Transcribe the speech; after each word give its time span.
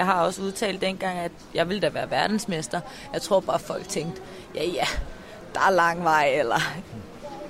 Jeg 0.00 0.08
har 0.08 0.22
også 0.24 0.42
udtalt 0.42 0.80
dengang, 0.80 1.18
at 1.18 1.32
jeg 1.54 1.68
ville 1.68 1.80
da 1.80 1.88
være 1.88 2.10
verdensmester. 2.10 2.80
Jeg 3.12 3.22
tror 3.22 3.40
bare, 3.40 3.58
folk 3.58 3.88
tænkte, 3.88 4.20
ja 4.54 4.64
ja, 4.64 4.84
der 5.54 5.60
er 5.60 5.70
lang 5.70 6.04
vej, 6.04 6.30
eller 6.38 6.60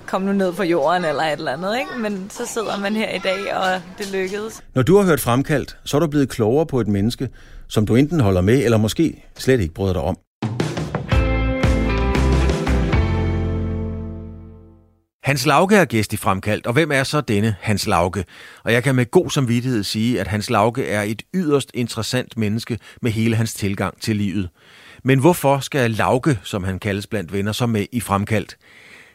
kom 0.06 0.22
nu 0.22 0.32
ned 0.32 0.52
på 0.52 0.62
jorden, 0.62 1.04
eller 1.04 1.22
et 1.22 1.32
eller 1.32 1.52
andet. 1.52 1.78
Ikke? 1.78 1.90
Men 1.98 2.30
så 2.30 2.46
sidder 2.46 2.78
man 2.78 2.96
her 2.96 3.10
i 3.10 3.18
dag, 3.18 3.56
og 3.56 3.82
det 3.98 4.12
lykkedes. 4.12 4.62
Når 4.74 4.82
du 4.82 4.96
har 4.96 5.04
hørt 5.04 5.20
Fremkaldt, 5.20 5.76
så 5.84 5.96
er 5.96 6.00
du 6.00 6.06
blevet 6.06 6.28
klogere 6.28 6.66
på 6.66 6.80
et 6.80 6.88
menneske, 6.88 7.28
som 7.68 7.86
du 7.86 7.94
enten 7.94 8.20
holder 8.20 8.40
med, 8.40 8.64
eller 8.64 8.78
måske 8.78 9.24
slet 9.38 9.60
ikke 9.60 9.74
bryder 9.74 9.92
dig 9.92 10.02
om. 10.02 10.18
Hans 15.22 15.46
Lauke 15.46 15.76
er 15.76 15.84
gæst 15.84 16.12
i 16.12 16.16
Fremkaldt, 16.16 16.66
og 16.66 16.72
hvem 16.72 16.92
er 16.92 17.04
så 17.04 17.20
denne 17.20 17.56
Hans 17.60 17.86
Lauke? 17.86 18.24
Og 18.64 18.72
jeg 18.72 18.82
kan 18.82 18.94
med 18.94 19.10
god 19.10 19.30
samvittighed 19.30 19.84
sige, 19.84 20.20
at 20.20 20.26
Hans 20.26 20.50
Lauke 20.50 20.86
er 20.86 21.02
et 21.02 21.22
yderst 21.34 21.70
interessant 21.74 22.36
menneske 22.36 22.78
med 23.02 23.10
hele 23.10 23.36
hans 23.36 23.54
tilgang 23.54 24.00
til 24.00 24.16
livet. 24.16 24.48
Men 25.04 25.18
hvorfor 25.18 25.58
skal 25.58 25.90
Lauke, 25.90 26.38
som 26.42 26.64
han 26.64 26.78
kaldes 26.78 27.06
blandt 27.06 27.32
venner, 27.32 27.52
så 27.52 27.66
med 27.66 27.86
i 27.92 28.00
Fremkaldt? 28.00 28.56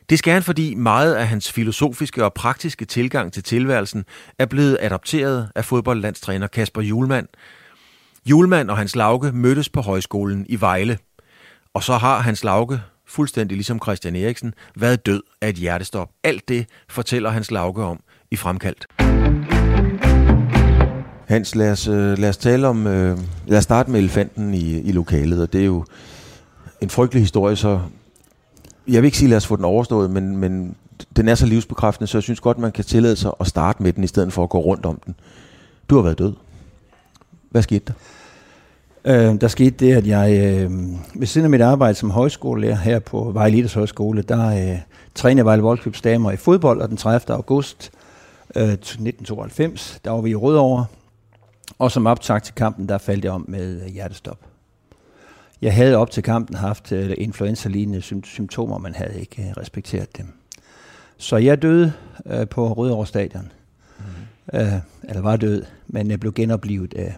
Det 0.09 0.19
skal 0.19 0.33
han, 0.33 0.43
fordi 0.43 0.75
meget 0.75 1.15
af 1.15 1.27
hans 1.27 1.51
filosofiske 1.51 2.23
og 2.23 2.33
praktiske 2.33 2.85
tilgang 2.85 3.33
til 3.33 3.43
tilværelsen 3.43 4.05
er 4.39 4.45
blevet 4.45 4.77
adopteret 4.81 5.49
af 5.55 5.65
fodboldlandstræner 5.65 6.47
Kasper 6.47 6.81
Julemand. 6.81 7.27
Julemand 8.25 8.69
og 8.69 8.77
Hans 8.77 8.95
Lauke 8.95 9.31
mødtes 9.31 9.69
på 9.69 9.81
højskolen 9.81 10.45
i 10.49 10.61
Vejle. 10.61 10.97
Og 11.73 11.83
så 11.83 11.97
har 11.97 12.19
Hans 12.19 12.43
Lauke, 12.43 12.81
fuldstændig 13.07 13.57
ligesom 13.57 13.79
Christian 13.83 14.15
Eriksen, 14.15 14.53
været 14.75 15.05
død 15.05 15.21
af 15.41 15.49
et 15.49 15.55
hjertestop. 15.55 16.09
Alt 16.23 16.49
det 16.49 16.65
fortæller 16.89 17.29
Hans 17.29 17.51
Lauke 17.51 17.83
om 17.83 17.99
i 18.31 18.35
Fremkaldt. 18.35 18.87
Hans, 21.27 21.55
lad 21.55 21.71
os, 21.71 21.87
øh, 21.87 22.17
lad 22.17 22.29
os 22.29 22.37
tale 22.37 22.67
om, 22.67 22.87
øh, 22.87 23.19
lad 23.47 23.57
os 23.57 23.63
starte 23.63 23.91
med 23.91 23.99
elefanten 23.99 24.53
i, 24.53 24.81
i 24.81 24.91
lokalet, 24.91 25.41
og 25.41 25.53
det 25.53 25.61
er 25.61 25.65
jo 25.65 25.85
en 26.81 26.89
frygtelig 26.89 27.21
historie, 27.23 27.55
så 27.55 27.81
jeg 28.87 29.01
vil 29.01 29.05
ikke 29.05 29.17
sige, 29.17 29.29
lad 29.29 29.37
os 29.37 29.47
få 29.47 29.55
den 29.55 29.65
overstået, 29.65 30.11
men, 30.11 30.37
men 30.37 30.75
den 31.15 31.27
er 31.27 31.35
så 31.35 31.45
livsbekræftende, 31.45 32.07
så 32.07 32.17
jeg 32.17 32.23
synes 32.23 32.39
godt, 32.39 32.57
man 32.57 32.71
kan 32.71 32.83
tillade 32.83 33.15
sig 33.15 33.31
at 33.39 33.47
starte 33.47 33.83
med 33.83 33.93
den, 33.93 34.03
i 34.03 34.07
stedet 34.07 34.33
for 34.33 34.43
at 34.43 34.49
gå 34.49 34.59
rundt 34.59 34.85
om 34.85 35.01
den. 35.05 35.15
Du 35.89 35.95
har 35.95 36.01
været 36.01 36.19
død. 36.19 36.33
Hvad 37.49 37.61
skete 37.61 37.85
der? 37.87 37.93
Øh, 39.05 39.41
der 39.41 39.47
skete 39.47 39.85
det, 39.85 39.93
at 39.93 40.07
jeg 40.07 40.31
øh, 40.33 40.71
ved 41.15 41.27
siden 41.27 41.45
af 41.45 41.49
mit 41.49 41.61
arbejde 41.61 41.95
som 41.95 42.11
højskolelærer 42.11 42.75
her 42.75 42.99
på 42.99 43.31
Vejle 43.31 43.57
Idræts 43.57 43.73
Højskole, 43.73 44.21
der 44.21 44.71
øh, 44.71 44.79
trænede 45.15 45.45
Vejle 45.45 45.61
Voldklubs 45.61 46.01
damer 46.01 46.31
i 46.31 46.37
fodbold, 46.37 46.81
og 46.81 46.89
den 46.89 46.97
30. 46.97 47.35
august 47.35 47.91
øh, 48.55 48.63
1992, 48.63 49.99
der 50.05 50.11
var 50.11 50.21
vi 50.21 50.29
i 50.29 50.35
Rødovre, 50.35 50.85
og 51.79 51.91
som 51.91 52.07
optag 52.07 52.43
til 52.43 52.55
kampen, 52.55 52.89
der 52.89 52.97
faldt 52.97 53.25
jeg 53.25 53.31
om 53.31 53.45
med 53.47 53.81
øh, 53.81 53.87
hjertestop. 53.87 54.39
Jeg 55.61 55.73
havde 55.73 55.95
op 55.95 56.11
til 56.11 56.23
kampen 56.23 56.55
haft 56.55 56.91
øh, 56.91 57.13
influenza-lignende 57.17 58.01
symptomer, 58.23 58.77
men 58.77 58.95
havde 58.95 59.19
ikke 59.19 59.41
øh, 59.41 59.47
respekteret 59.57 60.17
dem. 60.17 60.33
Så 61.17 61.37
jeg 61.37 61.61
døde 61.61 61.93
øh, 62.25 62.47
på 62.47 62.73
Rødovre 62.73 63.05
Stadion. 63.05 63.51
Mm. 63.99 64.59
Øh, 64.59 64.73
eller 65.03 65.21
var 65.21 65.35
død, 65.35 65.63
men 65.87 66.11
jeg 66.11 66.19
blev 66.19 66.33
genoplevet 66.33 66.93
af 66.93 67.15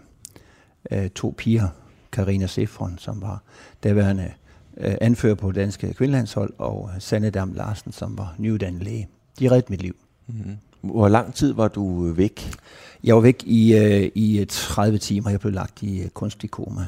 øh, 0.91 1.09
to 1.09 1.35
piger, 1.37 1.67
Karina 2.11 2.47
Sefron, 2.47 2.97
som 2.97 3.21
var 3.21 3.43
daværende 3.83 4.31
øh, 4.77 4.95
anfører 5.01 5.35
på 5.35 5.51
danske 5.51 5.93
kvindelandshold, 5.93 6.53
og 6.57 6.89
Sanne 6.99 7.29
Dam 7.29 7.53
Larsen, 7.53 7.91
som 7.91 8.17
var 8.17 8.35
nyuddannet 8.37 8.83
læge. 8.83 9.07
De 9.39 9.49
reddede 9.49 9.65
mit 9.69 9.81
liv. 9.81 9.95
Mm. 10.27 10.57
Hvor 10.81 11.07
lang 11.07 11.33
tid 11.33 11.53
var 11.53 11.67
du 11.67 12.11
væk? 12.11 12.55
Jeg 13.03 13.15
var 13.15 13.21
væk 13.21 13.43
i, 13.45 13.75
øh, 13.75 14.11
i 14.15 14.45
30 14.49 14.97
timer. 14.97 15.29
Jeg 15.29 15.39
blev 15.39 15.53
lagt 15.53 15.83
i 15.83 16.01
øh, 16.01 16.09
kunstig 16.09 16.51
koma. 16.51 16.87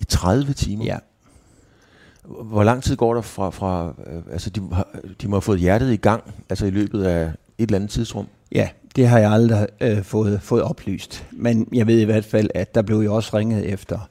I 0.00 0.04
30 0.04 0.52
timer? 0.52 0.84
Ja. 0.84 0.98
Hvor 2.24 2.64
lang 2.64 2.82
tid 2.82 2.96
går 2.96 3.14
der 3.14 3.20
fra, 3.20 3.50
fra 3.50 3.94
øh, 4.06 4.22
altså 4.32 4.50
de, 4.50 4.60
de 5.22 5.28
må 5.28 5.36
have 5.36 5.42
fået 5.42 5.60
hjertet 5.60 5.92
i 5.92 5.96
gang, 5.96 6.34
altså 6.48 6.66
i 6.66 6.70
løbet 6.70 7.04
af 7.04 7.24
et 7.24 7.32
eller 7.58 7.76
andet 7.76 7.90
tidsrum? 7.90 8.26
Ja, 8.52 8.68
det 8.96 9.08
har 9.08 9.18
jeg 9.18 9.32
aldrig 9.32 9.66
øh, 9.80 10.02
fået, 10.02 10.42
fået 10.42 10.62
oplyst. 10.62 11.26
Men 11.32 11.68
jeg 11.72 11.86
ved 11.86 12.00
i 12.00 12.04
hvert 12.04 12.24
fald, 12.24 12.50
at 12.54 12.74
der 12.74 12.82
blev 12.82 12.98
jo 12.98 13.14
også 13.14 13.36
ringet 13.36 13.72
efter, 13.72 14.08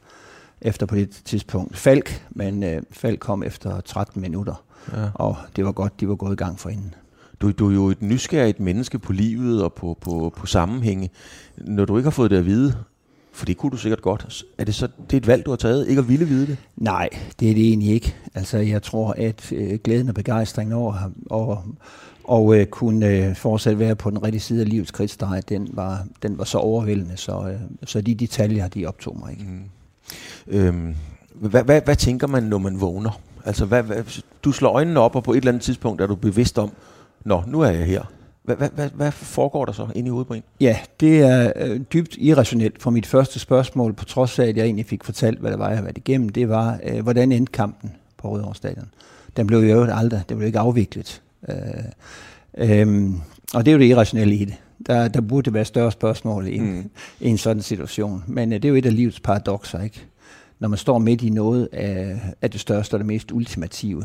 efter 0.61 0.85
på 0.85 0.95
det 0.95 1.09
tidspunkt 1.25 1.77
Falk, 1.77 2.25
men 2.29 2.63
øh, 2.63 2.81
Falk 2.91 3.19
kom 3.19 3.43
efter 3.43 3.81
13 3.81 4.21
minutter, 4.21 4.63
ja. 4.93 5.09
og 5.13 5.35
det 5.55 5.65
var 5.65 5.71
godt, 5.71 5.99
de 5.99 6.07
var 6.07 6.15
gået 6.15 6.33
i 6.33 6.35
gang 6.35 6.59
for 6.59 6.69
inden. 6.69 6.93
Du, 7.41 7.51
du 7.51 7.69
er 7.69 7.73
jo 7.73 7.89
et 7.89 8.01
nysgerrigt 8.01 8.59
menneske 8.59 8.99
på 8.99 9.13
livet 9.13 9.63
og 9.63 9.73
på, 9.73 9.97
på, 10.01 10.33
på 10.37 10.45
sammenhænge. 10.45 11.09
Når 11.57 11.85
du 11.85 11.97
ikke 11.97 12.05
har 12.05 12.11
fået 12.11 12.31
det 12.31 12.37
at 12.37 12.45
vide, 12.45 12.75
for 13.31 13.45
det 13.45 13.57
kunne 13.57 13.71
du 13.71 13.77
sikkert 13.77 14.01
godt. 14.01 14.43
Er 14.57 14.63
det 14.63 14.75
så 14.75 14.87
det 14.87 15.13
er 15.13 15.17
et 15.17 15.27
valg, 15.27 15.45
du 15.45 15.51
har 15.51 15.55
taget, 15.57 15.87
ikke 15.87 15.99
at 15.99 16.09
ville 16.09 16.25
vide 16.25 16.47
det? 16.47 16.57
Nej, 16.77 17.09
det 17.39 17.49
er 17.49 17.53
det 17.53 17.67
egentlig 17.67 17.89
ikke. 17.89 18.15
Altså, 18.35 18.57
jeg 18.57 18.83
tror, 18.83 19.15
at 19.17 19.51
øh, 19.51 19.79
glæden 19.83 20.09
og 20.09 20.15
begejstringen 20.15 20.73
over, 20.73 21.11
over 21.29 21.67
og 22.31 22.55
øh, 22.55 22.65
kunne 22.65 23.07
øh, 23.07 23.35
fortsat 23.35 23.79
være 23.79 23.95
på 23.95 24.09
den 24.09 24.23
rigtige 24.23 24.41
side 24.41 24.61
af 24.61 24.69
livets 24.69 24.91
kridtstreg, 24.91 25.49
den 25.49 25.69
var, 25.73 26.05
den 26.23 26.37
var 26.37 26.43
så 26.43 26.57
overvældende, 26.57 27.17
så, 27.17 27.47
øh, 27.47 27.59
så 27.85 28.01
de 28.01 28.15
detaljer, 28.15 28.67
de 28.67 28.85
optog 28.85 29.19
mig 29.19 29.31
ikke. 29.31 29.43
Mm. 29.43 29.63
Øhm, 30.47 30.95
hvad, 31.33 31.63
hvad, 31.63 31.81
hvad 31.81 31.95
tænker 31.95 32.27
man, 32.27 32.43
når 32.43 32.57
man 32.57 32.81
vågner? 32.81 33.19
Altså, 33.45 33.65
hvad, 33.65 33.83
hvad, 33.83 34.03
du 34.43 34.51
slår 34.51 34.69
øjnene 34.69 34.99
op, 34.99 35.15
og 35.15 35.23
på 35.23 35.31
et 35.31 35.37
eller 35.37 35.51
andet 35.51 35.63
tidspunkt 35.63 36.01
er 36.01 36.07
du 36.07 36.15
bevidst 36.15 36.59
om, 36.59 36.71
nå, 37.25 37.43
nu 37.47 37.61
er 37.61 37.69
jeg 37.69 37.85
her. 37.85 38.03
Hvad, 38.43 38.55
hvad, 38.55 38.69
hvad, 38.69 38.89
hvad 38.89 39.11
foregår 39.11 39.65
der 39.65 39.71
så 39.71 39.87
inde 39.95 40.07
i 40.07 40.09
hovedet 40.09 40.27
på 40.27 40.33
en? 40.33 40.43
Ja, 40.59 40.77
det 40.99 41.21
er 41.21 41.53
øh, 41.55 41.79
dybt 41.93 42.17
irrationelt. 42.17 42.81
For 42.81 42.91
mit 42.91 43.05
første 43.05 43.39
spørgsmål, 43.39 43.93
på 43.93 44.05
trods 44.05 44.39
af, 44.39 44.47
at 44.47 44.57
jeg 44.57 44.65
egentlig 44.65 44.85
fik 44.85 45.03
fortalt, 45.03 45.39
hvad 45.39 45.51
der 45.51 45.57
var, 45.57 45.67
jeg 45.67 45.77
havde 45.77 45.85
været 45.85 45.97
igennem, 45.97 46.29
det 46.29 46.49
var, 46.49 46.79
øh, 46.83 47.03
hvordan 47.03 47.31
endte 47.31 47.51
kampen 47.51 47.91
på 48.17 48.31
Rødovre 48.31 48.55
Stadion? 48.55 48.89
Den 49.37 49.47
blev 49.47 49.59
jo 49.59 49.83
aldrig, 49.83 50.23
den 50.29 50.37
blev 50.37 50.47
ikke 50.47 50.59
afviklet. 50.59 51.21
Øh, 51.50 51.56
øh, 52.57 53.09
og 53.53 53.66
det 53.66 53.72
er 53.72 53.74
jo 53.74 53.79
det 53.79 53.85
irrationelle 53.85 54.35
i 54.35 54.46
det. 54.46 54.56
Der, 54.88 55.07
der 55.07 55.22
burde 55.22 55.46
det 55.46 55.53
være 55.53 55.66
større 55.66 55.91
spørgsmål 55.91 56.47
i, 56.47 56.59
mm. 56.59 56.90
i 57.19 57.28
en 57.28 57.38
sådan 57.38 57.62
situation. 57.62 58.24
Men 58.28 58.53
øh, 58.53 58.56
det 58.56 58.66
er 58.66 58.69
jo 58.69 58.75
et 58.75 58.85
af 58.85 58.96
livets 58.96 59.19
paradoxer, 59.19 59.81
ikke? 59.81 60.06
Når 60.59 60.68
man 60.68 60.78
står 60.78 60.97
midt 60.97 61.22
i 61.22 61.29
noget 61.29 61.69
af, 61.74 62.19
af 62.41 62.52
det 62.52 62.62
største 62.62 62.94
og 62.94 63.00
det 63.00 63.07
mest 63.07 63.31
ultimative, 63.31 64.03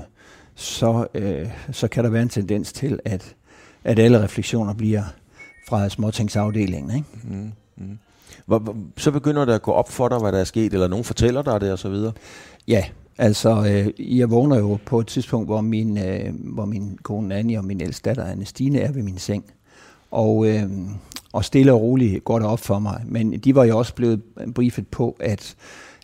så, 0.54 1.06
øh, 1.14 1.48
så 1.72 1.88
kan 1.88 2.04
der 2.04 2.10
være 2.10 2.22
en 2.22 2.28
tendens 2.28 2.72
til, 2.72 3.00
at 3.04 3.36
at 3.86 3.98
alle 3.98 4.22
refleksioner 4.22 4.74
bliver 4.74 5.02
fra 5.68 5.88
småtingsafdelingen. 5.88 6.96
Ikke? 6.96 7.06
Mm, 7.24 7.52
mm. 7.76 7.98
Hvor, 8.46 8.76
så 8.96 9.10
begynder 9.10 9.44
det 9.44 9.52
at 9.52 9.62
gå 9.62 9.72
op 9.72 9.90
for 9.90 10.08
dig, 10.08 10.18
hvad 10.18 10.32
der 10.32 10.38
er 10.38 10.44
sket, 10.44 10.72
eller 10.72 10.88
nogen 10.88 11.04
fortæller 11.04 11.42
dig 11.42 11.60
det, 11.60 11.72
og 11.72 11.78
så 11.78 11.88
videre? 11.88 12.12
Ja, 12.68 12.84
altså 13.18 13.66
øh, 13.98 14.18
jeg 14.18 14.30
vågner 14.30 14.58
jo 14.58 14.78
på 14.84 15.00
et 15.00 15.06
tidspunkt, 15.06 15.48
hvor 15.48 15.60
min, 15.60 15.98
øh, 15.98 16.34
hvor 16.54 16.64
min 16.64 16.98
kone 17.02 17.34
Annie 17.34 17.58
og 17.58 17.64
min 17.64 17.80
ældste 17.80 18.08
datter 18.08 18.32
Anne-Stine 18.32 18.78
er 18.78 18.92
ved 18.92 19.02
min 19.02 19.18
seng. 19.18 19.44
Og, 20.10 20.46
øh, 20.48 20.70
og 21.32 21.44
stille 21.44 21.72
og 21.72 21.80
roligt 21.80 22.24
går 22.24 22.38
det 22.38 22.48
op 22.48 22.60
for 22.60 22.78
mig. 22.78 23.02
Men 23.06 23.32
de 23.32 23.54
var 23.54 23.64
jo 23.64 23.78
også 23.78 23.94
blevet 23.94 24.22
briefet 24.54 24.88
på, 24.88 25.16
at 25.20 25.56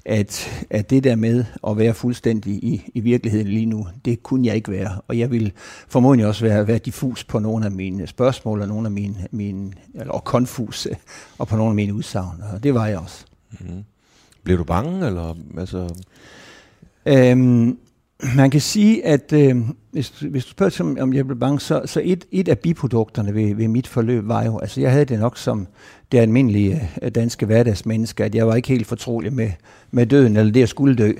at, 0.04 0.64
at 0.70 0.90
det 0.90 1.04
der 1.04 1.16
med 1.16 1.44
at 1.68 1.78
være 1.78 1.94
fuldstændig 1.94 2.52
i, 2.52 2.90
i 2.94 3.00
virkeligheden 3.00 3.48
lige 3.48 3.66
nu, 3.66 3.86
det 4.04 4.22
kunne 4.22 4.46
jeg 4.46 4.56
ikke 4.56 4.70
være. 4.70 5.00
Og 5.08 5.18
jeg 5.18 5.30
vil 5.30 5.52
formodentlig 5.88 6.26
også 6.26 6.44
være, 6.44 6.66
være 6.66 6.78
diffus 6.78 7.24
på 7.24 7.38
nogle 7.38 7.64
af 7.66 7.72
mine 7.72 8.06
spørgsmål, 8.06 8.60
og 8.60 8.68
nogle 8.68 8.86
af 8.86 8.92
mine, 8.92 9.26
mine 9.30 9.72
eller 9.94 10.12
og 10.12 10.24
konfus, 10.24 10.86
øh, 10.86 10.96
og 11.38 11.48
på 11.48 11.56
nogle 11.56 11.70
af 11.70 11.74
mine 11.74 11.94
udsagn. 11.94 12.42
Og 12.52 12.62
det 12.62 12.74
var 12.74 12.86
jeg 12.86 12.98
også. 12.98 13.24
Mm. 13.60 13.84
Blev 14.42 14.58
du 14.58 14.64
bange? 14.64 15.06
Eller, 15.06 15.34
altså? 15.58 15.94
Øhm, 17.06 17.78
man 18.36 18.50
kan 18.50 18.60
sige, 18.60 19.06
at 19.06 19.32
øh, 19.32 19.56
hvis, 19.90 20.08
hvis 20.08 20.44
du 20.44 20.50
spørger, 20.50 21.02
om 21.02 21.12
jeg 21.12 21.26
blev 21.26 21.38
bange, 21.38 21.60
så, 21.60 21.82
så 21.84 22.00
et, 22.04 22.24
et 22.32 22.48
af 22.48 22.58
biprodukterne 22.58 23.34
ved, 23.34 23.54
ved 23.54 23.68
mit 23.68 23.86
forløb 23.86 24.28
var 24.28 24.44
jo, 24.44 24.58
altså 24.58 24.80
jeg 24.80 24.90
havde 24.90 25.04
det 25.04 25.18
nok 25.18 25.38
som 25.38 25.66
det 26.12 26.18
almindelige 26.18 26.90
øh, 27.02 27.10
danske 27.10 27.46
hverdagsmenneske, 27.46 28.24
at 28.24 28.34
jeg 28.34 28.46
var 28.46 28.54
ikke 28.54 28.68
helt 28.68 28.86
fortrolig 28.86 29.32
med, 29.32 29.50
med 29.90 30.06
døden, 30.06 30.36
eller 30.36 30.52
det 30.52 30.62
at 30.62 30.68
skulle 30.68 30.96
dø. 30.96 31.12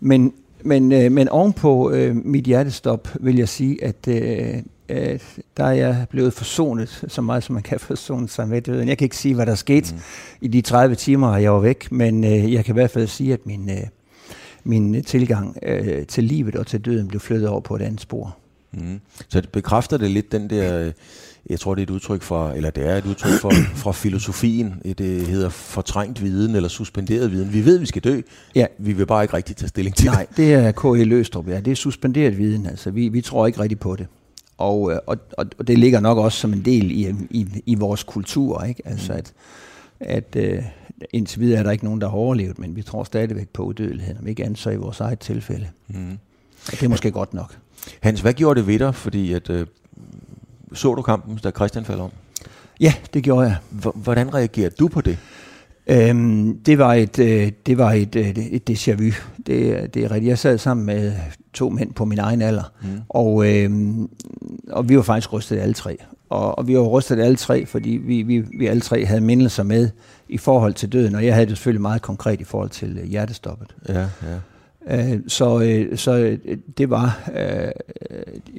Men, 0.00 0.32
men, 0.62 0.92
øh, 0.92 1.12
men 1.12 1.28
ovenpå 1.28 1.90
øh, 1.90 2.16
mit 2.16 2.44
hjertestop 2.44 3.08
vil 3.20 3.36
jeg 3.36 3.48
sige, 3.48 3.84
at 3.84 4.08
øh, 4.08 4.54
øh, 4.88 5.20
der 5.56 5.64
er 5.64 5.72
jeg 5.72 6.06
blevet 6.10 6.32
forsonet 6.32 7.04
så 7.08 7.22
meget, 7.22 7.42
som 7.42 7.54
man 7.54 7.62
kan 7.62 7.80
forsone 7.80 8.28
sig 8.28 8.48
med 8.48 8.62
døden. 8.62 8.88
Jeg 8.88 8.98
kan 8.98 9.04
ikke 9.04 9.16
sige, 9.16 9.34
hvad 9.34 9.46
der 9.46 9.54
skete 9.54 9.94
mm. 9.94 10.00
i 10.40 10.48
de 10.48 10.60
30 10.60 10.94
timer, 10.94 11.36
jeg 11.36 11.52
var 11.52 11.60
væk, 11.60 11.92
men 11.92 12.24
øh, 12.24 12.52
jeg 12.52 12.64
kan 12.64 12.72
i 12.72 12.78
hvert 12.78 12.90
fald 12.90 13.06
sige, 13.06 13.32
at 13.32 13.46
min... 13.46 13.70
Øh, 13.70 13.86
min 14.64 15.04
tilgang 15.04 15.58
øh, 15.62 16.06
til 16.06 16.24
livet 16.24 16.56
og 16.56 16.66
til 16.66 16.80
døden 16.80 17.08
blev 17.08 17.20
flyttet 17.20 17.48
over 17.48 17.60
på 17.60 17.76
et 17.76 17.82
andet 17.82 18.00
spor. 18.00 18.36
Mm. 18.72 19.00
Så 19.28 19.40
det 19.40 19.48
bekræfter 19.50 19.96
det 19.96 20.10
lidt 20.10 20.32
den 20.32 20.50
der, 20.50 20.84
øh, 20.86 20.92
jeg 21.50 21.60
tror 21.60 21.74
det 21.74 21.82
er 21.82 21.86
et 21.86 21.90
udtryk 21.90 22.22
for, 22.22 22.50
eller 22.50 22.70
det 22.70 22.86
er 22.88 22.96
et 22.96 23.06
udtryk 23.06 23.40
for, 23.40 23.50
fra 23.82 23.92
filosofien, 23.92 24.74
det 24.98 25.26
hedder 25.26 25.48
fortrængt 25.48 26.22
viden 26.22 26.54
eller 26.56 26.68
suspenderet 26.68 27.32
viden. 27.32 27.52
Vi 27.52 27.64
ved, 27.64 27.78
vi 27.78 27.86
skal 27.86 28.02
dø, 28.02 28.20
Ja. 28.54 28.66
vi 28.78 28.92
vil 28.92 29.06
bare 29.06 29.24
ikke 29.24 29.34
rigtig 29.34 29.56
tage 29.56 29.68
stilling 29.68 29.96
til 29.96 30.06
Nej, 30.06 30.26
det 30.36 30.54
er 30.54 30.72
K.E. 30.72 31.04
Løstrup, 31.04 31.48
ja. 31.48 31.60
Det 31.60 31.70
er 31.70 31.74
suspenderet 31.74 32.38
viden, 32.38 32.66
altså. 32.66 32.90
Vi, 32.90 33.08
vi 33.08 33.20
tror 33.20 33.46
ikke 33.46 33.60
rigtig 33.60 33.78
på 33.78 33.96
det. 33.96 34.06
Og, 34.58 34.92
øh, 34.92 34.98
og, 35.06 35.16
og, 35.38 35.46
og 35.58 35.66
det 35.66 35.78
ligger 35.78 36.00
nok 36.00 36.18
også 36.18 36.38
som 36.38 36.52
en 36.52 36.64
del 36.64 36.90
i, 36.90 37.14
i, 37.30 37.46
i 37.66 37.74
vores 37.74 38.02
kultur, 38.02 38.62
ikke? 38.62 38.82
Altså, 38.84 39.12
at, 39.12 39.32
at 40.00 40.36
øh, 40.36 40.62
indtil 41.12 41.40
videre 41.40 41.58
er 41.58 41.62
der 41.62 41.70
ikke 41.70 41.84
nogen, 41.84 42.00
der 42.00 42.08
har 42.08 42.16
overlevet, 42.16 42.58
men 42.58 42.76
vi 42.76 42.82
tror 42.82 43.04
stadigvæk 43.04 43.48
på 43.48 43.62
udødeligheden, 43.62 44.18
om 44.18 44.26
ikke 44.26 44.44
andet 44.44 44.58
så 44.58 44.70
i 44.70 44.76
vores 44.76 45.00
eget 45.00 45.18
tilfælde. 45.18 45.68
det. 45.88 45.96
Mm. 45.96 46.18
Og 46.66 46.72
det 46.72 46.82
er 46.82 46.88
måske 46.88 47.10
godt 47.10 47.34
nok. 47.34 47.58
Hans, 48.00 48.20
hvad 48.20 48.32
gjorde 48.32 48.60
det 48.60 48.66
ved 48.66 48.78
dig? 48.78 48.94
Fordi 48.94 49.32
at, 49.32 49.50
øh, 49.50 49.66
så 50.72 50.94
du 50.94 51.02
kampen, 51.02 51.38
da 51.44 51.50
Christian 51.50 51.84
faldt 51.84 52.00
om? 52.00 52.10
Ja, 52.80 52.94
det 53.14 53.22
gjorde 53.22 53.46
jeg. 53.46 53.56
H- 53.70 54.02
hvordan 54.02 54.34
reagerede 54.34 54.74
du 54.78 54.88
på 54.88 55.00
det? 55.00 55.18
Øhm, 55.86 56.58
det 56.58 56.78
var 56.78 56.94
et, 56.94 57.18
øh, 57.18 57.52
det 57.66 57.78
var 57.78 57.92
et, 57.92 58.16
øh, 58.16 58.28
et 58.28 58.70
déjà 58.70 58.92
vu. 58.92 59.10
Det, 59.46 59.94
det 59.94 60.04
er 60.04 60.10
rigtigt. 60.10 60.28
Jeg 60.28 60.38
sad 60.38 60.58
sammen 60.58 60.86
med 60.86 61.12
to 61.52 61.68
mænd 61.68 61.92
på 61.92 62.04
min 62.04 62.18
egen 62.18 62.42
alder, 62.42 62.72
mm. 62.82 62.88
og, 63.08 63.52
øhm, 63.54 64.10
og 64.70 64.88
vi 64.88 64.96
var 64.96 65.02
faktisk 65.02 65.32
rystet 65.32 65.58
alle 65.58 65.74
tre. 65.74 65.96
Og, 66.34 66.58
og 66.58 66.68
vi 66.68 66.76
var 66.76 66.82
rystet 66.82 67.20
alle 67.20 67.36
tre, 67.36 67.66
fordi 67.66 67.90
vi, 67.90 68.22
vi, 68.22 68.44
vi 68.58 68.66
alle 68.66 68.80
tre 68.80 69.04
havde 69.04 69.20
mindelser 69.20 69.62
med 69.62 69.90
i 70.28 70.38
forhold 70.38 70.74
til 70.74 70.92
døden, 70.92 71.14
og 71.14 71.26
jeg 71.26 71.34
havde 71.34 71.46
det 71.46 71.56
selvfølgelig 71.56 71.82
meget 71.82 72.02
konkret 72.02 72.40
i 72.40 72.44
forhold 72.44 72.70
til 72.70 72.98
øh, 73.02 73.08
hjertestoppet. 73.08 73.76
Ja, 73.88 74.00
ja. 74.00 74.38
Øh, 74.86 75.20
så, 75.28 75.60
øh, 75.60 75.98
så 75.98 76.16
øh, 76.16 76.38
det 76.78 76.90
var, 76.90 77.30
øh, 77.36 77.72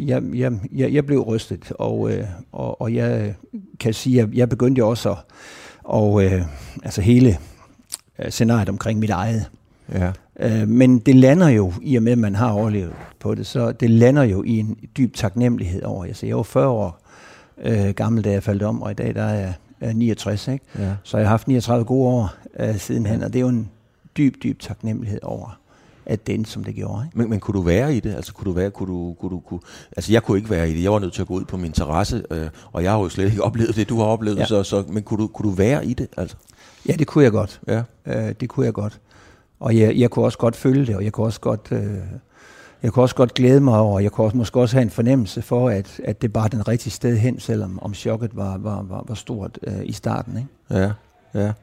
jeg, 0.07 0.23
jeg, 0.33 0.59
jeg, 0.71 1.05
blev 1.05 1.19
rystet, 1.19 1.71
og, 1.71 2.11
øh, 2.11 2.23
og, 2.51 2.81
og 2.81 2.93
jeg 2.93 3.35
kan 3.79 3.93
sige, 3.93 4.21
at 4.21 4.29
jeg 4.33 4.49
begyndte 4.49 4.83
også 4.83 5.11
at, 5.11 5.17
og, 5.83 6.23
øh, 6.23 6.41
altså 6.83 7.01
hele 7.01 7.37
scenariet 8.29 8.69
omkring 8.69 8.99
mit 8.99 9.09
eget. 9.09 9.45
ja. 9.93 10.11
Øh, 10.39 10.67
men 10.67 10.99
det 10.99 11.15
lander 11.15 11.47
jo, 11.47 11.73
i 11.81 11.95
og 11.95 12.03
med 12.03 12.11
at 12.11 12.17
man 12.17 12.35
har 12.35 12.51
overlevet 12.51 12.93
på 13.19 13.35
det, 13.35 13.47
så 13.47 13.71
det 13.71 13.89
lander 13.89 14.23
jo 14.23 14.43
i 14.43 14.59
en 14.59 14.77
dyb 14.97 15.15
taknemmelighed 15.15 15.83
over. 15.83 16.05
Altså, 16.05 16.25
jeg 16.25 16.37
var 16.37 16.43
40 16.43 16.67
år 16.67 17.04
øh, 17.63 17.89
gammel, 17.89 18.23
da 18.23 18.31
jeg 18.31 18.43
faldt 18.43 18.63
om, 18.63 18.81
og 18.81 18.91
i 18.91 18.93
dag 18.93 19.15
der 19.15 19.23
er 19.23 19.53
jeg 19.81 19.89
er 19.89 19.93
69, 19.93 20.47
ikke? 20.47 20.65
Ja. 20.79 20.93
Så 21.03 21.17
jeg 21.17 21.25
har 21.27 21.29
haft 21.29 21.47
39 21.47 21.85
gode 21.85 22.09
år 22.09 22.33
øh, 22.59 22.79
sidenhen, 22.79 23.23
og 23.23 23.33
det 23.33 23.39
er 23.39 23.41
jo 23.41 23.47
en 23.47 23.69
dyb, 24.17 24.43
dyb 24.43 24.59
taknemmelighed 24.59 25.19
over, 25.23 25.59
at 26.05 26.29
endte, 26.29 26.51
som 26.51 26.63
det 26.63 26.75
gjorde. 26.75 27.05
Ikke? 27.05 27.17
Men, 27.17 27.29
men 27.29 27.39
kunne 27.39 27.59
du 27.59 27.61
være 27.61 27.95
i 27.95 27.99
det? 27.99 28.15
Altså 28.15 28.33
kunne 28.33 28.45
du 28.45 28.51
være, 28.51 28.71
kunne 28.71 28.93
du, 28.93 29.15
kunne 29.19 29.29
du, 29.29 29.39
kunne, 29.39 29.59
altså 29.97 30.11
jeg 30.11 30.23
kunne 30.23 30.37
ikke 30.37 30.49
være 30.49 30.69
i 30.69 30.73
det. 30.73 30.83
Jeg 30.83 30.91
var 30.91 30.99
nødt 30.99 31.13
til 31.13 31.21
at 31.21 31.27
gå 31.27 31.33
ud 31.33 31.45
på 31.45 31.57
min 31.57 31.71
terrasse, 31.71 32.23
øh, 32.31 32.47
og 32.71 32.83
jeg 32.83 32.91
har 32.91 32.99
jo 32.99 33.09
slet 33.09 33.25
ikke 33.25 33.43
oplevet 33.49 33.75
det, 33.75 33.89
du 33.89 33.97
har 33.97 34.05
oplevet. 34.05 34.37
Ja. 34.37 34.45
Så, 34.45 34.63
så, 34.63 34.83
men 34.89 35.03
kunne 35.03 35.23
du, 35.23 35.27
kunne 35.27 35.49
du 35.49 35.55
være 35.55 35.85
i 35.85 35.93
det? 35.93 36.07
Altså? 36.17 36.35
Ja, 36.87 36.93
det 36.93 37.07
kunne 37.07 37.23
jeg 37.23 37.31
godt. 37.31 37.61
Ja. 37.67 37.83
Øh, 38.05 38.35
det 38.39 38.49
kunne 38.49 38.65
jeg 38.65 38.73
godt. 38.73 38.99
Og 39.59 39.77
jeg, 39.77 39.95
jeg 39.95 40.09
kunne 40.09 40.25
også 40.25 40.37
godt 40.37 40.55
følge 40.55 40.85
det, 40.85 40.95
og 40.95 41.03
jeg 41.03 41.11
kunne 41.11 41.27
også 41.27 41.39
godt, 41.39 41.67
øh, 41.71 41.97
jeg 42.85 42.93
kunne 42.93 43.03
også 43.03 43.15
godt 43.15 43.33
glæde 43.33 43.61
mig 43.61 43.79
over, 43.79 43.99
jeg 43.99 44.11
kunne 44.11 44.27
også, 44.27 44.37
måske 44.37 44.59
også 44.59 44.75
have 44.75 44.81
en 44.81 44.89
fornemmelse 44.89 45.41
for, 45.41 45.69
at, 45.69 46.01
at 46.03 46.21
det 46.21 46.33
bare 46.33 46.47
den 46.47 46.67
rigtige 46.67 46.91
sted 46.91 47.17
hen, 47.17 47.39
selvom 47.39 47.79
om 47.81 47.93
chokket 47.93 48.35
var, 48.35 48.57
var, 48.57 48.81
var, 48.81 49.03
var 49.07 49.15
stort 49.15 49.59
øh, 49.67 49.73
i 49.83 49.91
starten. 49.91 50.37
Ikke? 50.37 50.81
Ja, 50.81 50.91
ja. 51.33 51.53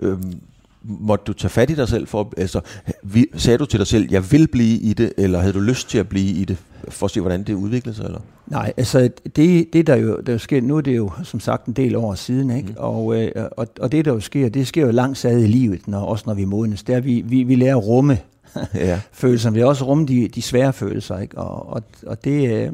Øhm, 0.00 0.40
måtte 0.82 1.24
du 1.24 1.32
tage 1.32 1.50
fat 1.50 1.70
i 1.70 1.74
dig 1.74 1.88
selv 1.88 2.06
for, 2.06 2.32
altså, 2.36 2.60
vi, 3.02 3.26
sagde 3.34 3.58
du 3.58 3.64
til 3.66 3.78
dig 3.78 3.86
selv, 3.86 4.08
jeg 4.10 4.32
vil 4.32 4.48
blive 4.48 4.78
i 4.78 4.92
det, 4.92 5.12
eller 5.16 5.40
havde 5.40 5.52
du 5.52 5.60
lyst 5.60 5.88
til 5.88 5.98
at 5.98 6.08
blive 6.08 6.30
i 6.30 6.44
det, 6.44 6.56
for 6.88 7.06
at 7.06 7.10
se, 7.10 7.20
hvordan 7.20 7.42
det 7.42 7.54
udviklede 7.54 7.96
sig, 7.96 8.04
eller? 8.04 8.20
Nej, 8.46 8.72
altså 8.76 9.10
det, 9.36 9.72
det 9.72 9.86
der 9.86 9.96
jo 9.96 10.20
der 10.20 10.38
sker, 10.38 10.60
nu 10.60 10.76
er 10.76 10.80
det 10.80 10.96
jo 10.96 11.10
som 11.24 11.40
sagt 11.40 11.66
en 11.66 11.72
del 11.72 11.96
år 11.96 12.14
siden, 12.14 12.50
ikke? 12.50 12.68
Mm. 12.68 12.74
Og, 12.78 13.22
øh, 13.22 13.30
og, 13.56 13.66
og 13.80 13.92
det 13.92 14.04
der 14.04 14.12
jo 14.12 14.20
sker, 14.20 14.48
det 14.48 14.66
sker 14.66 14.86
jo 14.86 14.90
langt 14.90 15.18
sad 15.18 15.40
i 15.42 15.46
livet, 15.46 15.88
når, 15.88 16.00
også 16.00 16.24
når 16.26 16.34
vi 16.34 16.44
modnes. 16.44 16.82
Det 16.82 16.94
er, 16.94 17.00
vi, 17.00 17.20
vi, 17.26 17.42
vi 17.42 17.54
lærer 17.54 17.76
at 17.76 17.86
rumme 17.86 18.18
Ja. 18.74 19.00
følelserne. 19.12 19.54
Vi 19.54 19.62
også 19.62 19.84
rumme 19.84 20.06
de, 20.06 20.28
de 20.28 20.42
svære 20.42 20.72
følelser, 20.72 21.18
ikke? 21.18 21.38
Og, 21.38 21.68
og, 21.68 21.82
og 22.06 22.24
det, 22.24 22.52
øh, 22.52 22.72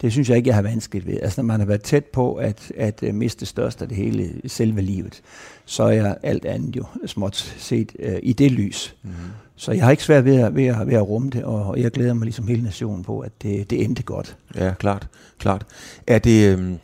det 0.00 0.12
synes 0.12 0.28
jeg 0.28 0.36
ikke, 0.36 0.48
jeg 0.48 0.54
har 0.54 0.62
vanskeligt 0.62 1.06
ved. 1.06 1.18
Altså 1.22 1.42
når 1.42 1.46
man 1.46 1.60
har 1.60 1.66
været 1.66 1.82
tæt 1.82 2.04
på 2.04 2.34
at, 2.34 2.72
at 2.76 3.02
øh, 3.02 3.14
miste 3.14 3.40
det 3.40 3.48
største 3.48 3.82
af 3.82 3.88
det 3.88 3.96
hele, 3.96 4.30
selve 4.46 4.80
livet, 4.80 5.22
så 5.64 5.82
er 5.82 6.14
alt 6.22 6.44
andet 6.44 6.76
jo 6.76 6.84
småt 7.06 7.36
set 7.58 7.92
øh, 7.98 8.18
i 8.22 8.32
det 8.32 8.52
lys. 8.52 8.96
Mm. 9.02 9.10
Så 9.56 9.72
jeg 9.72 9.84
har 9.84 9.90
ikke 9.90 10.04
svært 10.04 10.24
ved 10.24 10.36
at, 10.36 10.54
ved, 10.54 10.66
at, 10.66 10.86
ved 10.86 10.94
at 10.94 11.08
rumme 11.08 11.30
det, 11.30 11.44
og 11.44 11.80
jeg 11.80 11.90
glæder 11.90 12.14
mig 12.14 12.24
ligesom 12.24 12.46
hele 12.46 12.62
nationen 12.62 13.04
på, 13.04 13.20
at 13.20 13.32
det, 13.42 13.70
det 13.70 13.84
endte 13.84 14.02
godt. 14.02 14.36
Ja, 14.54 14.74
klart, 14.78 15.08
klart. 15.38 15.66
Er 16.06 16.18
det 16.18 16.52
øhm, 16.52 16.78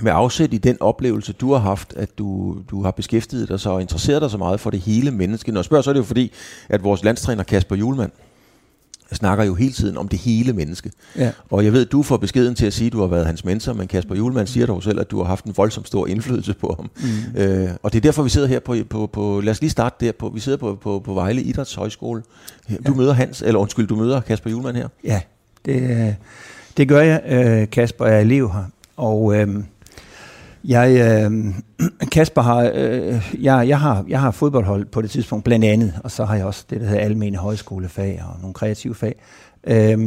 med 0.00 0.12
afsæt 0.14 0.54
i 0.54 0.58
den 0.58 0.76
oplevelse, 0.80 1.32
du 1.32 1.52
har 1.52 1.58
haft, 1.58 1.94
at 1.96 2.18
du, 2.18 2.56
du 2.70 2.82
har 2.82 2.90
beskæftiget 2.90 3.48
dig 3.48 3.60
så 3.60 3.70
og 3.70 3.80
interesseret 3.80 4.22
dig 4.22 4.30
så 4.30 4.38
meget 4.38 4.60
for 4.60 4.70
det 4.70 4.80
hele 4.80 5.10
menneske? 5.10 5.52
Når 5.52 5.60
jeg 5.60 5.64
spørger, 5.64 5.82
så 5.82 5.90
er 5.90 5.94
det 5.94 6.00
jo 6.00 6.04
fordi, 6.04 6.32
at 6.68 6.84
vores 6.84 7.04
landstræner 7.04 7.42
Kasper 7.42 7.76
Julemand 7.76 8.10
snakker 9.12 9.44
jo 9.44 9.54
hele 9.54 9.72
tiden 9.72 9.96
om 9.96 10.08
det 10.08 10.18
hele 10.18 10.52
menneske. 10.52 10.90
Ja. 11.18 11.30
Og 11.50 11.64
jeg 11.64 11.72
ved, 11.72 11.86
du 11.86 12.02
får 12.02 12.16
beskeden 12.16 12.54
til 12.54 12.66
at 12.66 12.72
sige, 12.72 12.86
at 12.86 12.92
du 12.92 13.00
har 13.00 13.06
været 13.06 13.26
hans 13.26 13.44
mentor, 13.44 13.72
men 13.72 13.88
Kasper 13.88 14.14
Julemand 14.14 14.46
siger 14.46 14.66
dog 14.66 14.82
selv, 14.82 15.00
at 15.00 15.10
du 15.10 15.18
har 15.18 15.24
haft 15.24 15.44
en 15.44 15.54
voldsom 15.56 15.84
stor 15.84 16.06
indflydelse 16.06 16.54
på 16.54 16.74
ham. 16.78 16.90
Mm. 17.34 17.40
Øh, 17.40 17.70
og 17.82 17.92
det 17.92 17.98
er 17.98 18.02
derfor, 18.02 18.22
vi 18.22 18.28
sidder 18.28 18.48
her 18.48 18.60
på, 18.60 18.76
på, 18.90 19.06
på, 19.06 19.40
lad 19.40 19.50
os 19.50 19.60
lige 19.60 19.70
starte 19.70 20.06
der 20.06 20.12
på, 20.12 20.28
vi 20.28 20.40
sidder 20.40 20.58
på, 20.58 20.78
på, 20.82 21.02
på 21.04 21.14
Vejle 21.14 21.42
Idrætshøjskole. 21.42 22.22
Du 22.68 22.76
ja. 22.86 22.94
møder 22.94 23.12
Hans, 23.12 23.42
eller 23.42 23.60
undskyld, 23.60 23.86
du 23.86 23.96
møder 23.96 24.20
Kasper 24.20 24.50
Julemand 24.50 24.76
her. 24.76 24.88
Ja, 25.04 25.20
det, 25.64 25.82
øh, 25.82 26.14
det 26.76 26.88
gør 26.88 27.00
jeg. 27.00 27.22
Øh, 27.28 27.70
Kasper 27.70 28.06
er 28.06 28.20
elev 28.20 28.52
her, 28.52 28.64
og 28.96 29.36
øh, 29.36 29.48
jeg, 30.64 31.20
øh, 31.24 31.54
Kasper 32.12 32.42
har, 32.42 32.70
øh, 32.74 33.32
jeg, 33.40 33.68
jeg 33.68 33.80
har, 33.80 34.04
jeg 34.08 34.20
har 34.20 34.30
fodboldhold 34.30 34.84
på 34.84 35.02
det 35.02 35.10
tidspunkt 35.10 35.44
blandt 35.44 35.64
andet, 35.64 35.94
og 36.04 36.10
så 36.10 36.24
har 36.24 36.36
jeg 36.36 36.46
også 36.46 36.64
det, 36.70 36.80
der 36.80 36.86
hedder 36.86 37.02
almene 37.02 37.36
højskolefag 37.36 38.22
og 38.28 38.40
nogle 38.40 38.54
kreative 38.54 38.94
fag. 38.94 39.14
Øh, 39.66 39.98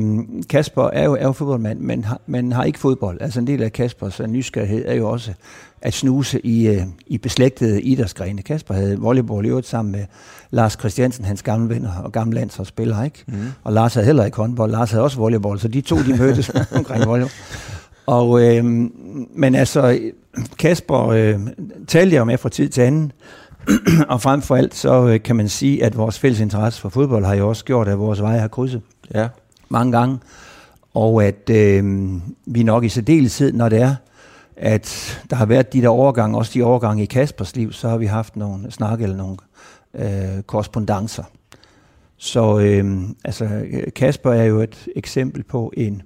Kasper 0.50 0.90
er 0.94 1.04
jo, 1.04 1.14
er 1.14 1.24
jo 1.24 1.32
fodboldmand, 1.32 1.80
men 1.80 2.04
har, 2.04 2.22
men 2.28 2.52
har 2.52 2.64
ikke 2.64 2.80
fodbold. 2.80 3.22
Altså 3.22 3.40
en 3.40 3.48
del 3.48 3.64
af 3.64 3.74
Kaspers 3.74 4.20
øh, 4.20 4.28
nysgerrighed 4.28 4.86
er 4.88 4.94
jo 4.94 5.10
også 5.10 5.34
at 5.82 5.94
snuse 5.94 6.46
i, 6.46 6.68
øh, 6.68 6.82
i 7.08 7.18
beslægtede 7.18 7.82
idrætsgrene. 7.82 8.42
Kasper 8.42 8.74
havde 8.74 9.00
volleyball 9.00 9.46
i 9.46 9.50
øvrigt 9.50 9.68
sammen 9.68 9.92
med 9.92 10.06
Lars 10.52 10.74
Christiansen, 10.80 11.26
hans 11.26 11.44
gamle 11.44 11.76
venner 11.76 11.92
og 12.04 12.12
gamle 12.12 12.36
landsholdsspiller, 12.36 13.04
ikke? 13.04 13.24
Mm. 13.28 13.34
Og 13.64 13.74
Lars 13.74 13.94
havde 13.94 14.06
heller 14.06 14.26
ikke 14.26 14.38
håndbold. 14.38 14.72
Lars 14.72 14.92
havde 14.92 15.04
også 15.04 15.18
volleyball, 15.18 15.60
så 15.60 15.68
de 15.68 15.82
to 15.82 15.98
de 15.98 16.18
mødtes 16.18 16.52
omkring 16.72 17.06
volleyball. 17.06 17.32
Og, 18.08 18.44
øh, 18.44 18.66
men 19.36 19.56
altså, 19.56 20.00
Kasper 20.60 21.08
øh, 21.08 21.40
talte 21.88 22.14
jeg 22.14 22.20
jo 22.20 22.26
med 22.26 22.38
fra 22.38 22.50
tid 22.50 22.70
til 22.70 22.82
anden, 22.82 23.12
og 24.10 24.22
frem 24.22 24.42
for 24.42 24.56
alt, 24.56 24.76
så 24.76 25.08
øh, 25.08 25.24
kan 25.24 25.36
man 25.36 25.50
sige, 25.50 25.84
at 25.84 25.98
vores 25.98 26.20
fælles 26.20 26.40
interesse 26.40 26.82
for 26.82 26.90
fodbold 26.90 27.26
har 27.26 27.36
jo 27.36 27.50
også 27.50 27.66
gjort, 27.66 27.88
at 27.88 28.00
vores 28.00 28.22
veje 28.22 28.40
har 28.40 28.48
krydset 28.48 28.82
Ja. 29.14 29.28
mange 29.70 29.92
gange, 29.92 30.20
og 30.94 31.26
at 31.26 31.50
øh, 31.50 32.12
vi 32.46 32.64
nok 32.64 32.84
i 32.84 32.90
særdeleshed, 32.90 33.54
når 33.54 33.70
det 33.70 33.82
er, 33.82 33.96
at 34.58 35.20
der 35.30 35.36
har 35.36 35.46
været 35.46 35.74
de 35.74 35.82
der 35.82 35.90
overgange, 35.90 36.38
også 36.38 36.52
de 36.54 36.64
overgange 36.64 37.04
i 37.04 37.06
Kaspers 37.06 37.56
liv, 37.56 37.72
så 37.74 37.90
har 37.90 37.98
vi 37.98 38.06
haft 38.06 38.36
nogle 38.36 38.72
snakke 38.72 39.04
eller 39.04 39.18
nogle 39.18 39.38
øh, 39.94 40.44
korrespondancer. 40.44 41.24
Så 42.18 42.60
øh, 42.60 43.02
altså, 43.26 43.66
Kasper 43.96 44.32
er 44.32 44.44
jo 44.44 44.60
et 44.60 44.88
eksempel 44.96 45.44
på 45.44 45.74
en, 45.78 46.02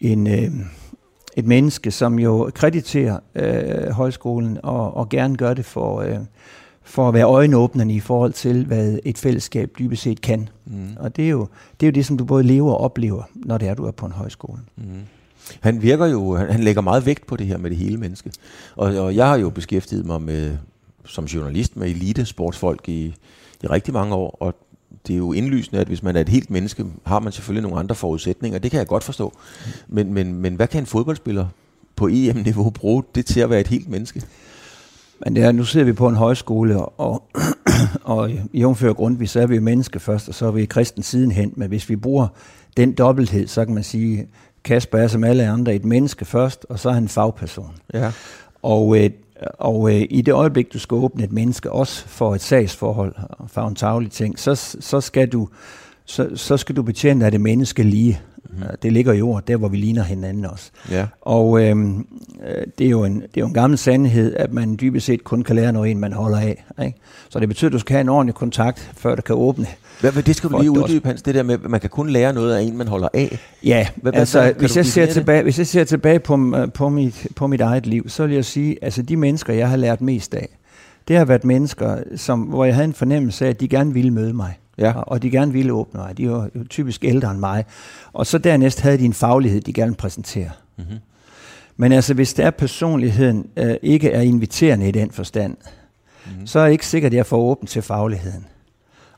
en 0.00 0.26
øh, 0.26 0.50
et 1.36 1.46
menneske, 1.46 1.90
som 1.90 2.18
jo 2.18 2.50
krediterer 2.54 3.18
øh, 3.34 3.90
højskolen 3.90 4.58
og, 4.62 4.96
og 4.96 5.08
gerne 5.08 5.36
gør 5.36 5.54
det 5.54 5.64
for, 5.64 6.00
øh, 6.00 6.18
for 6.82 7.08
at 7.08 7.14
være 7.14 7.24
øjenåbnende 7.24 7.94
i 7.94 8.00
forhold 8.00 8.32
til, 8.32 8.66
hvad 8.66 8.98
et 9.04 9.18
fællesskab 9.18 9.70
dybest 9.78 10.02
set 10.02 10.20
kan. 10.20 10.48
Mm. 10.64 10.96
Og 10.96 11.16
det 11.16 11.24
er, 11.24 11.28
jo, 11.28 11.48
det 11.80 11.86
er 11.86 11.90
jo 11.90 11.94
det, 11.94 12.06
som 12.06 12.16
du 12.16 12.24
både 12.24 12.42
lever 12.42 12.72
og 12.72 12.80
oplever, 12.80 13.22
når 13.34 13.58
det 13.58 13.68
er, 13.68 13.74
du 13.74 13.84
er 13.84 13.90
på 13.90 14.06
en 14.06 14.12
højskole. 14.12 14.58
Mm. 14.76 14.84
Han 15.60 15.82
virker 15.82 16.06
jo, 16.06 16.36
han, 16.36 16.50
han 16.50 16.60
lægger 16.60 16.82
meget 16.82 17.06
vægt 17.06 17.26
på 17.26 17.36
det 17.36 17.46
her 17.46 17.58
med 17.58 17.70
det 17.70 17.78
hele 17.78 17.96
menneske. 17.96 18.30
Og, 18.76 18.96
og 18.96 19.16
jeg 19.16 19.28
har 19.28 19.36
jo 19.36 19.50
beskæftiget 19.50 20.06
mig 20.06 20.22
med, 20.22 20.56
som 21.04 21.24
journalist 21.24 21.76
med 21.76 21.88
elite 21.88 22.24
sportsfolk 22.24 22.88
i, 22.88 23.14
i 23.62 23.66
rigtig 23.66 23.94
mange 23.94 24.14
år, 24.14 24.36
og 24.40 24.54
det 25.06 25.12
er 25.12 25.16
jo 25.16 25.32
indlysende, 25.32 25.80
at 25.80 25.86
hvis 25.86 26.02
man 26.02 26.16
er 26.16 26.20
et 26.20 26.28
helt 26.28 26.50
menneske, 26.50 26.84
har 27.04 27.20
man 27.20 27.32
selvfølgelig 27.32 27.62
nogle 27.62 27.78
andre 27.78 27.94
forudsætninger. 27.94 28.58
Det 28.58 28.70
kan 28.70 28.78
jeg 28.78 28.86
godt 28.86 29.04
forstå. 29.04 29.32
Men, 29.88 30.14
men, 30.14 30.34
men 30.34 30.54
hvad 30.54 30.66
kan 30.66 30.82
en 30.82 30.86
fodboldspiller 30.86 31.46
på 31.96 32.08
EM-niveau 32.08 32.70
bruge 32.70 33.02
det 33.14 33.26
til 33.26 33.40
at 33.40 33.50
være 33.50 33.60
et 33.60 33.68
helt 33.68 33.88
menneske? 33.88 34.22
Men 35.24 35.36
det 35.36 35.44
er, 35.44 35.52
nu 35.52 35.64
sidder 35.64 35.86
vi 35.86 35.92
på 35.92 36.08
en 36.08 36.14
højskole, 36.14 36.84
og, 36.84 37.22
og 38.04 38.30
i 38.30 38.40
jævnfører 38.54 38.94
Grundtvig, 38.94 39.28
så 39.28 39.40
er 39.40 39.46
vi 39.46 39.54
jo 39.54 39.60
menneske 39.60 40.00
først, 40.00 40.28
og 40.28 40.34
så 40.34 40.46
er 40.46 40.50
vi 40.50 40.64
kristen 40.64 41.02
sidenhen. 41.02 41.52
Men 41.56 41.68
hvis 41.68 41.88
vi 41.88 41.96
bruger 41.96 42.28
den 42.76 42.92
dobbelthed, 42.92 43.46
så 43.46 43.64
kan 43.64 43.74
man 43.74 43.82
sige, 43.82 44.26
Kasper 44.64 44.98
er 44.98 45.08
som 45.08 45.24
alle 45.24 45.48
andre 45.48 45.74
et 45.74 45.84
menneske 45.84 46.24
først, 46.24 46.66
og 46.68 46.78
så 46.78 46.88
er 46.88 46.92
han 46.92 47.02
en 47.02 47.08
fagperson. 47.08 47.74
Ja. 47.94 48.12
Og, 48.62 48.98
øh, 48.98 49.10
og 49.58 49.94
øh, 49.94 50.06
i 50.10 50.22
det 50.22 50.32
øjeblik, 50.32 50.72
du 50.72 50.78
skal 50.78 50.94
åbne 50.94 51.24
et 51.24 51.32
menneske, 51.32 51.72
også 51.72 52.06
for 52.06 52.34
et 52.34 52.40
sagsforhold 52.40 53.14
for 53.46 53.68
en 53.68 53.74
taglig 53.74 54.10
ting, 54.10 54.38
så, 54.38 54.54
så, 54.80 55.00
skal 55.00 55.28
du, 55.28 55.48
så, 56.04 56.28
så 56.34 56.56
skal 56.56 56.76
du 56.76 56.82
betjene 56.82 57.24
af 57.24 57.30
det 57.30 57.40
menneske 57.40 57.82
lige. 57.82 58.20
Mm-hmm. 58.50 58.68
Det 58.82 58.92
ligger 58.92 59.12
i 59.12 59.22
ord, 59.22 59.46
der 59.46 59.56
hvor 59.56 59.68
vi 59.68 59.76
ligner 59.76 60.02
hinanden 60.02 60.44
også. 60.44 60.70
Ja. 60.90 61.06
Og 61.20 61.62
øhm, 61.62 62.06
øh, 62.46 62.66
det, 62.78 62.86
er 62.86 62.90
jo 62.90 63.04
en, 63.04 63.14
det 63.14 63.36
er 63.36 63.40
jo 63.40 63.46
en 63.46 63.54
gammel 63.54 63.78
sandhed, 63.78 64.34
at 64.36 64.52
man 64.52 64.76
dybest 64.80 65.06
set 65.06 65.24
kun 65.24 65.42
kan 65.42 65.56
lære 65.56 65.72
noget, 65.72 65.90
en 65.90 65.98
man 65.98 66.12
holder 66.12 66.38
af. 66.38 66.64
Ikke? 66.84 66.98
Så 67.28 67.40
det 67.40 67.48
betyder, 67.48 67.68
at 67.68 67.72
du 67.72 67.78
skal 67.78 67.94
have 67.94 68.00
en 68.00 68.08
ordentlig 68.08 68.34
kontakt, 68.34 68.92
før 68.96 69.14
du 69.14 69.22
kan 69.22 69.36
åbne. 69.36 69.66
Hvad, 70.00 70.12
hvad 70.12 70.22
det 70.22 70.36
skal 70.36 70.50
du 70.50 70.58
lige 70.58 70.70
uddybe, 70.70 71.08
Hans, 71.08 71.22
det 71.22 71.34
der 71.34 71.42
med, 71.42 71.54
at 71.54 71.70
man 71.70 71.80
kan 71.80 71.90
kun 71.90 72.08
lære 72.10 72.32
noget 72.32 72.54
af 72.54 72.62
en, 72.62 72.76
man 72.76 72.88
holder 72.88 73.08
af. 73.14 73.38
Ja, 73.64 73.86
hvad, 73.96 74.12
altså 74.14 74.40
hvad, 74.40 74.54
hvis, 74.54 74.76
jeg 74.76 74.86
ser 74.86 75.06
tilbage, 75.06 75.42
hvis 75.42 75.58
jeg 75.58 75.66
ser 75.66 75.84
tilbage 75.84 76.18
på, 76.18 76.54
på, 76.74 76.88
mit, 76.88 77.26
på 77.36 77.46
mit 77.46 77.60
eget 77.60 77.86
liv, 77.86 78.08
så 78.08 78.26
vil 78.26 78.34
jeg 78.34 78.44
sige, 78.44 78.76
altså 78.82 79.02
de 79.02 79.16
mennesker, 79.16 79.52
jeg 79.52 79.68
har 79.68 79.76
lært 79.76 80.00
mest 80.00 80.34
af, 80.34 80.48
det 81.08 81.16
har 81.16 81.24
været 81.24 81.44
mennesker, 81.44 81.96
som, 82.16 82.40
hvor 82.40 82.64
jeg 82.64 82.74
havde 82.74 82.84
en 82.84 82.94
fornemmelse 82.94 83.44
af, 83.46 83.50
at 83.50 83.60
de 83.60 83.68
gerne 83.68 83.94
ville 83.94 84.10
møde 84.10 84.32
mig. 84.32 84.58
Ja. 84.78 84.92
Og, 84.92 85.22
de 85.22 85.30
gerne 85.30 85.52
ville 85.52 85.72
åbne 85.72 86.00
mig. 86.00 86.18
De 86.18 86.30
var 86.30 86.48
jo 86.54 86.64
typisk 86.64 87.04
ældre 87.04 87.30
end 87.30 87.38
mig. 87.38 87.64
Og 88.12 88.26
så 88.26 88.38
dernæst 88.38 88.80
havde 88.80 88.98
de 88.98 89.04
en 89.04 89.12
faglighed, 89.12 89.60
de 89.60 89.72
gerne 89.72 89.94
præsentere. 89.94 90.50
Mm-hmm. 90.76 90.98
Men 91.76 91.92
altså, 91.92 92.14
hvis 92.14 92.34
der 92.34 92.50
personligheden 92.50 93.46
øh, 93.56 93.74
ikke 93.82 94.10
er 94.10 94.20
inviterende 94.20 94.88
i 94.88 94.90
den 94.90 95.10
forstand, 95.10 95.56
mm-hmm. 96.26 96.46
så 96.46 96.58
er 96.58 96.64
det 96.64 96.72
ikke 96.72 96.86
sikkert, 96.86 97.12
at 97.12 97.16
jeg 97.16 97.26
får 97.26 97.38
åbent 97.38 97.70
til 97.70 97.82
fagligheden. 97.82 98.46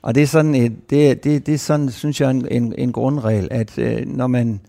Og 0.02 0.14
det 0.14 0.22
er 0.22 0.26
sådan, 0.26 0.54
et, 0.54 0.90
det, 0.90 1.24
det, 1.24 1.46
det 1.46 1.54
er 1.54 1.58
sådan 1.58 1.90
synes 1.90 2.20
jeg, 2.20 2.30
en, 2.30 2.48
en, 2.50 2.74
en 2.78 2.92
grundregel, 2.92 3.48
at 3.50 3.78
øh, 3.78 4.06
når 4.06 4.26
man, 4.26 4.60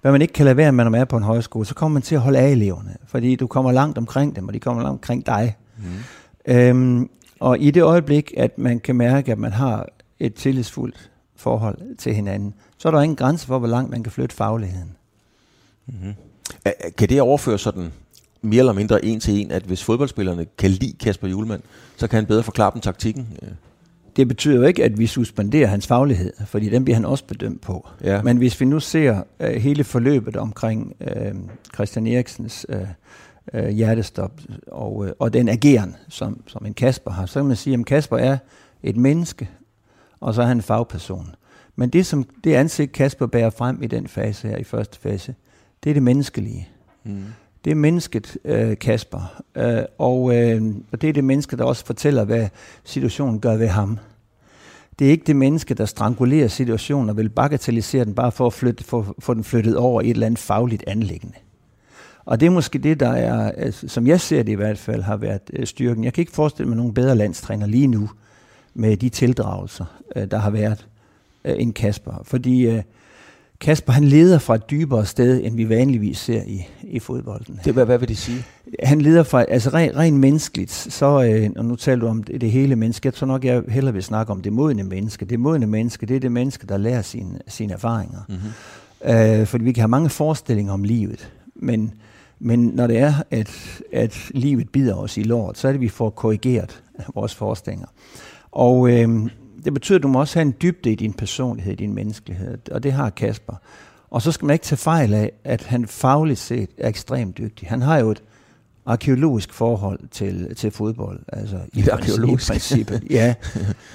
hvad 0.00 0.12
man 0.12 0.22
ikke 0.22 0.32
kan 0.32 0.44
lade 0.44 0.56
være 0.56 0.72
med, 0.72 0.84
når 0.84 0.90
man 0.90 1.00
er 1.00 1.04
på 1.04 1.16
en 1.16 1.22
højskole, 1.22 1.66
så 1.66 1.74
kommer 1.74 1.94
man 1.94 2.02
til 2.02 2.14
at 2.14 2.20
holde 2.20 2.38
af 2.38 2.48
eleverne, 2.48 2.96
fordi 3.06 3.36
du 3.36 3.46
kommer 3.46 3.72
langt 3.72 3.98
omkring 3.98 4.36
dem, 4.36 4.48
og 4.48 4.54
de 4.54 4.60
kommer 4.60 4.82
langt 4.82 4.94
omkring 4.94 5.26
dig. 5.26 5.56
Mm. 5.78 5.84
Øhm, 6.54 7.10
og 7.40 7.58
i 7.58 7.70
det 7.70 7.82
øjeblik, 7.82 8.32
at 8.36 8.58
man 8.58 8.80
kan 8.80 8.96
mærke, 8.96 9.32
at 9.32 9.38
man 9.38 9.52
har 9.52 9.88
et 10.22 10.34
tillidsfuldt 10.34 11.10
forhold 11.36 11.96
til 11.96 12.14
hinanden, 12.14 12.54
så 12.78 12.88
er 12.88 12.92
der 12.92 13.00
ingen 13.00 13.16
grænse 13.16 13.46
for, 13.46 13.58
hvor 13.58 13.68
langt 13.68 13.90
man 13.90 14.02
kan 14.02 14.12
flytte 14.12 14.36
fagligheden. 14.36 14.92
Mm-hmm. 15.86 16.14
Kan 16.98 17.08
det 17.08 17.20
overføre 17.20 17.58
sådan 17.58 17.92
mere 18.42 18.58
eller 18.58 18.72
mindre 18.72 19.04
en 19.04 19.20
til 19.20 19.40
en, 19.40 19.50
at 19.50 19.62
hvis 19.62 19.84
fodboldspillerne 19.84 20.46
kan 20.58 20.70
lide 20.70 20.96
Kasper 21.00 21.28
Julemand, 21.28 21.62
så 21.96 22.06
kan 22.06 22.16
han 22.16 22.26
bedre 22.26 22.42
forklare 22.42 22.70
dem 22.74 22.80
taktikken? 22.80 23.28
Det 24.16 24.28
betyder 24.28 24.56
jo 24.56 24.62
ikke, 24.62 24.84
at 24.84 24.98
vi 24.98 25.06
suspenderer 25.06 25.66
hans 25.66 25.86
faglighed, 25.86 26.32
fordi 26.46 26.68
den 26.68 26.84
bliver 26.84 26.96
han 26.96 27.04
også 27.04 27.24
bedømt 27.24 27.60
på. 27.60 27.88
Ja. 28.04 28.22
Men 28.22 28.36
hvis 28.36 28.60
vi 28.60 28.64
nu 28.64 28.80
ser 28.80 29.22
uh, 29.40 29.46
hele 29.46 29.84
forløbet 29.84 30.36
omkring 30.36 30.96
uh, 31.00 31.38
Christian 31.74 32.06
Eriksens 32.06 32.66
uh, 32.68 33.60
uh, 33.60 33.68
hjertestop 33.68 34.40
og, 34.66 34.96
uh, 34.96 35.08
og 35.18 35.32
den 35.32 35.48
ageren, 35.48 35.96
som, 36.08 36.42
som 36.46 36.66
en 36.66 36.74
Kasper 36.74 37.10
har, 37.10 37.26
så 37.26 37.40
kan 37.40 37.46
man 37.46 37.56
sige, 37.56 37.78
at 37.78 37.86
Kasper 37.86 38.16
er 38.16 38.38
et 38.82 38.96
menneske, 38.96 39.48
og 40.22 40.34
så 40.34 40.42
er 40.42 40.46
han 40.46 40.56
en 40.56 40.62
fagperson. 40.62 41.34
Men 41.76 41.88
det, 41.88 42.06
som 42.06 42.24
det 42.44 42.54
ansigt 42.54 42.92
Kasper 42.92 43.26
bærer 43.26 43.50
frem 43.50 43.82
i 43.82 43.86
den 43.86 44.08
fase 44.08 44.48
her, 44.48 44.56
i 44.56 44.64
første 44.64 44.98
fase, 44.98 45.34
det 45.84 45.90
er 45.90 45.94
det 45.94 46.02
menneskelige. 46.02 46.68
Mm. 47.04 47.24
Det 47.64 47.70
er 47.70 47.74
mennesket, 47.74 48.36
øh, 48.44 48.78
Kasper. 48.78 49.42
Øh, 49.56 49.82
og, 49.98 50.36
øh, 50.36 50.62
og 50.92 51.00
det 51.00 51.08
er 51.08 51.12
det 51.12 51.24
menneske, 51.24 51.56
der 51.56 51.64
også 51.64 51.86
fortæller, 51.86 52.24
hvad 52.24 52.48
situationen 52.84 53.40
gør 53.40 53.56
ved 53.56 53.68
ham. 53.68 53.98
Det 54.98 55.06
er 55.06 55.10
ikke 55.10 55.24
det 55.26 55.36
menneske, 55.36 55.74
der 55.74 55.84
strangulerer 55.84 56.48
situationen 56.48 57.10
og 57.10 57.16
vil 57.16 57.28
bagatellisere 57.28 58.04
den, 58.04 58.14
bare 58.14 58.32
for 58.32 58.46
at 58.46 58.52
flytte, 58.52 58.84
for, 58.84 59.14
få 59.18 59.34
den 59.34 59.44
flyttet 59.44 59.76
over 59.76 60.00
i 60.00 60.04
et 60.04 60.10
eller 60.10 60.26
andet 60.26 60.38
fagligt 60.38 60.84
anlæggende. 60.86 61.36
Og 62.24 62.40
det 62.40 62.46
er 62.46 62.50
måske 62.50 62.78
det, 62.78 63.00
der 63.00 63.10
er, 63.10 63.50
altså, 63.50 63.88
som 63.88 64.06
jeg 64.06 64.20
ser 64.20 64.42
det 64.42 64.52
i 64.52 64.54
hvert 64.54 64.78
fald, 64.78 65.02
har 65.02 65.16
været 65.16 65.50
øh, 65.52 65.66
styrken. 65.66 66.04
Jeg 66.04 66.12
kan 66.12 66.22
ikke 66.22 66.32
forestille 66.32 66.68
mig 66.68 66.76
nogen 66.76 66.94
bedre 66.94 67.14
landstræner 67.14 67.66
lige 67.66 67.86
nu, 67.86 68.10
med 68.74 68.96
de 68.96 69.08
tildragelser, 69.08 69.84
øh, 70.16 70.30
der 70.30 70.38
har 70.38 70.50
været 70.50 70.86
øh, 71.44 71.54
en 71.58 71.72
Kasper. 71.72 72.22
Fordi 72.24 72.66
øh, 72.66 72.82
Kasper 73.60 73.92
han 73.92 74.04
leder 74.04 74.38
fra 74.38 74.54
et 74.54 74.70
dybere 74.70 75.06
sted, 75.06 75.44
end 75.44 75.56
vi 75.56 75.68
vanligvis 75.68 76.18
ser 76.18 76.42
i, 76.42 76.66
i 76.82 76.98
fodbolden. 76.98 77.60
Det, 77.64 77.72
hvad, 77.72 77.84
hvad 77.84 77.98
vil 77.98 78.08
det 78.08 78.18
sige? 78.18 78.44
Han 78.82 79.00
leder 79.00 79.22
fra, 79.22 79.44
altså 79.44 79.70
rent, 79.70 79.96
rent 79.96 80.20
menneskeligt, 80.20 80.70
så, 80.70 81.22
øh, 81.22 81.50
og 81.56 81.64
nu 81.64 81.76
taler 81.76 82.00
du 82.00 82.06
om 82.06 82.22
det, 82.22 82.40
det 82.40 82.50
hele 82.50 82.76
menneske, 82.76 83.06
jeg 83.06 83.14
tror 83.14 83.26
nok, 83.26 83.44
jeg 83.44 83.62
hellere 83.68 83.94
vil 83.94 84.02
snakke 84.02 84.32
om 84.32 84.42
det 84.42 84.52
modne 84.52 84.82
menneske. 84.82 85.24
Det 85.24 85.40
modne 85.40 85.66
menneske, 85.66 86.06
det 86.06 86.16
er 86.16 86.20
det 86.20 86.32
menneske, 86.32 86.66
der 86.66 86.76
lærer 86.76 87.02
sine, 87.02 87.38
sine 87.48 87.72
erfaringer. 87.72 88.20
Mm-hmm. 88.28 89.40
Øh, 89.40 89.46
fordi 89.46 89.64
vi 89.64 89.72
kan 89.72 89.80
have 89.80 89.88
mange 89.88 90.08
forestillinger 90.08 90.72
om 90.72 90.84
livet, 90.84 91.32
men, 91.54 91.94
men 92.38 92.60
når 92.60 92.86
det 92.86 92.98
er, 92.98 93.14
at, 93.30 93.80
at 93.92 94.30
livet 94.34 94.68
bider 94.68 94.94
os 94.94 95.16
i 95.16 95.22
lort, 95.22 95.58
så 95.58 95.68
er 95.68 95.72
det, 95.72 95.76
at 95.76 95.80
vi 95.80 95.88
får 95.88 96.10
korrigeret 96.10 96.82
vores 97.14 97.34
forestillinger. 97.34 97.86
Og 98.52 98.90
øh, 98.90 99.30
det 99.64 99.74
betyder, 99.74 99.98
at 99.98 100.02
du 100.02 100.08
må 100.08 100.20
også 100.20 100.38
have 100.38 100.46
en 100.46 100.54
dybde 100.62 100.92
i 100.92 100.94
din 100.94 101.12
personlighed, 101.12 101.72
i 101.72 101.76
din 101.76 101.94
menneskelighed, 101.94 102.58
og 102.70 102.82
det 102.82 102.92
har 102.92 103.10
Kasper. 103.10 103.54
Og 104.10 104.22
så 104.22 104.32
skal 104.32 104.46
man 104.46 104.54
ikke 104.54 104.64
tage 104.64 104.76
fejl 104.76 105.14
af, 105.14 105.32
at 105.44 105.62
han 105.62 105.86
fagligt 105.86 106.38
set 106.38 106.70
er 106.78 106.88
ekstremt 106.88 107.38
dygtig. 107.38 107.68
Han 107.68 107.82
har 107.82 107.98
jo 107.98 108.10
et 108.10 108.22
arkeologisk 108.86 109.52
forhold 109.52 110.00
til, 110.10 110.54
til 110.56 110.70
fodbold. 110.70 111.20
Altså 111.32 111.60
i 111.72 111.80
et 111.80 111.88
arkeologisk 111.88 112.50
princippet. 112.50 113.02
ja, 113.10 113.34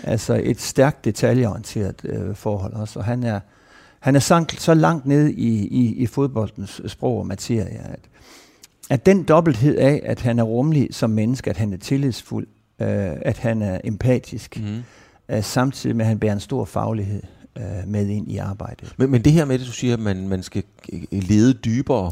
altså 0.04 0.42
et 0.44 0.62
stærkt 0.62 1.06
detaljeorienteret 1.06 2.06
øh, 2.06 2.36
forhold 2.36 2.74
også. 2.74 3.00
Og 3.00 3.06
han 3.06 3.24
er, 3.24 3.40
han 4.00 4.16
er 4.16 4.20
sank, 4.20 4.52
så 4.60 4.74
langt 4.74 5.06
ned 5.06 5.28
i, 5.28 5.68
i, 5.68 5.96
i 5.96 6.06
fodboldens 6.06 6.82
sprog 6.88 7.20
og 7.20 7.28
materie, 7.28 7.80
at, 7.80 8.00
at 8.90 9.06
den 9.06 9.24
dobbelthed 9.24 9.76
af, 9.76 10.02
at 10.06 10.22
han 10.22 10.40
er 10.40 10.44
rummelig 10.44 10.88
som 10.92 11.10
menneske, 11.10 11.50
at 11.50 11.58
han 11.58 11.74
er 11.74 11.78
tillidsfuld, 11.78 12.48
øh, 12.82 13.12
at 13.22 13.38
han 13.38 13.62
er 13.62 13.80
empatisk, 13.84 14.60
mm. 14.60 14.84
øh, 15.36 15.44
samtidig 15.44 15.96
med, 15.96 16.06
at 16.06 16.10
han 16.10 16.20
bærer 16.20 16.34
en 16.34 16.40
stor 16.40 16.66
faglighed 16.66 17.22
øh, 17.58 17.88
med 17.88 18.08
ind 18.08 18.32
i 18.32 18.38
arbejdet. 18.38 18.94
Men, 18.98 19.12
men 19.12 19.22
det 19.22 19.32
her 19.32 19.46
med, 19.46 19.56
at 19.56 19.62
du 19.62 19.72
siger, 19.72 19.94
at 19.94 20.00
man, 20.00 20.28
man 20.28 20.44
skal 20.44 20.64
lede 21.12 21.54
dybere, 21.54 22.12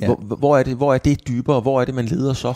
ja. 0.00 0.06
hvor, 0.06 0.36
hvor, 0.36 0.58
er 0.58 0.62
det, 0.62 0.76
hvor 0.76 0.94
er 0.94 0.98
det 0.98 1.28
dybere, 1.28 1.60
hvor 1.60 1.80
er 1.80 1.84
det, 1.84 1.94
man 1.94 2.04
leder 2.04 2.32
så? 2.32 2.54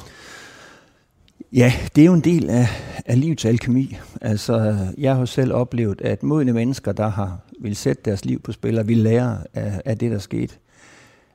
Ja, 1.52 1.72
det 1.96 2.02
er 2.02 2.06
jo 2.06 2.14
en 2.14 2.20
del 2.20 2.50
af, 2.50 2.68
af 3.06 3.20
livets 3.20 3.44
alkemi. 3.44 3.96
Altså, 4.20 4.76
jeg 4.98 5.16
har 5.16 5.24
selv 5.24 5.52
oplevet, 5.52 6.00
at 6.00 6.22
modne 6.22 6.52
mennesker, 6.52 6.92
der 6.92 7.08
har 7.08 7.38
vil 7.60 7.76
sætte 7.76 8.02
deres 8.04 8.24
liv 8.24 8.40
på 8.40 8.52
spil 8.52 8.78
og 8.78 8.88
vil 8.88 8.98
lære 8.98 9.38
af, 9.54 9.82
af 9.84 9.98
det, 9.98 10.10
der 10.10 10.18
skete, 10.18 10.54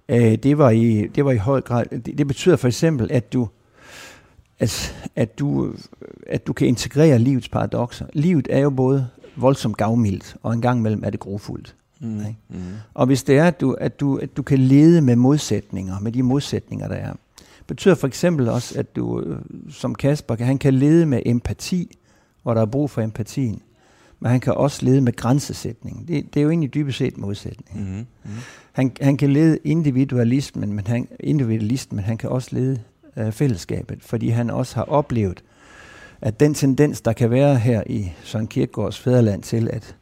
øh, 0.10 0.36
det, 0.36 0.58
var 0.58 0.70
i, 0.70 1.08
det 1.08 1.25
var 1.25 1.32
i 1.32 1.38
høj 1.38 1.62
grad, 1.62 1.86
det, 1.86 2.18
det 2.18 2.28
betyder 2.28 2.56
for 2.56 2.68
eksempel, 2.68 3.12
at 3.12 3.34
du 3.34 3.48
at, 4.62 4.96
at, 5.15 5.39
du, 5.39 5.74
at 6.27 6.48
du 6.48 6.53
kan 6.53 6.68
integrere 6.68 7.20
livets 7.20 7.50
paradoxer. 7.50 8.06
Livet 8.13 8.48
er 8.50 8.60
jo 8.60 8.70
både 8.70 9.08
voldsomt 9.36 9.77
gavmildt, 9.77 10.36
og 10.44 10.53
en 10.53 10.62
gang 10.62 10.80
imellem 10.80 11.03
er 11.03 11.10
det 11.10 11.20
grofuldt. 11.20 11.75
Mm. 12.00 12.20
Ikke? 12.20 12.38
Mm. 12.50 12.58
Og 12.94 13.06
hvis 13.06 13.24
det 13.24 13.38
er, 13.38 13.46
at 13.46 13.62
du, 13.62 13.72
at, 13.74 14.00
du, 14.00 14.18
at 14.18 14.38
du 14.38 14.41
kan 14.41 14.60
lede 14.60 15.01
med 15.01 15.15
modsætninger, 15.15 16.00
med 16.00 16.12
de 16.12 16.24
modsætninger, 16.24 16.88
der 16.88 16.96
er, 16.96 17.13
betyder 17.68 17.96
for 17.96 18.08
eksempel 18.08 18.50
også, 18.50 18.80
at 18.80 18.96
du 18.96 19.24
som 19.70 19.96
Kasper, 19.96 20.36
han 20.36 20.58
kan 20.58 20.74
lede 20.74 21.06
med 21.06 21.22
empati, 21.25 21.98
hvor 22.44 22.53
der 22.53 22.62
er 22.62 22.65
brug 22.65 22.89
for 22.89 23.01
empatien, 23.01 23.62
men 24.20 24.32
han 24.32 24.39
kan 24.39 24.53
også 24.53 24.86
lede 24.86 25.01
med 25.01 25.15
grænsesætning. 25.15 26.08
Det, 26.08 26.34
det 26.34 26.39
er 26.39 26.44
jo 26.44 26.50
egentlig 26.50 26.74
dybest 26.74 26.98
set 26.98 27.18
modsætning. 27.18 27.89
Mm. 27.89 28.06
Mm. 28.24 28.32
Han, 28.72 28.91
han 29.01 29.18
kan 29.18 29.34
lede 29.34 29.58
individualismen, 29.63 30.74
men 30.74 30.88
han, 30.88 31.08
individualisten, 31.20 31.96
men 31.96 32.06
han 32.06 32.18
kan 32.18 32.30
også 32.30 32.50
lede 32.51 32.80
øh, 33.18 33.32
fællesskabet, 33.32 34.00
fordi 34.01 34.30
han 34.30 34.50
også 34.50 34.75
har 34.75 34.84
oplevet, 34.84 35.44
at 36.22 36.39
den 36.39 36.53
tendens, 36.53 37.01
der 37.01 37.13
kan 37.13 37.32
være 37.32 37.56
her 37.56 37.84
i 37.86 38.12
Søren 38.24 38.48
Kierkegaards 38.48 39.00
fædreland 39.00 39.44
til, 39.44 39.70
at, 39.74 39.96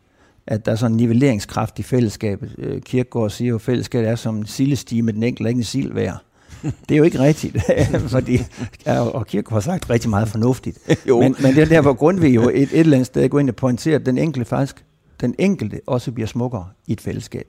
at 0.48 0.66
der 0.66 0.72
er 0.72 0.76
sådan 0.76 0.92
en 0.92 0.98
nivelleringskraft 0.98 1.80
i 1.80 1.84
fællesskabet. 1.84 2.56
Øh, 2.58 2.82
Kierkegaard 2.82 3.30
siger 3.30 3.50
jo, 3.50 3.56
at 3.56 3.62
fællesskabet 3.62 4.10
er 4.10 4.16
som 4.16 4.38
en 4.38 4.46
sildestige 4.46 5.02
med 5.02 5.14
den 5.14 5.24
enkelte, 5.24 5.50
ikke 5.50 5.58
en 5.58 5.64
sild 5.64 5.94
værd. 5.94 6.18
Det 6.90 6.96
er 6.96 6.98
jo 6.98 7.04
ikke 7.04 7.20
rigtigt, 7.20 7.58
fordi, 8.08 8.40
og 8.86 9.28
Kierkegaard 9.28 9.54
har 9.54 9.60
sagt 9.72 9.90
rigtig 9.90 10.10
meget 10.10 10.28
fornuftigt. 10.28 10.78
jo. 11.08 11.20
Men, 11.20 11.36
men 11.42 11.56
det 11.56 11.62
er 11.62 11.66
der, 11.66 11.82
hvor 11.82 11.94
Grundtvig 11.94 12.36
jo 12.36 12.50
et, 12.50 12.56
et 12.56 12.80
eller 12.80 12.98
andet 12.98 13.08
sted 13.08 13.30
går 13.30 13.40
ind 13.40 13.50
og 13.50 13.56
pointerer, 13.56 14.00
at 14.00 14.06
den 14.06 14.18
enkelte 14.18 14.46
faktisk, 14.46 14.86
den 15.22 15.36
enkelte 15.38 15.82
også 15.88 16.12
bliver 16.12 16.28
smukkere 16.28 16.68
i 16.88 16.92
et 16.92 17.02
fællesskab. 17.02 17.48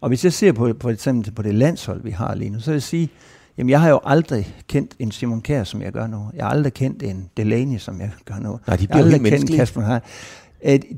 Og 0.00 0.08
hvis 0.08 0.24
jeg 0.24 0.32
ser 0.32 0.52
på, 0.52 0.72
på, 0.72 0.90
eksempel 0.90 1.32
på 1.32 1.42
det 1.42 1.54
landshold, 1.54 2.02
vi 2.02 2.10
har 2.10 2.34
lige 2.34 2.50
nu, 2.50 2.60
så 2.60 2.70
vil 2.70 2.74
jeg 2.74 2.82
sige, 2.82 3.08
Jamen, 3.60 3.70
jeg 3.70 3.80
har 3.80 3.88
jo 3.88 4.00
aldrig 4.04 4.54
kendt 4.68 4.94
en 4.98 5.10
Simon 5.10 5.40
Kjær, 5.40 5.64
som 5.64 5.82
jeg 5.82 5.92
gør 5.92 6.06
nu. 6.06 6.30
Jeg 6.34 6.44
har 6.44 6.50
aldrig 6.50 6.72
kendt 6.74 7.02
en 7.02 7.30
Delaney, 7.36 7.78
som 7.78 8.00
jeg 8.00 8.10
gør 8.24 8.38
nu. 8.38 8.58
Nej, 8.66 8.76
de 8.76 8.86
bliver 8.86 9.04
jeg 9.04 9.10
helt 9.10 9.22
menneskelige. 9.22 9.58
Kasper 9.58 9.80
Har. 9.80 10.02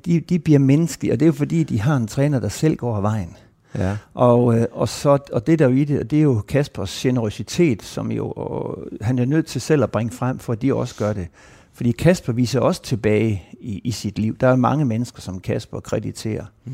De, 0.05 0.21
de 0.21 0.39
bliver 0.39 0.59
menneskelige, 0.59 1.13
og 1.13 1.21
det 1.21 1.25
er 1.25 1.27
jo 1.27 1.33
fordi, 1.33 1.63
de 1.63 1.81
har 1.81 1.97
en 1.97 2.07
træner, 2.07 2.41
der 2.41 2.49
selv 2.49 2.77
går 2.77 2.97
af 2.97 3.03
vejen. 3.03 3.37
Ja. 3.79 3.97
Og, 4.15 4.59
øh, 4.59 4.67
og, 4.73 4.89
så, 4.89 5.19
og 5.33 5.47
det 5.47 5.59
der 5.59 5.69
jo 5.69 5.75
i 5.75 5.85
det, 5.85 6.11
det 6.11 6.19
er 6.19 6.23
jo 6.23 6.41
Kaspers 6.49 7.01
generøsitet, 7.01 7.83
som 7.83 8.13
jo, 8.13 8.31
og 8.31 8.79
han 9.01 9.19
er 9.19 9.25
nødt 9.25 9.47
til 9.47 9.61
selv 9.61 9.83
at 9.83 9.91
bringe 9.91 10.13
frem, 10.13 10.39
for 10.39 10.53
at 10.53 10.63
de 10.63 10.75
også 10.75 10.95
gør 10.97 11.13
det. 11.13 11.29
Fordi 11.73 11.93
Kasper 11.93 12.33
viser 12.33 12.61
også 12.61 12.83
tilbage 12.83 13.43
i, 13.61 13.81
i 13.85 13.91
sit 13.91 14.19
liv. 14.19 14.37
Der 14.37 14.49
er 14.49 14.57
mange 14.57 14.85
mennesker, 14.85 15.21
som 15.21 15.41
Kasper 15.41 15.81
krediterer 15.81 16.45
mm. 16.65 16.73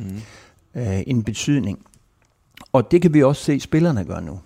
øh, 0.75 1.03
en 1.07 1.23
betydning. 1.23 1.79
Og 2.73 2.91
det 2.91 3.03
kan 3.03 3.15
vi 3.15 3.23
også 3.23 3.45
se, 3.45 3.61
spillerne 3.61 4.05
gør 4.05 4.21
nu. 4.21 4.39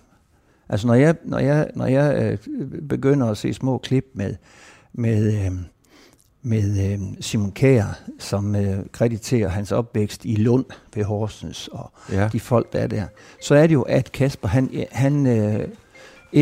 Altså 0.69 0.87
når 0.87 0.93
jeg, 0.93 1.15
når 1.25 1.39
jeg, 1.39 1.67
når 1.75 1.85
jeg 1.85 2.37
øh, 2.49 2.67
begynder 2.89 3.27
at 3.27 3.37
se 3.37 3.53
små 3.53 3.77
klip 3.77 4.05
med, 4.13 4.35
med, 4.93 5.45
øh, 5.45 5.51
med 6.41 6.91
øh, 6.93 6.99
Simon 7.19 7.51
Kjær, 7.51 7.99
som 8.19 8.55
øh, 8.55 8.77
krediterer 8.91 9.49
hans 9.49 9.71
opvækst 9.71 10.25
i 10.25 10.35
Lund 10.35 10.65
ved 10.95 11.03
Horsens, 11.03 11.67
og 11.67 11.91
Ja. 12.11 12.29
de 12.33 12.39
folk, 12.39 12.73
der 12.73 12.79
er 12.79 12.87
der, 12.87 13.05
så 13.41 13.55
er 13.55 13.67
det 13.67 13.73
jo, 13.73 13.81
at 13.81 14.11
Kasper, 14.11 14.47
han, 14.47 14.85
han 14.91 15.25
øh, 15.25 15.59
et 15.59 15.67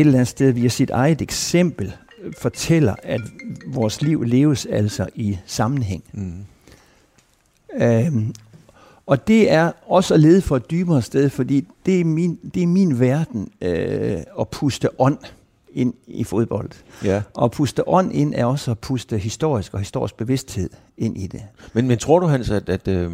eller 0.00 0.12
andet 0.12 0.28
sted 0.28 0.50
via 0.52 0.68
sit 0.68 0.90
eget 0.90 1.20
eksempel 1.22 1.96
øh, 2.22 2.32
fortæller, 2.38 2.94
at 3.02 3.20
vores 3.66 4.02
liv 4.02 4.22
leves 4.22 4.66
altså 4.66 5.06
i 5.14 5.38
sammenhæng. 5.46 6.04
Mm. 6.12 6.44
Øhm, 7.76 8.34
og 9.06 9.28
det 9.28 9.50
er 9.50 9.72
også 9.86 10.14
at 10.14 10.20
lede 10.20 10.42
for 10.42 10.56
et 10.56 10.70
dybere 10.70 11.02
sted, 11.02 11.30
fordi 11.30 11.66
det 11.86 12.00
er 12.00 12.04
min, 12.04 12.38
det 12.54 12.62
er 12.62 12.66
min 12.66 13.00
verden 13.00 13.48
øh, 13.60 14.16
at 14.40 14.48
puste 14.48 15.00
ånd 15.00 15.18
ind 15.72 15.94
i 16.06 16.24
fodbold. 16.24 16.70
Ja. 17.04 17.22
Og 17.34 17.44
at 17.44 17.50
puste 17.50 17.88
ånd 17.88 18.12
ind 18.12 18.34
er 18.36 18.44
også 18.44 18.70
at 18.70 18.78
puste 18.78 19.18
historisk 19.18 19.74
og 19.74 19.80
historisk 19.80 20.16
bevidsthed 20.16 20.70
ind 20.98 21.18
i 21.18 21.26
det. 21.26 21.42
Men, 21.72 21.88
men 21.88 21.98
tror 21.98 22.18
du, 22.18 22.26
Hans, 22.26 22.50
at, 22.50 22.68
at 22.68 22.88
øh, 22.88 23.10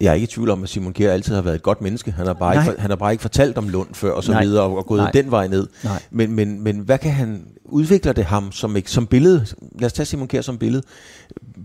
jeg 0.00 0.10
er 0.10 0.14
ikke 0.14 0.24
i 0.24 0.26
tvivl 0.26 0.50
om, 0.50 0.62
at 0.62 0.68
Simon 0.68 0.92
Kjær 0.92 1.12
altid 1.12 1.34
har 1.34 1.42
været 1.42 1.54
et 1.54 1.62
godt 1.62 1.80
menneske. 1.82 2.10
Han 2.12 2.26
har 2.26 2.34
bare, 2.34 2.54
Nej. 2.54 2.62
ikke, 2.64 2.74
for- 2.74 2.80
han 2.80 2.90
har 2.90 2.96
bare 2.96 3.12
ikke 3.12 3.22
fortalt 3.22 3.58
om 3.58 3.68
Lund 3.68 3.88
før 3.94 4.10
og 4.12 4.24
så 4.24 4.32
Nej. 4.32 4.44
videre, 4.44 4.62
og, 4.64 4.76
og 4.76 4.86
gået 4.86 4.98
Nej. 5.00 5.10
den 5.10 5.30
vej 5.30 5.46
ned. 5.48 5.66
Nej. 5.84 6.02
Men, 6.10 6.32
men, 6.32 6.60
men 6.62 6.78
hvad 6.78 6.98
kan 6.98 7.12
han, 7.12 7.44
udvikler 7.64 8.12
det 8.12 8.24
ham 8.24 8.52
som, 8.52 8.76
som 8.86 9.06
billede? 9.06 9.46
Lad 9.78 9.86
os 9.86 9.92
tage 9.92 10.06
Simon 10.06 10.28
Kjær 10.28 10.40
som 10.40 10.58
billede. 10.58 10.82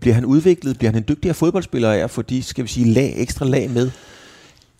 Bliver 0.01 0.13
han 0.13 0.25
udviklet? 0.25 0.77
Bliver 0.77 0.91
han 0.91 1.01
en 1.01 1.05
dygtigere 1.07 1.33
fodboldspiller 1.33 1.91
af 1.91 1.97
at 1.97 2.09
få 2.09 2.21
de, 2.21 2.43
skal 2.43 2.63
vi 2.63 2.69
sige, 2.69 2.93
lag, 2.93 3.13
ekstra 3.17 3.45
lag 3.45 3.69
med? 3.71 3.89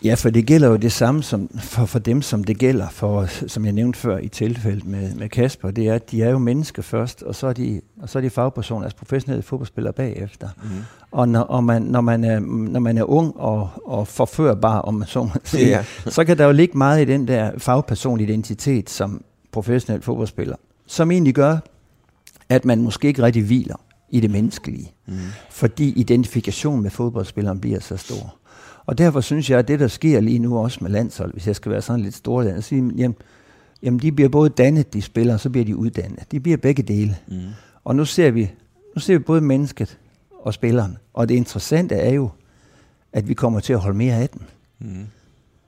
Ja, 0.04 0.14
for 0.14 0.30
det 0.30 0.46
gælder 0.46 0.68
jo 0.68 0.76
det 0.76 0.92
samme 0.92 1.24
som 1.24 1.50
for, 1.60 1.86
for 1.86 2.00
dem, 2.00 2.22
som 2.22 2.44
det 2.44 2.58
gælder 2.58 2.90
for, 2.90 3.28
som 3.48 3.66
jeg 3.66 3.74
nævnte 3.74 4.00
før 4.00 4.18
i 4.18 4.28
tilfældet 4.28 4.86
med, 4.86 5.16
med 5.16 5.30
Kasper, 5.30 5.72
det 5.72 5.88
er, 5.88 5.94
at 5.96 6.12
de 6.12 6.24
er 6.24 6.30
jo 6.30 6.38
mennesker 6.38 6.82
først, 6.82 7.24
og 7.24 7.36
så 7.36 7.48
er 7.48 7.54
de, 7.54 7.82
og 8.02 8.10
så 8.10 8.18
er 8.20 8.22
de 8.22 8.30
fagpersoner, 8.30 8.84
altså 8.84 8.98
professionelle 8.98 9.44
fodboldspillere 9.44 9.94
bagefter. 9.94 10.50
Mm. 10.64 10.70
Og, 11.12 11.30
når, 11.30 11.40
og 11.42 11.64
man, 11.64 11.82
når, 11.82 12.02
man 12.02 12.24
er, 12.24 12.40
når 12.40 12.80
man 12.80 12.98
er 12.98 13.04
ung 13.04 13.38
og, 13.38 13.70
og 13.86 14.08
forførbar, 14.08 14.80
om 14.80 14.94
man 14.94 15.08
så 15.08 15.24
må 15.24 15.30
sige, 15.44 15.68
Ja. 15.68 15.84
så 16.08 16.26
kan 16.26 16.38
der 16.38 16.46
jo 16.46 16.52
ligge 16.52 16.78
meget 16.78 17.02
i 17.02 17.06
den 17.06 17.28
der 17.28 17.52
fagpersonlige 17.58 18.28
identitet 18.30 18.90
som 18.90 19.24
professionel 19.52 20.02
fodboldspiller, 20.02 20.56
som 20.88 21.12
egentlig 21.12 21.34
gør, 21.34 21.58
at 22.50 22.66
man 22.66 22.82
måske 22.82 23.08
ikke 23.08 23.24
rigtig 23.24 23.44
hviler 23.44 23.76
i 24.10 24.20
det 24.20 24.32
menneskelige, 24.32 24.92
mm. 25.08 25.14
fordi 25.50 25.94
identifikation 25.94 26.82
med 26.82 26.90
fodboldspilleren 26.90 27.60
bliver 27.60 27.80
så 27.80 27.98
stor. 27.98 28.36
Og 28.86 28.98
derfor 28.98 29.22
synes 29.22 29.50
jeg, 29.50 29.60
at 29.60 29.68
det, 29.68 29.80
der 29.80 29.88
sker 29.88 30.20
lige 30.20 30.40
nu 30.40 30.58
også 30.58 30.78
med 30.82 30.92
landshold, 30.92 31.34
hvis 31.34 31.48
jeg 31.48 31.56
skal 31.56 31.72
være 31.72 31.82
sådan 31.82 32.02
lidt 32.02 32.16
stor, 32.16 32.42
at 32.42 32.64
sige, 32.64 32.92
jamen, 32.98 33.16
jamen, 33.84 34.00
de 34.00 34.12
bliver 34.12 34.30
både 34.30 34.50
dannet, 34.50 34.94
de 34.94 35.02
spiller, 35.02 35.34
og 35.34 35.40
så 35.40 35.50
bliver 35.50 35.66
de 35.66 35.76
uddannet. 35.76 36.32
De 36.32 36.40
bliver 36.40 36.58
begge 36.58 36.84
dele. 36.84 37.18
Mm. 37.28 37.38
Og 37.84 37.96
nu 37.96 38.06
ser 38.06 38.32
vi, 38.32 38.52
nu 38.96 39.00
ser 39.02 39.14
vi 39.14 39.20
både 39.20 39.42
mennesket 39.42 39.98
og 40.42 40.54
spilleren. 40.54 40.98
Og 41.14 41.30
det 41.30 41.36
interessante 41.36 41.96
er 41.96 42.14
jo, 42.14 42.30
at 43.14 43.28
vi 43.28 43.34
kommer 43.34 43.60
til 43.60 43.74
at 43.74 43.80
holde 43.80 43.98
mere 43.98 44.16
af 44.16 44.30
den. 44.30 44.42
Mm. 44.80 45.06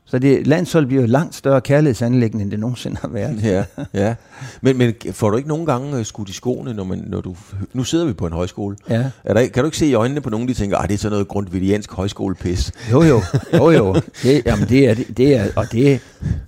Så 0.06 0.20
det, 0.20 0.48
landshold 0.48 0.86
bliver 0.86 1.02
jo 1.02 1.08
langt 1.08 1.36
større 1.36 1.62
kærlighedsanlæggende, 1.62 2.44
end 2.44 2.52
det 2.52 2.60
nogensinde 2.60 2.98
har 3.02 3.08
været. 3.08 3.44
Ja, 3.44 3.64
ja. 4.04 4.16
Men, 4.62 4.78
men 4.78 4.94
får 5.12 5.30
du 5.30 5.38
ikke 5.38 5.50
nogle 5.50 5.66
gange 5.66 5.98
øh, 5.98 6.06
skudt 6.06 6.30
i 6.30 6.34
skoene, 6.34 6.74
når, 6.74 6.84
man, 6.84 7.04
når 7.08 7.22
du... 7.22 7.36
Nu 7.74 7.84
sidder 7.84 8.06
vi 8.06 8.14
på 8.14 8.28
en 8.28 8.34
højskole. 8.34 8.78
Ja. 8.90 9.10
Er 9.24 9.34
der, 9.34 9.48
kan 9.48 9.64
du 9.64 9.66
ikke 9.66 9.78
se 9.78 9.86
i 9.86 9.94
øjnene 9.94 10.22
på 10.22 10.30
nogen, 10.30 10.48
de 10.48 10.54
tænker, 10.54 10.78
at 10.78 10.90
det 10.90 10.94
er 10.94 11.00
sådan 11.00 11.12
noget 11.12 11.28
grundvidiansk 11.28 11.92
højskolepis? 11.92 12.72
Jo, 12.92 13.04
jo, 13.04 13.22
jo, 13.54 13.72
jo. 13.72 13.94
Det, 14.24 14.46
jamen, 14.46 14.70
det 14.70 14.90
er, 14.90 14.96
det 15.18 15.36
er, 15.36 15.48
og 15.56 15.72
det, 15.72 16.02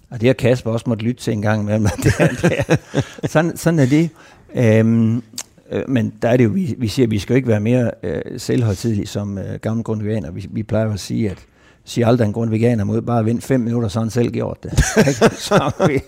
og 0.09 0.21
det 0.21 0.29
har 0.29 0.33
Kasper 0.33 0.71
også 0.71 0.85
måtte 0.87 1.03
lytte 1.03 1.21
til 1.21 1.33
en 1.33 1.41
gang 1.41 1.61
imellem. 1.61 1.87
Det 2.03 2.13
er, 2.19 2.27
det 2.27 2.65
er, 2.67 3.01
sådan, 3.27 3.57
sådan 3.57 3.79
er 3.79 3.85
det. 3.85 4.09
Øhm, 4.55 5.23
øh, 5.71 5.83
men 5.87 6.13
der 6.21 6.29
er 6.29 6.37
det 6.37 6.43
jo, 6.43 6.49
vi, 6.49 6.75
vi 6.77 6.87
siger, 6.87 7.05
at 7.05 7.11
vi 7.11 7.19
skal 7.19 7.33
jo 7.33 7.35
ikke 7.35 7.47
være 7.47 7.59
mere 7.59 7.91
øh, 8.03 8.21
selvhøjtidlige 8.37 9.07
som 9.07 9.37
øh, 9.37 9.59
gamle 9.61 9.83
grundveganer. 9.83 10.31
Vi, 10.31 10.47
vi 10.51 10.63
plejer 10.63 10.93
at 10.93 10.99
sige, 10.99 11.29
at 11.29 11.45
siger 11.85 12.07
aldrig 12.07 12.25
en 12.25 12.33
grundveganer 12.33 12.83
mod 12.83 13.01
bare 13.01 13.19
at 13.19 13.25
vente 13.25 13.47
fem 13.47 13.59
minutter, 13.59 13.89
så 13.89 13.99
han 13.99 14.09
selv 14.09 14.31
gjort 14.31 14.63
det. 14.63 14.79
Så, 15.47 15.71
vi, 15.87 15.99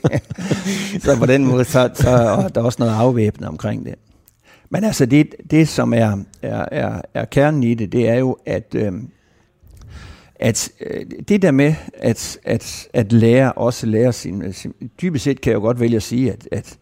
så 1.00 1.18
på 1.20 1.26
den 1.26 1.46
måde, 1.46 1.66
så, 1.66 1.90
så 1.94 2.10
og 2.10 2.56
der 2.56 2.62
er 2.62 2.66
også 2.66 2.78
noget 2.80 2.94
afvæbnende 2.94 3.48
omkring 3.48 3.86
det. 3.86 3.96
Men 4.70 4.84
altså, 4.84 5.06
det, 5.06 5.36
det 5.52 5.68
som 5.68 5.94
er, 5.94 6.18
er, 6.42 6.66
er, 6.72 7.02
er 7.14 7.26
kernen 7.26 7.64
i 7.64 7.74
det, 7.74 7.92
det 7.92 8.10
er 8.10 8.16
jo, 8.16 8.38
at, 8.46 8.76
øh, 8.76 8.94
at 10.36 10.70
øh, 10.82 11.06
det 11.28 11.42
der 11.42 11.52
med 11.52 11.76
at, 11.94 12.40
at, 12.44 12.88
at 12.94 13.12
lære, 13.12 13.54
også 13.54 13.86
lære 13.86 14.14
sin, 14.14 14.54
sin... 14.54 14.74
Dybest 15.02 15.24
set 15.24 15.42
kan 15.42 15.52
jeg 15.52 15.56
jo 15.56 15.62
godt 15.62 15.80
vælge 15.80 15.96
at 15.96 16.04
sige, 16.04 16.32
at, 16.32 16.48
at 16.52 16.78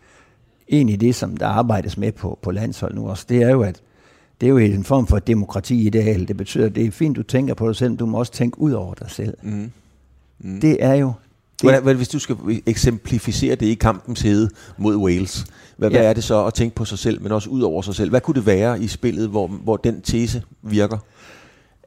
egentlig 0.70 1.02
det, 1.02 1.16
som 1.16 1.38
der 1.38 1.48
arbejdes 1.48 1.98
med 1.98 2.12
på, 2.12 2.40
på 2.42 2.52
landshold 2.52 2.96
nu 2.96 3.10
også, 3.10 3.26
det 3.30 3.44
er 3.44 3.50
jo, 3.50 3.62
at 3.62 3.82
det 4.42 4.48
er 4.48 4.52
jo 4.52 4.58
en 4.58 4.84
form 4.84 5.08
for 5.08 5.20
demokrati-ideal. 5.20 6.28
Det 6.28 6.38
betyder, 6.38 6.66
at 6.66 6.76
det 6.76 6.86
er 6.86 6.92
fint, 6.92 7.18
du 7.18 7.24
tænker 7.24 7.54
på 7.54 7.68
dig 7.68 7.76
selv, 7.76 7.98
du 7.98 8.06
må 8.06 8.20
også 8.20 8.32
tænke 8.32 8.62
ud 8.62 8.72
over 8.72 8.94
dig 8.94 9.12
selv. 9.12 9.38
Mm. 9.44 9.72
Mm. 10.40 10.62
Det 10.62 10.78
er 10.80 10.94
jo... 10.94 11.14
Hvordan, 11.62 11.84
hvad, 11.84 11.96
hvis 11.96 12.08
du 12.08 12.20
skal 12.20 12.36
eksemplificere 12.66 13.56
det 13.56 13.66
i 13.66 13.74
kampens 13.74 14.22
hede 14.22 14.50
mod 14.78 14.96
Wales, 14.96 15.46
hvad. 15.78 15.90
Ja. 15.90 15.98
hvad 15.98 16.10
er 16.10 16.14
det 16.14 16.24
så 16.24 16.46
at 16.46 16.54
tænke 16.54 16.76
på 16.76 16.86
sig 16.86 17.00
selv, 17.00 17.22
men 17.22 17.32
også 17.32 17.50
ud 17.50 17.62
over 17.62 17.82
sig 17.82 17.96
selv? 17.96 18.10
Hvad 18.10 18.22
kunne 18.22 18.36
det 18.36 18.46
være 18.46 18.82
i 18.82 18.88
spillet, 18.88 19.30
hvor, 19.30 19.48
hvor 19.48 19.78
den 19.78 20.02
tese 20.02 20.42
virker? 20.62 20.98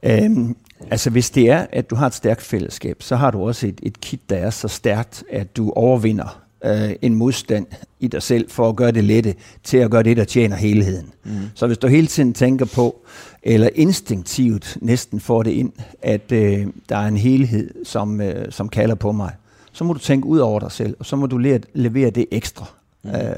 Øhm, 0.03 0.55
altså 0.91 1.09
hvis 1.09 1.29
det 1.29 1.49
er, 1.49 1.65
at 1.71 1.89
du 1.89 1.95
har 1.95 2.07
et 2.07 2.13
stærkt 2.13 2.41
fællesskab, 2.41 3.03
så 3.03 3.15
har 3.15 3.31
du 3.31 3.47
også 3.47 3.67
et, 3.67 3.79
et 3.83 4.01
kit, 4.01 4.29
der 4.29 4.35
er 4.35 4.49
så 4.49 4.67
stærkt, 4.67 5.23
at 5.31 5.57
du 5.57 5.71
overvinder 5.71 6.41
øh, 6.65 6.91
en 7.01 7.15
modstand 7.15 7.65
i 7.99 8.07
dig 8.07 8.23
selv 8.23 8.49
for 8.49 8.69
at 8.69 8.75
gøre 8.75 8.91
det 8.91 9.03
lette 9.03 9.35
til 9.63 9.77
at 9.77 9.91
gøre 9.91 10.03
det, 10.03 10.17
der 10.17 10.23
tjener 10.23 10.55
helheden. 10.55 11.11
Mm. 11.23 11.31
Så 11.55 11.67
hvis 11.67 11.77
du 11.77 11.87
hele 11.87 12.07
tiden 12.07 12.33
tænker 12.33 12.65
på, 12.65 13.01
eller 13.43 13.69
instinktivt 13.75 14.77
næsten 14.81 15.19
får 15.19 15.43
det 15.43 15.51
ind, 15.51 15.71
at 16.01 16.31
øh, 16.31 16.67
der 16.89 16.97
er 16.97 17.07
en 17.07 17.17
helhed, 17.17 17.85
som, 17.85 18.21
øh, 18.21 18.51
som 18.51 18.69
kalder 18.69 18.95
på 18.95 19.11
mig, 19.11 19.31
så 19.71 19.83
må 19.83 19.93
du 19.93 19.99
tænke 19.99 20.27
ud 20.27 20.39
over 20.39 20.59
dig 20.59 20.71
selv, 20.71 20.95
og 20.99 21.05
så 21.05 21.15
må 21.15 21.25
du 21.25 21.37
levere 21.73 22.09
det 22.09 22.25
ekstra, 22.31 22.65
mm. 23.03 23.09
øh, 23.09 23.35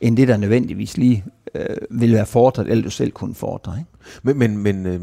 end 0.00 0.16
det, 0.16 0.28
der 0.28 0.36
nødvendigvis 0.36 0.96
lige 0.96 1.24
øh, 1.54 1.76
vil 1.90 2.12
være 2.12 2.26
fordret, 2.26 2.68
eller 2.68 2.84
du 2.84 2.90
selv 2.90 3.10
kunne 3.12 3.34
fordre. 3.34 3.78
Ikke? 3.78 3.90
Men, 4.22 4.38
men, 4.38 4.58
men 4.58 4.86
øh, 4.86 5.00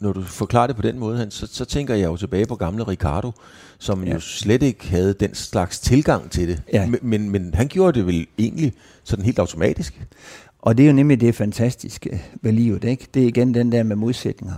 når 0.00 0.12
du 0.12 0.22
forklarer 0.22 0.66
det 0.66 0.76
på 0.76 0.82
den 0.82 0.98
måde, 0.98 1.18
Hans, 1.18 1.34
så, 1.34 1.46
så 1.46 1.64
tænker 1.64 1.94
jeg 1.94 2.06
jo 2.06 2.16
tilbage 2.16 2.46
på 2.46 2.56
gamle 2.56 2.84
Ricardo, 2.84 3.32
som 3.78 4.04
ja. 4.04 4.12
Jo 4.12 4.20
slet 4.20 4.62
ikke 4.62 4.88
havde 4.88 5.14
den 5.14 5.34
slags 5.34 5.80
tilgang 5.80 6.30
til 6.30 6.48
det. 6.48 6.62
Ja. 6.72 6.86
Men, 6.86 6.98
men, 7.02 7.30
men 7.30 7.54
han 7.54 7.68
gjorde 7.68 7.98
det 7.98 8.06
vel 8.06 8.26
egentlig 8.38 8.72
sådan 9.04 9.24
helt 9.24 9.38
automatisk. 9.38 10.06
Og 10.58 10.76
det 10.76 10.82
er 10.82 10.86
jo 10.86 10.92
nemlig 10.92 11.20
det 11.20 11.34
fantastiske 11.34 12.22
ved 12.42 12.52
livet, 12.52 12.84
ikke? 12.84 13.06
Det 13.14 13.22
er 13.22 13.26
igen 13.26 13.54
den 13.54 13.72
der 13.72 13.82
med 13.82 13.96
modsætninger. 13.96 14.56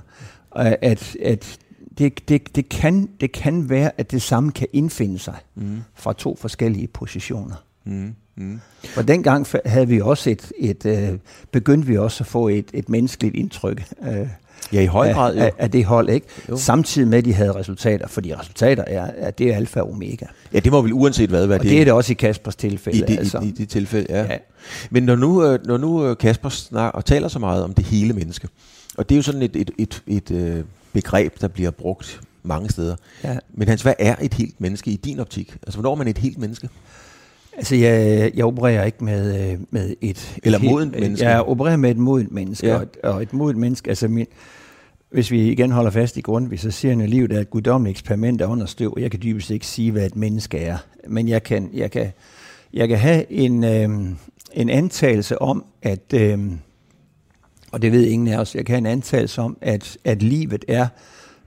At, 0.56 1.16
at 1.22 1.58
det, 1.98 2.28
det, 2.28 2.56
det, 2.56 2.68
kan, 2.68 3.08
det 3.20 3.32
kan 3.32 3.68
være, 3.68 4.00
at 4.00 4.10
det 4.10 4.22
samme 4.22 4.52
kan 4.52 4.66
indfinde 4.72 5.18
sig 5.18 5.36
mm. 5.54 5.80
fra 5.94 6.12
to 6.12 6.36
forskellige 6.36 6.86
positioner. 6.86 7.64
Mm. 7.84 8.14
Mm. 8.36 8.60
Og 8.96 9.08
dengang 9.08 9.46
havde 9.64 9.88
vi 9.88 10.00
også 10.00 10.30
et, 10.30 10.52
et 10.58 10.86
øh, 10.86 11.08
begyndte 11.50 11.88
vi 11.88 11.98
også 11.98 12.24
at 12.24 12.26
få 12.26 12.48
et, 12.48 12.66
et 12.72 12.88
menneskeligt 12.88 13.34
indtryk 13.34 13.84
øh, 14.08 14.26
Ja, 14.72 14.80
i 14.80 14.86
høj 14.86 15.12
grad 15.12 15.34
af, 15.34 15.52
af 15.58 15.70
det 15.70 15.84
hold, 15.84 16.08
ikke? 16.08 16.26
Jo. 16.48 16.56
Samtidig 16.56 17.08
med, 17.08 17.18
at 17.18 17.24
de 17.24 17.34
havde 17.34 17.52
resultater, 17.52 18.08
fordi 18.08 18.34
resultater 18.34 18.84
er, 18.86 19.10
er 19.16 19.30
det 19.30 19.52
er 19.52 19.56
alfa 19.56 19.80
og 19.80 19.90
omega. 19.90 20.26
Ja, 20.52 20.58
det 20.58 20.72
må 20.72 20.82
vel 20.82 20.92
uanset 20.92 21.30
hvad 21.30 21.46
være 21.46 21.58
Og 21.58 21.64
det 21.64 21.80
er 21.80 21.84
det 21.84 21.92
også 21.92 22.12
i 22.12 22.14
Kaspers 22.14 22.56
tilfælde. 22.56 22.98
I 22.98 23.00
det, 23.00 23.18
altså. 23.18 23.38
i, 23.38 23.46
i 23.46 23.50
det 23.50 23.68
tilfælde, 23.68 24.06
ja. 24.10 24.22
ja. 24.22 24.38
Men 24.90 25.02
når 25.02 25.16
nu, 25.16 25.44
øh, 25.44 25.58
når 25.66 25.76
nu 25.76 26.06
øh, 26.06 26.16
Kasper 26.16 26.48
snakker 26.48 26.98
og 26.98 27.04
taler 27.04 27.28
så 27.28 27.38
meget 27.38 27.64
om 27.64 27.74
det 27.74 27.84
hele 27.84 28.12
menneske, 28.12 28.48
og 28.96 29.08
det 29.08 29.14
er 29.14 29.16
jo 29.16 29.22
sådan 29.22 29.42
et, 29.42 29.56
et, 29.56 29.70
et, 29.78 30.02
et 30.06 30.30
øh, 30.30 30.64
begreb, 30.92 31.40
der 31.40 31.48
bliver 31.48 31.70
brugt 31.70 32.20
mange 32.42 32.70
steder. 32.70 32.96
Ja. 33.24 33.36
Men 33.54 33.68
Hans, 33.68 33.82
hvad 33.82 33.94
er 33.98 34.16
et 34.20 34.34
helt 34.34 34.60
menneske 34.60 34.90
i 34.90 34.96
din 34.96 35.20
optik? 35.20 35.56
Altså, 35.62 35.80
hvornår 35.80 35.92
er 35.92 35.96
man 35.96 36.08
et 36.08 36.18
helt 36.18 36.38
menneske? 36.38 36.68
Altså, 37.56 37.76
jeg, 37.76 38.30
jeg 38.34 38.44
opererer 38.44 38.84
ikke 38.84 39.04
med, 39.04 39.50
øh, 39.52 39.58
med 39.70 39.94
et... 40.00 40.36
Eller 40.42 40.58
et 40.58 40.64
modent 40.64 41.00
menneske. 41.00 41.26
Jeg 41.28 41.40
opererer 41.42 41.76
med 41.76 41.90
et 41.90 41.96
modent 41.98 42.32
menneske, 42.32 42.66
Ja. 42.66 42.76
og, 42.76 42.82
et, 42.82 42.96
og 43.02 43.22
et 43.22 43.32
modent 43.32 43.58
menneske, 43.60 43.88
altså 43.88 44.08
min, 44.08 44.26
hvis 45.10 45.30
vi 45.30 45.48
igen 45.52 45.70
holder 45.70 45.90
fast 45.90 46.16
i 46.16 46.20
Grundtvig, 46.20 46.60
så 46.60 46.70
siger 46.70 46.92
han 46.92 47.00
at 47.00 47.10
livet 47.10 47.32
er 47.32 47.40
et 47.40 47.50
guddommeligt 47.50 47.94
eksperiment 47.98 48.40
af 48.40 48.46
under 48.46 48.66
støv, 48.66 48.92
og 48.96 49.02
jeg 49.02 49.10
kan 49.10 49.20
dybest 49.22 49.50
ikke 49.50 49.66
sige, 49.66 49.90
hvad 49.90 50.06
et 50.06 50.16
menneske 50.16 50.58
er. 50.58 50.76
Men 51.08 51.28
jeg 51.28 51.42
kan, 51.42 51.70
jeg 51.74 51.90
kan, 51.90 52.12
jeg 52.74 52.88
kan 52.88 52.98
have 52.98 53.32
en, 53.32 53.64
øh, 53.64 53.88
en 54.52 54.70
antagelse 54.70 55.42
om, 55.42 55.64
at, 55.82 56.12
øh, 56.14 56.38
og 57.72 57.82
det 57.82 57.92
ved 57.92 58.04
ingen 58.06 58.28
af 58.28 58.38
os, 58.38 58.54
jeg 58.54 58.66
kan 58.66 58.72
have 58.72 58.78
en 58.78 58.86
antagelse 58.86 59.40
om, 59.42 59.56
at, 59.60 59.96
at 60.04 60.22
livet 60.22 60.64
er 60.68 60.86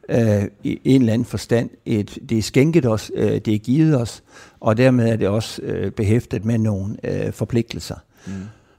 øh, 0.10 0.44
i 0.63 0.80
en 0.84 1.02
eller 1.02 1.13
anden 1.13 1.26
forstand, 1.26 1.70
et, 1.86 2.18
det 2.30 2.38
er 2.38 2.41
skænket 2.41 2.86
os, 2.86 3.12
øh, 3.15 3.32
det 3.46 3.48
er 3.54 3.58
givet 3.58 4.02
os, 4.02 4.24
og 4.65 4.78
dermed 4.78 5.10
er 5.10 5.15
det 5.15 5.28
også 5.28 5.62
øh, 5.62 5.91
behæftet 5.91 6.45
med 6.45 6.58
nogle 6.58 6.97
øh, 7.04 7.34
forpligtelser. 7.34 7.95
Mm. 8.28 8.34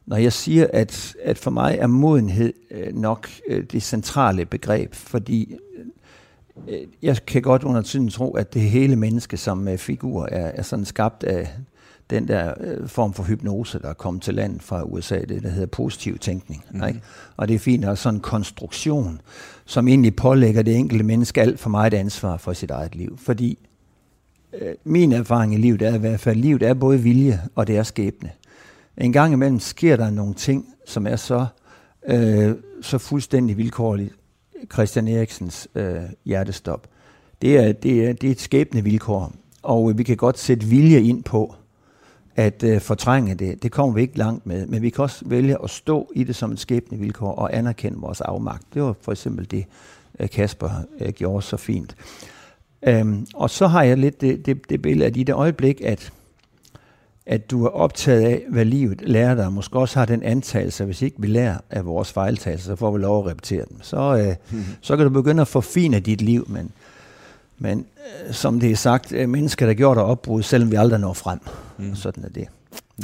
Når 0.07 0.16
jeg 0.16 0.33
siger, 0.33 0.66
at, 0.72 1.16
at 1.22 1.38
for 1.38 1.51
mig 1.51 1.77
er 1.81 1.87
modenhed 1.87 2.53
øh, 2.70 2.94
nok 2.94 3.29
øh, 3.49 3.64
det 3.72 3.83
centrale 3.83 4.44
begreb, 4.44 4.94
fordi 4.94 5.57
øh, 6.68 6.79
jeg 7.03 7.27
kan 7.27 7.42
godt 7.42 7.64
under 7.64 7.83
tiden 7.83 8.09
tro, 8.09 8.35
at 8.35 8.55
det 8.55 8.62
hele 8.62 8.96
menneske 8.96 9.37
som 9.37 9.68
øh, 9.68 9.79
figur 9.79 10.27
er, 10.27 10.51
er 10.55 10.62
sådan 10.62 10.85
skabt 10.85 11.25
af 11.25 11.49
den 12.11 12.29
der 12.29 12.55
øh, 12.61 12.88
form 12.88 13.12
for 13.12 13.22
hypnose, 13.22 13.79
der 13.79 13.88
er 13.88 13.94
kommet 13.94 14.22
til 14.22 14.35
land 14.35 14.61
fra 14.61 14.83
USA, 14.83 15.18
det 15.18 15.42
der 15.42 15.49
hedder 15.49 15.66
positiv 15.66 16.18
tænkning. 16.18 16.64
Mm. 16.70 16.85
Ikke? 16.88 17.01
Og 17.37 17.49
det 17.49 17.55
er 17.55 17.59
fint, 17.59 17.85
at 17.85 17.99
sådan 17.99 18.14
en 18.14 18.20
konstruktion, 18.20 19.20
som 19.64 19.88
egentlig 19.88 20.16
pålægger 20.16 20.62
det 20.62 20.77
enkelte 20.77 21.05
menneske 21.05 21.40
alt 21.40 21.61
for 21.61 21.70
meget 21.70 21.94
ansvar 21.94 22.37
for 22.37 22.53
sit 22.53 22.70
eget 22.70 22.94
liv. 22.94 23.18
Fordi 23.18 23.59
Øh, 24.53 24.75
min 24.85 25.13
erfaring 25.13 25.55
i 25.55 25.57
livet 25.57 25.83
er 25.83 25.95
i 25.95 25.99
hvert 25.99 26.21
fald, 26.21 26.37
at 26.37 26.43
livet 26.43 26.63
er 26.63 26.75
både 26.75 27.01
vilje 27.01 27.41
og 27.55 27.67
det 27.67 27.77
er 27.77 27.83
skæbne. 27.83 28.31
En 28.99 29.13
gang 29.13 29.33
imellem 29.33 29.61
sker 29.61 29.97
der 29.97 30.11
nogle 30.11 30.35
ting, 30.35 30.67
som 30.87 31.07
er 31.07 31.17
så, 31.17 31.47
øh, 32.07 32.55
så 32.83 32.99
fuldstændig 32.99 33.57
vilkårligt. 33.57 34.15
Christian 34.73 35.09
Eriksens 35.09 35.69
øh, 35.75 35.97
hjertestop. 36.25 36.89
Det 37.43 37.57
er, 37.57 37.73
det, 37.73 38.05
er, 38.05 38.13
det 38.13 38.27
er 38.27 38.31
et 38.31 38.41
skæbne 38.41 38.85
vilkår, 38.85 39.33
og 39.63 39.91
øh, 39.91 39.99
vi 39.99 40.03
kan 40.03 40.17
godt 40.17 40.39
sætte 40.39 40.67
vilje 40.67 41.01
ind 41.01 41.25
på 41.25 41.55
at 42.37 42.63
øh, 42.63 42.81
fortrænge 42.81 43.35
det. 43.35 43.63
Det 43.63 43.73
kommer 43.73 43.95
vi 43.95 44.01
ikke 44.01 44.19
langt 44.19 44.47
med, 44.47 44.67
men 44.67 44.83
vi 44.83 44.91
kan 44.91 45.03
også 45.03 45.25
vælge 45.27 45.63
at 45.65 45.71
stå 45.71 46.11
i 46.15 46.25
det 46.25 46.37
som 46.37 46.53
et 46.53 46.61
skæbne 46.61 46.99
vilkår 46.99 47.33
og 47.33 47.57
anerkende 47.57 47.99
vores 47.99 48.21
afmagt. 48.21 48.75
Det 48.75 48.83
var 48.83 48.95
for 49.01 49.13
eksempel 49.13 49.51
det, 49.51 49.65
øh, 50.19 50.31
Kasper 50.31 50.71
øh, 51.01 51.13
gjorde 51.13 51.43
så 51.43 51.57
fint. 51.57 51.97
Øhm, 52.87 53.27
og 53.35 53.51
så 53.51 53.66
har 53.66 53.83
jeg 53.83 53.99
lidt 53.99 54.20
det, 54.20 54.46
det, 54.46 54.70
det 54.70 54.83
billede, 54.83 55.07
at 55.07 55.16
i 55.16 55.22
det 55.22 55.33
øjeblik, 55.33 55.81
at, 55.81 56.12
at 57.27 57.51
du 57.51 57.64
er 57.64 57.68
optaget 57.68 58.22
af, 58.22 58.44
hvad 58.49 58.64
livet 58.64 59.03
lærer 59.03 59.35
dig, 59.35 59.53
måske 59.53 59.79
også 59.79 59.99
har 59.99 60.07
den 60.07 60.22
antagelse, 60.22 60.83
at 60.83 60.87
hvis 60.87 61.03
ikke 61.03 61.16
vi 61.20 61.27
lærer 61.27 61.59
af 61.70 61.87
vores 61.87 62.12
fejltagelser, 62.12 62.66
så 62.66 62.77
får 62.77 62.90
vi 62.90 62.99
lov 62.99 63.25
at 63.25 63.31
repetere 63.31 63.64
dem. 63.70 63.83
Så, 63.83 63.96
øh, 63.96 64.27
mm-hmm. 64.51 64.64
så 64.81 64.96
kan 64.96 65.07
du 65.07 65.11
begynde 65.11 65.40
at 65.40 65.49
forfine 65.49 66.01
dit 66.01 66.20
liv, 66.20 66.46
men, 66.49 66.70
men 67.59 67.87
øh, 68.29 68.35
som 68.35 68.61
det 68.61 68.70
er 68.70 68.77
sagt, 68.77 69.12
øh, 69.12 69.29
mennesker, 69.29 69.66
der 69.66 69.75
gjorde 69.75 70.01
dig 70.01 70.05
opbrud, 70.05 70.42
selvom 70.42 70.70
vi 70.70 70.77
aldrig 70.77 71.01
når 71.01 71.12
frem. 71.12 71.38
Mm. 71.79 71.94
Sådan 71.94 72.25
er 72.25 72.29
det. 72.29 72.49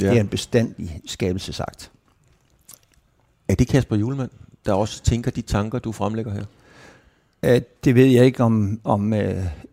Ja. 0.01 0.09
Det 0.09 0.17
er 0.17 0.21
en 0.21 0.27
bestandig 0.27 1.01
skabelsesagt. 1.05 1.91
Er 3.47 3.55
det 3.55 3.67
Kasper 3.67 3.95
Julemand, 3.95 4.29
der 4.65 4.73
også 4.73 5.03
tænker 5.03 5.31
de 5.31 5.41
tanker, 5.41 5.79
du 5.79 5.91
fremlægger 5.91 6.31
her? 6.31 6.43
Uh, 7.47 7.61
det 7.83 7.95
ved 7.95 8.05
jeg 8.05 8.25
ikke, 8.25 8.43
om, 8.43 8.79
om 8.83 9.13
uh, 9.13 9.19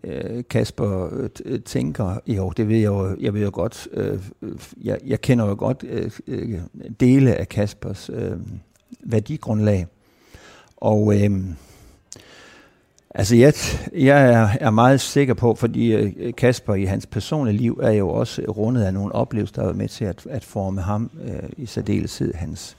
uh, 0.05 0.41
Kasper 0.51 1.09
øh, 1.13 1.29
øh, 1.45 1.61
tænker. 1.61 2.17
Jo, 2.27 2.53
det 2.57 2.69
ved 2.69 2.77
jeg 2.77 2.87
jo. 2.87 3.17
Jeg 3.21 3.35
ved 3.35 3.43
jo 3.43 3.51
godt. 3.53 3.89
Uh, 3.97 4.53
jeg, 4.83 4.99
jeg 5.07 5.21
kender 5.21 5.47
jo 5.47 5.55
godt 5.59 5.85
dele 7.01 7.35
af 7.35 7.49
Kaspers 7.49 8.11
uh, 8.11 8.41
værdigrundlag. 9.01 9.87
Og 10.77 11.15
øh, 11.15 11.41
altså 13.15 13.37
jeg, 13.37 13.55
jeg 13.95 14.33
er, 14.33 14.49
er 14.61 14.71
meget 14.71 15.01
sikker 15.01 15.35
på, 15.35 15.55
fordi 15.55 16.11
Kasper 16.31 16.75
i 16.75 16.85
hans 16.85 17.07
personlige 17.07 17.57
liv 17.57 17.81
er 17.83 17.93
jo 17.93 18.09
også 18.09 18.43
rundet 18.43 18.83
af 18.83 18.95
nogle 18.95 19.15
oplevelser, 19.15 19.55
der 19.55 19.61
har 19.61 19.67
været 19.67 19.79
med 19.79 19.89
til 19.89 20.05
at, 20.05 20.27
at 20.27 20.45
forme 20.45 20.81
ham, 20.81 21.11
øh, 21.25 21.49
i 21.57 21.67
særdeleshed 21.67 22.35
hans, 22.35 22.77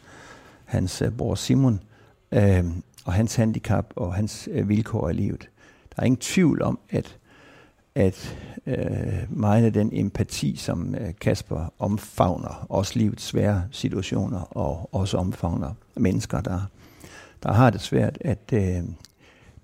hans 0.65 1.01
uh, 1.01 1.10
bror 1.10 1.36
Simon. 1.36 1.79
øh, 2.31 2.65
og 3.05 3.13
hans 3.13 3.36
handicap 3.36 3.86
og 3.95 4.13
hans 4.13 4.49
øh, 4.51 4.69
vilkår 4.69 5.10
i 5.10 5.13
livet. 5.13 5.49
Der 5.95 6.01
er 6.01 6.06
ingen 6.06 6.19
tvivl 6.19 6.62
om, 6.62 6.80
at, 6.89 7.17
at 7.95 8.38
øh, 8.65 8.77
meget 9.30 9.65
af 9.65 9.73
den 9.73 9.89
empati, 9.93 10.56
som 10.56 10.95
øh, 10.95 11.13
Kasper 11.21 11.73
omfavner, 11.80 12.65
også 12.69 12.99
livets 12.99 13.23
svære 13.23 13.63
situationer, 13.71 14.39
og 14.39 14.89
også 14.95 15.17
omfavner 15.17 15.73
mennesker, 15.95 16.41
der, 16.41 16.62
der 17.43 17.51
har 17.51 17.69
det 17.69 17.82
svært, 17.82 18.17
at 18.21 18.54
øh, 18.54 18.84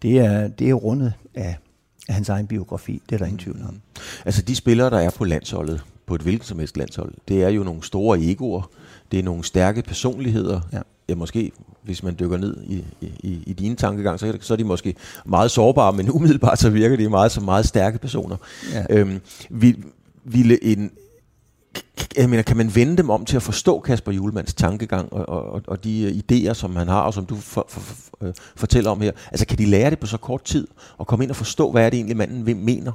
det, 0.02 0.20
er, 0.20 0.48
det 0.48 0.70
er 0.70 0.74
rundet 0.74 1.14
af, 1.36 1.58
af 2.08 2.14
hans 2.16 2.30
egen 2.30 2.48
biografi. 2.48 3.02
Det 3.10 3.16
er 3.16 3.20
der 3.20 3.26
ingen 3.26 3.40
tvivl 3.40 3.62
om. 3.62 3.82
Altså 4.26 4.42
de 4.42 4.56
spillere, 4.56 4.90
der 4.90 5.00
er 5.00 5.10
på 5.10 5.26
landsholdet, 5.26 5.84
på 6.06 6.16
et 6.16 6.22
hvilket 6.22 6.48
som 6.48 6.60
helst 6.60 6.78
landshold, 6.78 7.14
det 7.28 7.44
er 7.44 7.50
jo 7.50 7.64
nogle 7.64 7.84
store 7.84 8.20
egoer, 8.20 8.70
det 9.12 9.20
er 9.20 9.24
nogle 9.24 9.44
stærke 9.44 9.82
personligheder, 9.82 10.62
ja 10.74 10.82
ja, 11.10 11.16
måske, 11.16 11.52
hvis 11.84 12.04
man 12.04 12.16
dykker 12.20 12.38
ned 12.38 12.58
i, 12.64 12.84
i, 13.02 13.44
i 13.46 13.54
dine 13.54 13.76
tankegang, 13.76 14.20
så, 14.20 14.38
så 14.42 14.54
er 14.54 14.58
de 14.58 14.64
måske 14.64 14.96
meget 15.26 15.52
sårbare, 15.52 15.94
men 15.94 16.12
umiddelbart 16.18 16.60
så 16.60 16.70
virker 16.70 16.98
de 16.98 17.10
meget 17.10 17.32
som 17.32 17.44
meget 17.44 17.66
stærke 17.66 17.98
personer. 17.98 18.38
Ja. 18.74 18.86
Øhm, 18.90 19.22
vil, 19.50 19.84
ville 20.24 20.64
en, 20.64 20.92
jeg 22.18 22.30
mener, 22.30 22.44
kan 22.44 22.58
man 22.58 22.76
vende 22.76 22.98
dem 22.98 23.10
om 23.10 23.26
til 23.26 23.36
at 23.36 23.44
forstå 23.44 23.80
Kasper 23.80 24.12
Julemands 24.12 24.54
tankegang 24.54 25.14
og, 25.14 25.30
og, 25.30 25.62
og 25.68 25.84
de 25.84 26.24
idéer, 26.24 26.54
som 26.54 26.76
han 26.76 26.88
har, 26.88 27.02
og 27.02 27.14
som 27.14 27.26
du 27.26 27.36
for, 27.36 27.66
for, 27.70 27.80
for, 27.80 28.18
øh, 28.22 28.34
fortæller 28.56 28.92
om 28.92 29.02
her? 29.02 29.12
Altså, 29.32 29.46
kan 29.46 29.58
de 29.58 29.66
lære 29.66 29.90
det 29.90 30.00
på 30.00 30.08
så 30.08 30.18
kort 30.18 30.44
tid, 30.44 30.68
og 30.98 31.08
komme 31.08 31.24
ind 31.24 31.32
og 31.32 31.36
forstå, 31.36 31.72
hvad 31.72 31.86
er 31.86 31.90
det 31.90 31.98
egentlig, 31.98 32.18
manden 32.18 32.66
mener? 32.66 32.92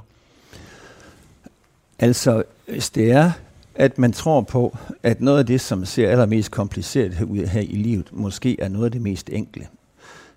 Altså, 1.99 2.43
hvis 2.69 2.91
det 2.91 3.11
er 3.11 3.33
at 3.75 3.99
man 3.99 4.13
tror 4.13 4.41
på, 4.41 4.77
at 5.03 5.21
noget 5.21 5.39
af 5.39 5.47
det, 5.47 5.61
som 5.61 5.85
ser 5.85 6.11
allermest 6.11 6.51
kompliceret 6.51 7.23
ud 7.23 7.47
her 7.47 7.61
i 7.61 7.77
livet, 7.77 8.09
måske 8.13 8.61
er 8.61 8.69
noget 8.69 8.85
af 8.85 8.93
det 8.93 9.03
mest 9.03 9.31
enkle, 9.31 9.67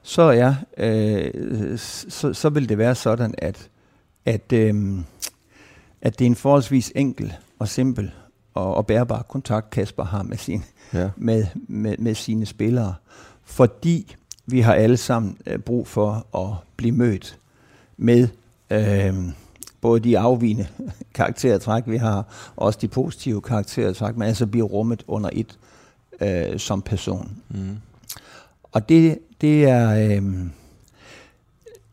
så 0.04 0.22
er 0.22 0.56
øh, 0.78 1.78
så, 1.78 2.34
så 2.34 2.50
vil 2.50 2.70
det 2.70 2.78
være 2.78 2.96
sådan, 2.96 3.36
at, 3.38 3.70
at, 4.26 4.54
øh, 4.54 5.00
at 6.02 6.20
det 6.20 6.26
er 6.26 6.30
en 6.30 6.36
forholdsvis 6.36 6.92
enkel 6.96 7.34
og 7.60 7.68
simpel 7.68 8.12
og, 8.54 8.76
og 8.76 8.88
bærbar 8.88 9.22
kontakt, 9.22 9.70
Kasper 9.70 10.04
har 10.04 10.24
med, 10.24 10.38
sin, 10.38 10.64
ja. 10.94 11.10
med, 11.18 11.46
med, 11.68 11.98
med 11.98 12.16
sine 12.16 12.46
spillere, 12.46 12.96
fordi 13.44 14.16
vi 14.46 14.60
har 14.60 14.74
alle 14.74 14.98
sammen 14.98 15.38
øh, 15.46 15.60
brug 15.60 15.88
for 15.88 16.38
at 16.38 16.58
blive 16.78 16.92
mødt 16.92 17.40
med 17.98 18.28
øh, 18.70 19.16
både 19.82 20.00
de 20.00 20.20
afvigende 20.20 20.68
karaktertræk, 21.16 21.84
vi 21.88 21.98
har, 21.98 22.18
og 22.56 22.66
også 22.66 22.80
de 22.82 22.88
positive 22.88 23.42
karaktertræk, 23.42 24.18
men 24.18 24.28
altså 24.28 24.46
bliver 24.46 24.68
rummet 24.68 25.04
under 25.08 25.30
et 25.34 25.60
øh, 26.22 26.60
som 26.60 26.82
person. 26.82 27.32
Mm. 27.50 27.78
Og 28.72 28.90
det, 28.90 29.20
det 29.42 29.64
er... 29.64 30.18
Øh, 30.18 30.24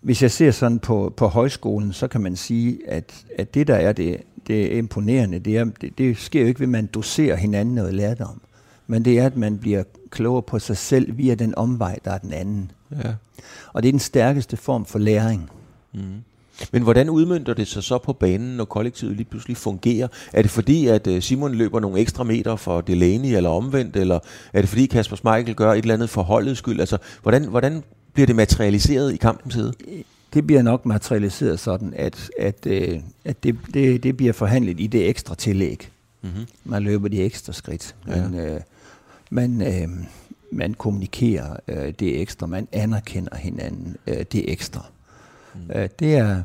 hvis 0.00 0.22
jeg 0.22 0.30
ser 0.30 0.50
sådan 0.50 0.78
på, 0.78 1.12
på 1.16 1.26
højskolen, 1.26 1.92
så 1.92 2.08
kan 2.08 2.20
man 2.20 2.36
sige, 2.36 2.78
at, 2.88 3.24
at 3.38 3.54
det 3.54 3.66
der 3.66 3.74
er 3.74 3.92
det, 3.92 4.22
det 4.46 4.74
er 4.74 4.78
imponerende, 4.78 5.38
det, 5.38 5.56
er, 5.56 5.64
det, 5.64 5.98
det 5.98 6.18
sker 6.18 6.40
jo 6.40 6.46
ikke 6.46 6.60
ved, 6.60 6.66
at 6.66 6.70
man 6.70 6.86
doserer 6.86 7.36
hinanden 7.36 7.74
noget 7.74 7.94
lærdom, 7.94 8.40
men 8.86 9.04
det 9.04 9.18
er, 9.18 9.26
at 9.26 9.36
man 9.36 9.58
bliver 9.58 9.82
klogere 10.10 10.42
på 10.42 10.58
sig 10.58 10.76
selv 10.76 11.18
via 11.18 11.34
den 11.34 11.54
omvej, 11.54 11.98
der 12.04 12.10
er 12.10 12.18
den 12.18 12.32
anden. 12.32 12.70
Ja. 13.04 13.14
Og 13.72 13.82
det 13.82 13.88
er 13.88 13.92
den 13.92 14.00
stærkeste 14.00 14.56
form 14.56 14.84
for 14.84 14.98
læring. 14.98 15.50
Mm. 15.92 16.00
Men 16.72 16.82
hvordan 16.82 17.10
udmyndter 17.10 17.54
det 17.54 17.68
sig 17.68 17.82
så 17.82 17.98
på 17.98 18.12
banen, 18.12 18.56
når 18.56 18.64
kollektivet 18.64 19.16
lige 19.16 19.26
pludselig 19.30 19.56
fungerer? 19.56 20.08
Er 20.32 20.42
det 20.42 20.50
fordi, 20.50 20.86
at 20.86 21.06
øh, 21.06 21.22
Simon 21.22 21.54
løber 21.54 21.80
nogle 21.80 21.98
ekstra 21.98 22.24
meter 22.24 22.56
for 22.56 22.80
Delaney 22.80 23.36
eller 23.36 23.50
omvendt, 23.50 23.96
eller 23.96 24.18
er 24.52 24.60
det 24.60 24.68
fordi 24.68 24.86
Kasper 24.86 25.16
Schmeichel 25.16 25.54
gør 25.54 25.72
et 25.72 25.78
eller 25.78 25.94
andet 25.94 26.10
for 26.10 26.22
holdets 26.22 26.58
skyld? 26.58 26.80
Altså, 26.80 26.98
hvordan, 27.22 27.44
hvordan 27.44 27.82
bliver 28.12 28.26
det 28.26 28.36
materialiseret 28.36 29.14
i 29.14 29.16
kampens 29.16 29.54
side? 29.54 29.72
Det 30.34 30.46
bliver 30.46 30.62
nok 30.62 30.86
materialiseret 30.86 31.60
sådan, 31.60 31.92
at, 31.96 32.30
at, 32.38 32.66
øh, 32.66 33.00
at 33.24 33.44
det, 33.44 33.58
det, 33.74 34.02
det 34.02 34.16
bliver 34.16 34.32
forhandlet 34.32 34.80
i 34.80 34.86
det 34.86 35.08
ekstra 35.08 35.34
tillæg. 35.34 35.90
Mm-hmm. 36.22 36.46
Man 36.64 36.82
løber 36.82 37.08
de 37.08 37.22
ekstra 37.22 37.52
skridt. 37.52 37.94
Man, 38.06 38.34
ja. 38.34 38.54
øh, 38.54 38.60
man, 39.30 39.62
øh, 39.62 39.88
man 40.52 40.74
kommunikerer 40.74 41.56
øh, 41.68 41.92
det 42.00 42.20
ekstra, 42.20 42.46
man 42.46 42.68
anerkender 42.72 43.36
hinanden 43.36 43.96
øh, 44.06 44.24
det 44.32 44.52
ekstra. 44.52 44.86
Mm. 45.54 45.60
Øh, 45.74 45.88
det, 45.98 46.16
er, 46.16 46.42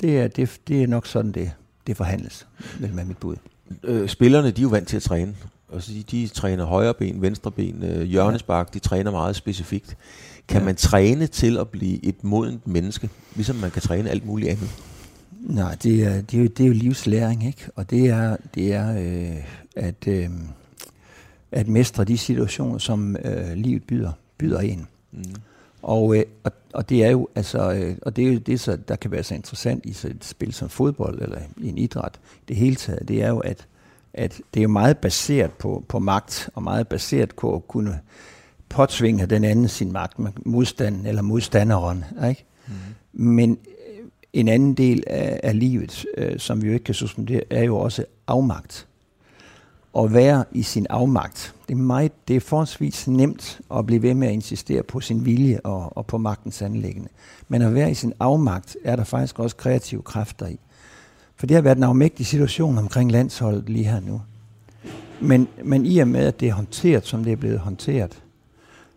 det, 0.00 0.18
er, 0.18 0.28
det, 0.28 0.60
det 0.68 0.82
er 0.82 0.86
nok 0.86 1.06
sådan, 1.06 1.32
det, 1.32 1.50
det 1.86 1.96
forhandles 1.96 2.46
med 2.78 3.04
mit 3.04 3.18
bud. 3.18 3.36
Øh, 3.84 4.08
spillerne, 4.08 4.50
de 4.50 4.60
er 4.60 4.62
jo 4.62 4.68
vant 4.68 4.88
til 4.88 4.96
at 4.96 5.02
træne. 5.02 5.34
Og 5.68 5.82
så 5.82 5.92
de, 5.92 6.02
de 6.02 6.28
træner 6.28 6.64
højre 6.64 6.94
ben, 6.94 7.22
venstre 7.22 7.50
ben, 7.50 7.82
øh, 7.82 8.02
hjørnespark, 8.02 8.74
de 8.74 8.78
træner 8.78 9.10
meget 9.10 9.36
specifikt. 9.36 9.96
Kan 10.48 10.60
ja. 10.60 10.64
man 10.64 10.76
træne 10.76 11.26
til 11.26 11.58
at 11.58 11.68
blive 11.68 12.04
et 12.04 12.24
modent 12.24 12.66
menneske, 12.66 13.08
ligesom 13.34 13.56
man 13.56 13.70
kan 13.70 13.82
træne 13.82 14.10
alt 14.10 14.26
muligt 14.26 14.50
andet? 14.50 14.70
Nej, 15.40 15.74
det 15.82 16.02
er, 16.02 16.20
det 16.20 16.38
er, 16.38 16.42
jo, 16.42 16.48
det 16.48 16.60
er 16.60 16.66
jo 16.66 16.72
livslæring, 16.72 17.46
ikke? 17.46 17.68
Og 17.76 17.90
det 17.90 18.08
er, 18.08 18.36
det 18.54 18.72
er 18.72 18.96
øh, 18.98 19.44
at, 19.76 20.08
øh, 20.08 20.28
at 21.52 21.68
mestre 21.68 22.04
de 22.04 22.18
situationer, 22.18 22.78
som 22.78 23.16
øh, 23.24 23.52
livet 23.54 23.82
byder, 23.82 24.12
byder 24.38 24.60
ind. 24.60 24.84
Mm. 25.12 25.22
Og, 25.82 26.16
øh, 26.16 26.24
og, 26.44 26.52
og 26.72 26.88
det 26.88 27.04
er 27.04 27.10
jo 27.10 27.28
altså, 27.34 27.72
øh, 27.72 27.96
og 28.02 28.16
det 28.16 28.28
er 28.28 28.32
jo 28.32 28.38
det, 28.38 28.60
så, 28.60 28.76
der 28.76 28.96
kan 28.96 29.10
være 29.10 29.22
så 29.22 29.34
interessant 29.34 29.86
i 29.86 29.92
så 29.92 30.08
et 30.08 30.24
spil 30.24 30.52
som 30.52 30.68
fodbold 30.68 31.22
eller 31.22 31.38
i 31.56 31.68
en 31.68 31.78
idræt 31.78 32.20
det 32.48 32.56
hele 32.56 32.76
taget, 32.76 33.08
det 33.08 33.22
er 33.22 33.28
jo, 33.28 33.38
at, 33.38 33.66
at 34.14 34.40
det 34.54 34.60
er 34.60 34.62
jo 34.62 34.68
meget 34.68 34.98
baseret 34.98 35.52
på, 35.52 35.84
på 35.88 35.98
magt, 35.98 36.50
og 36.54 36.62
meget 36.62 36.88
baseret 36.88 37.34
på 37.34 37.54
at 37.54 37.68
kunne 37.68 38.00
påtvinge 38.68 39.26
den 39.26 39.44
anden 39.44 39.68
sin 39.68 39.92
magt, 39.92 40.46
modstanden 40.46 41.06
eller 41.06 41.22
modstanderen. 41.22 42.04
Ikke? 42.28 42.44
Mm. 42.66 42.74
Men 43.12 43.50
øh, 43.50 44.04
en 44.32 44.48
anden 44.48 44.74
del 44.74 45.04
af, 45.06 45.40
af 45.42 45.58
livet, 45.58 46.04
øh, 46.16 46.38
som 46.38 46.62
vi 46.62 46.66
jo 46.66 46.72
ikke 46.72 46.84
kan 46.84 46.94
suspendere, 46.94 47.42
er 47.50 47.62
jo 47.62 47.76
også 47.76 48.04
afmagt 48.26 48.86
at 49.98 50.14
være 50.14 50.44
i 50.52 50.62
sin 50.62 50.86
afmagt. 50.90 51.54
Det 51.68 51.74
er, 51.74 51.78
meget, 51.78 52.12
det 52.28 52.36
er 52.36 52.40
forholdsvis 52.40 53.08
nemt 53.08 53.60
at 53.74 53.86
blive 53.86 54.02
ved 54.02 54.14
med 54.14 54.28
at 54.28 54.34
insistere 54.34 54.82
på 54.82 55.00
sin 55.00 55.24
vilje 55.24 55.60
og, 55.64 55.96
og 55.96 56.06
på 56.06 56.18
magtens 56.18 56.62
anlæggende. 56.62 57.08
Men 57.48 57.62
at 57.62 57.74
være 57.74 57.90
i 57.90 57.94
sin 57.94 58.12
afmagt, 58.20 58.76
er 58.84 58.96
der 58.96 59.04
faktisk 59.04 59.38
også 59.38 59.56
kreative 59.56 60.02
kræfter 60.02 60.46
i. 60.46 60.58
For 61.36 61.46
det 61.46 61.54
har 61.54 61.62
været 61.62 61.76
en 61.76 61.84
afmægtig 61.84 62.26
situation 62.26 62.78
omkring 62.78 63.12
landsholdet 63.12 63.68
lige 63.68 63.84
her 63.84 64.00
nu. 64.00 64.22
Men, 65.20 65.48
men 65.64 65.86
i 65.86 65.98
og 65.98 66.08
med, 66.08 66.26
at 66.26 66.40
det 66.40 66.48
er 66.48 66.52
håndteret, 66.52 67.06
som 67.06 67.24
det 67.24 67.32
er 67.32 67.36
blevet 67.36 67.58
håndteret, 67.58 68.22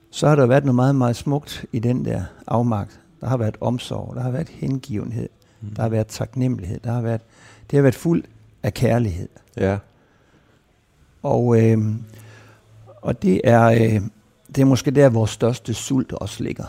så 0.09 0.27
har 0.27 0.35
der 0.35 0.45
været 0.45 0.65
noget 0.65 0.75
meget, 0.75 0.95
meget 0.95 1.15
smukt 1.15 1.65
i 1.71 1.79
den 1.79 2.05
der 2.05 2.23
afmagt. 2.47 2.99
Der 3.21 3.27
har 3.27 3.37
været 3.37 3.57
omsorg, 3.61 4.15
der 4.15 4.21
har 4.21 4.31
været 4.31 4.49
hengivenhed, 4.49 5.29
mm. 5.61 5.69
der 5.69 5.81
har 5.81 5.89
været 5.89 6.07
taknemmelighed, 6.07 6.79
der 6.83 6.91
har 6.91 7.01
været, 7.01 7.21
det 7.71 7.77
har 7.77 7.81
været 7.81 7.95
fuld 7.95 8.23
af 8.63 8.73
kærlighed. 8.73 9.29
Ja. 9.57 9.77
Og, 11.23 11.61
øh, 11.61 11.77
og 13.01 13.21
det, 13.21 13.41
er, 13.43 13.63
øh, 13.63 14.01
det 14.55 14.61
er 14.61 14.65
måske 14.65 14.91
der, 14.91 15.09
vores 15.09 15.31
største 15.31 15.73
sult 15.73 16.13
også 16.13 16.43
ligger 16.43 16.65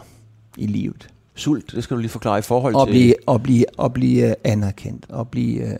i 0.56 0.66
livet. 0.66 1.08
Sult, 1.34 1.72
det 1.72 1.84
skal 1.84 1.96
du 1.96 2.00
lige 2.00 2.10
forklare 2.10 2.38
i 2.38 2.42
forhold 2.42 2.76
at 2.76 2.86
til... 2.86 2.92
Blive, 2.92 3.14
at 3.28 3.42
blive, 3.42 3.64
at 3.84 3.92
blive 3.92 4.28
øh, 4.28 4.34
anerkendt, 4.44 5.06
at 5.18 5.28
blive, 5.28 5.72
øh, 5.72 5.76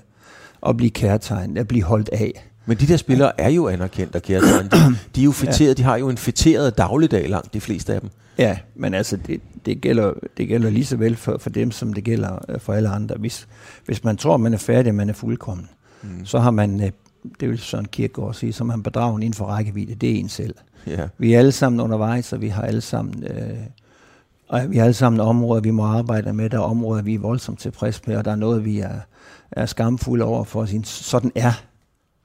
at 0.67 0.77
blive 0.77 0.91
kærtegnet, 0.91 1.59
at 1.59 1.69
blive 1.69 1.83
holdt 1.83 2.09
af. 2.09 2.51
Men 2.67 2.77
de 2.77 2.87
der 2.87 2.97
spillere 2.97 3.41
er 3.41 3.49
jo 3.49 3.69
anerkendt 3.69 4.15
af 4.15 4.23
kærtegn. 4.23 4.67
De, 4.67 4.99
de 5.15 5.21
er 5.21 5.25
jo 5.25 5.33
fætteret, 5.33 5.69
ja. 5.69 5.73
de 5.73 5.83
har 5.83 5.97
jo 5.97 6.09
en 6.09 6.19
fætteret 6.19 6.79
dagligdag 6.79 7.29
langt, 7.29 7.55
de 7.55 7.61
fleste 7.61 7.95
af 7.95 8.01
dem. 8.01 8.11
Ja, 8.39 8.59
men 8.75 8.95
altså, 8.95 9.17
det, 9.17 9.41
det, 9.67 9.81
gælder, 9.81 10.13
det 10.37 10.49
gælder 10.49 10.71
lige 10.71 10.85
så 10.85 10.97
vel 10.97 11.17
for, 11.17 11.39
for 11.39 11.51
dem, 11.51 11.71
som 11.71 11.93
det 11.93 12.05
gælder 12.05 12.39
øh, 12.49 12.61
for 12.61 12.73
alle 12.73 12.89
andre. 12.89 13.15
Hvis, 13.19 13.49
hvis 13.87 14.05
man 14.05 14.17
tror, 14.17 14.37
man 14.37 14.55
er 14.55 14.59
færdig, 14.59 14.95
man 14.95 15.09
er 15.09 15.13
fuldkommen, 15.13 15.69
mm. 16.03 16.25
så 16.25 16.39
har 16.39 16.51
man, 16.51 16.93
det 17.41 17.49
vil 17.49 17.59
sådan 17.59 17.85
Kierkegaard 17.85 18.35
sige, 18.35 18.55
har 18.59 18.65
man 18.65 18.83
bedragen 18.83 19.23
inden 19.23 19.35
for 19.35 19.45
rækkevidde. 19.45 19.95
Det 19.95 20.11
er 20.11 20.15
en 20.15 20.29
selv. 20.29 20.55
Ja. 20.87 21.09
Vi 21.19 21.33
er 21.33 21.39
alle 21.39 21.53
sammen 21.53 21.81
undervejs, 21.81 22.33
og 22.33 22.41
vi 22.41 22.49
har 22.49 22.63
alle 22.63 22.81
sammen... 22.81 23.25
Øh, 23.25 23.59
og 24.49 24.71
vi 24.71 24.77
har 24.77 24.85
alle 24.85 24.95
sammen 24.95 25.21
områder, 25.21 25.61
vi 25.61 25.71
må 25.71 25.85
arbejde 25.85 26.33
med. 26.33 26.51
Der 26.51 26.59
er 26.59 26.63
områder, 26.63 27.03
vi 27.03 27.15
er 27.15 27.19
voldsomt 27.19 27.61
tilfreds 27.61 28.07
med, 28.07 28.17
og 28.17 28.25
der 28.25 28.31
er 28.31 28.37
noget, 28.37 28.65
vi 28.65 28.79
er, 28.79 29.01
er 29.51 29.67
skamfulde 29.67 30.25
over 30.25 30.45
for 30.45 30.63
at 30.63 30.69
sige, 30.69 30.85
sådan 30.85 31.33
er, 31.35 31.53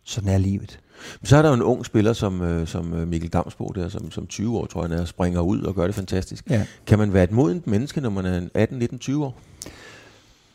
sådan 0.04 0.30
er 0.30 0.38
livet. 0.38 0.80
Så 1.24 1.38
er 1.38 1.42
der 1.42 1.50
jo 1.50 1.56
en 1.56 1.62
ung 1.62 1.86
spiller 1.86 2.14
som, 2.14 2.42
øh, 2.42 2.68
som 2.68 2.94
øh, 2.94 3.08
Mikkel 3.08 3.30
Damsbo, 3.30 3.68
der, 3.76 3.90
som, 3.90 4.12
som 4.12 4.28
20 4.28 4.58
år, 4.58 4.66
tror 4.66 4.82
jeg, 4.82 4.90
han 4.90 5.00
er, 5.00 5.06
springer 5.06 5.42
ud 5.42 5.62
og 5.62 5.76
gør 5.76 5.86
det 5.86 5.96
fantastisk. 5.96 6.50
Ja. 6.50 6.66
Kan 6.86 7.00
man 7.00 7.14
være 7.14 7.24
et 7.24 7.32
modent 7.32 7.68
menneske, 7.68 8.02
når 8.02 8.10
man 8.10 8.26
er 8.26 8.42
18, 8.54 8.80
19, 8.80 9.00
20 9.00 9.26
år? 9.26 9.40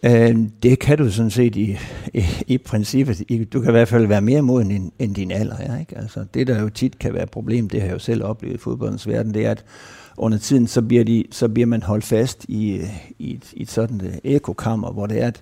Øh, 0.05 0.39
det 0.63 0.79
kan 0.79 0.99
du 0.99 1.11
sådan 1.11 1.31
set 1.31 1.57
i, 1.57 1.79
i, 2.15 2.25
i 2.47 2.59
princippet. 2.59 3.23
Du 3.53 3.61
kan 3.61 3.71
i 3.71 3.73
hvert 3.73 3.89
fald 3.89 4.07
være 4.07 4.21
mere 4.21 4.43
moden 4.43 4.71
end, 4.71 4.93
end 4.99 5.15
din 5.15 5.31
alder. 5.31 5.57
Ja, 5.61 5.79
ikke? 5.81 5.99
Altså, 5.99 6.25
det, 6.35 6.47
der 6.47 6.61
jo 6.61 6.69
tit 6.69 6.99
kan 6.99 7.15
være 7.15 7.23
et 7.23 7.31
problem, 7.31 7.69
det 7.69 7.81
har 7.81 7.87
jeg 7.87 7.95
jo 7.95 7.99
selv 7.99 8.25
oplevet 8.25 8.55
i 8.55 8.59
fodboldens 8.59 9.09
verden, 9.09 9.35
det 9.35 9.47
er, 9.47 9.51
at 9.51 9.65
under 10.17 10.39
tiden, 10.39 10.67
så 10.67 10.83
bliver, 10.83 11.05
de, 11.05 11.25
så 11.31 11.49
bliver 11.49 11.67
man 11.67 11.83
holdt 11.83 12.05
fast 12.05 12.45
i, 12.49 12.81
i, 13.19 13.35
et, 13.35 13.53
i 13.53 13.63
et 13.63 13.71
sådan 13.71 14.01
et 14.01 14.21
ekokammer, 14.25 14.93
hvor 14.93 15.07
det 15.07 15.23
er, 15.23 15.27
at, 15.27 15.41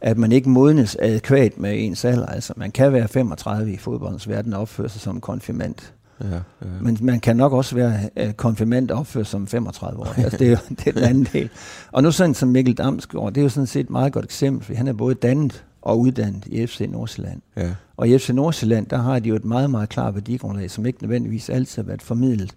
at 0.00 0.18
man 0.18 0.32
ikke 0.32 0.50
modnes 0.50 0.96
adekvat 1.00 1.58
med 1.58 1.84
ens 1.84 2.04
alder. 2.04 2.26
Altså, 2.26 2.52
man 2.56 2.70
kan 2.70 2.92
være 2.92 3.08
35 3.08 3.72
i 3.72 3.76
fodboldens 3.76 4.28
verden 4.28 4.52
og 4.52 4.60
opføre 4.60 4.88
sig 4.88 5.00
som 5.00 5.20
konfirmant. 5.20 5.94
Ja, 6.20 6.34
ja. 6.34 6.40
Men 6.80 6.98
man 7.00 7.20
kan 7.20 7.36
nok 7.36 7.52
også 7.52 7.74
være 7.74 7.98
uh, 8.22 8.32
konfirmand 8.32 8.90
og 8.90 8.98
opføre 8.98 9.24
sig 9.24 9.30
som 9.30 9.46
35 9.46 10.00
år. 10.00 10.14
altså, 10.16 10.38
det, 10.38 10.46
er 10.46 10.50
jo, 10.50 10.56
det 10.78 10.86
er 10.86 10.92
den 10.92 11.02
anden 11.02 11.28
del. 11.32 11.50
Og 11.92 12.02
nu 12.02 12.10
sådan 12.10 12.34
som 12.34 12.48
Mikkel 12.48 12.74
Damsgaard, 12.74 13.32
det 13.32 13.40
er 13.40 13.42
jo 13.42 13.48
sådan 13.48 13.66
set 13.66 13.80
et 13.80 13.90
meget 13.90 14.12
godt 14.12 14.24
eksempel, 14.24 14.64
for 14.64 14.74
han 14.74 14.88
er 14.88 14.92
både 14.92 15.14
dannet 15.14 15.64
og 15.82 15.98
uddannet 16.00 16.46
i 16.46 16.66
FC 16.66 16.86
Nordsjælland. 16.88 17.40
Ja. 17.56 17.70
Og 17.96 18.08
i 18.08 18.18
FC 18.18 18.30
Nordsjælland, 18.30 18.86
der 18.86 18.96
har 18.96 19.18
de 19.18 19.28
jo 19.28 19.34
et 19.34 19.44
meget, 19.44 19.70
meget 19.70 19.88
klart 19.88 20.14
værdigrundlag, 20.14 20.70
som 20.70 20.86
ikke 20.86 21.02
nødvendigvis 21.02 21.50
altid 21.50 21.82
har 21.82 21.86
været 21.86 22.02
formidlet 22.02 22.54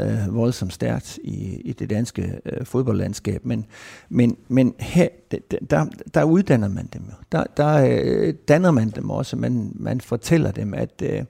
øh, 0.00 0.34
voldsomt 0.34 0.72
stærkt 0.72 1.18
i, 1.24 1.60
i 1.64 1.72
det 1.72 1.90
danske 1.90 2.40
øh, 2.46 2.66
fodboldlandskab. 2.66 3.44
Men, 3.44 3.66
men, 4.08 4.36
men 4.48 4.74
her, 4.78 5.08
der, 5.70 5.86
der 6.14 6.24
uddanner 6.24 6.68
man 6.68 6.88
dem 6.92 7.02
jo. 7.02 7.14
Der, 7.32 7.44
der 7.56 8.00
øh, 8.04 8.34
danner 8.48 8.70
man 8.70 8.90
dem 8.90 9.10
også. 9.10 9.36
Man, 9.36 9.72
man 9.74 10.00
fortæller 10.00 10.50
dem, 10.50 10.74
at 10.74 11.02
øh, 11.02 11.22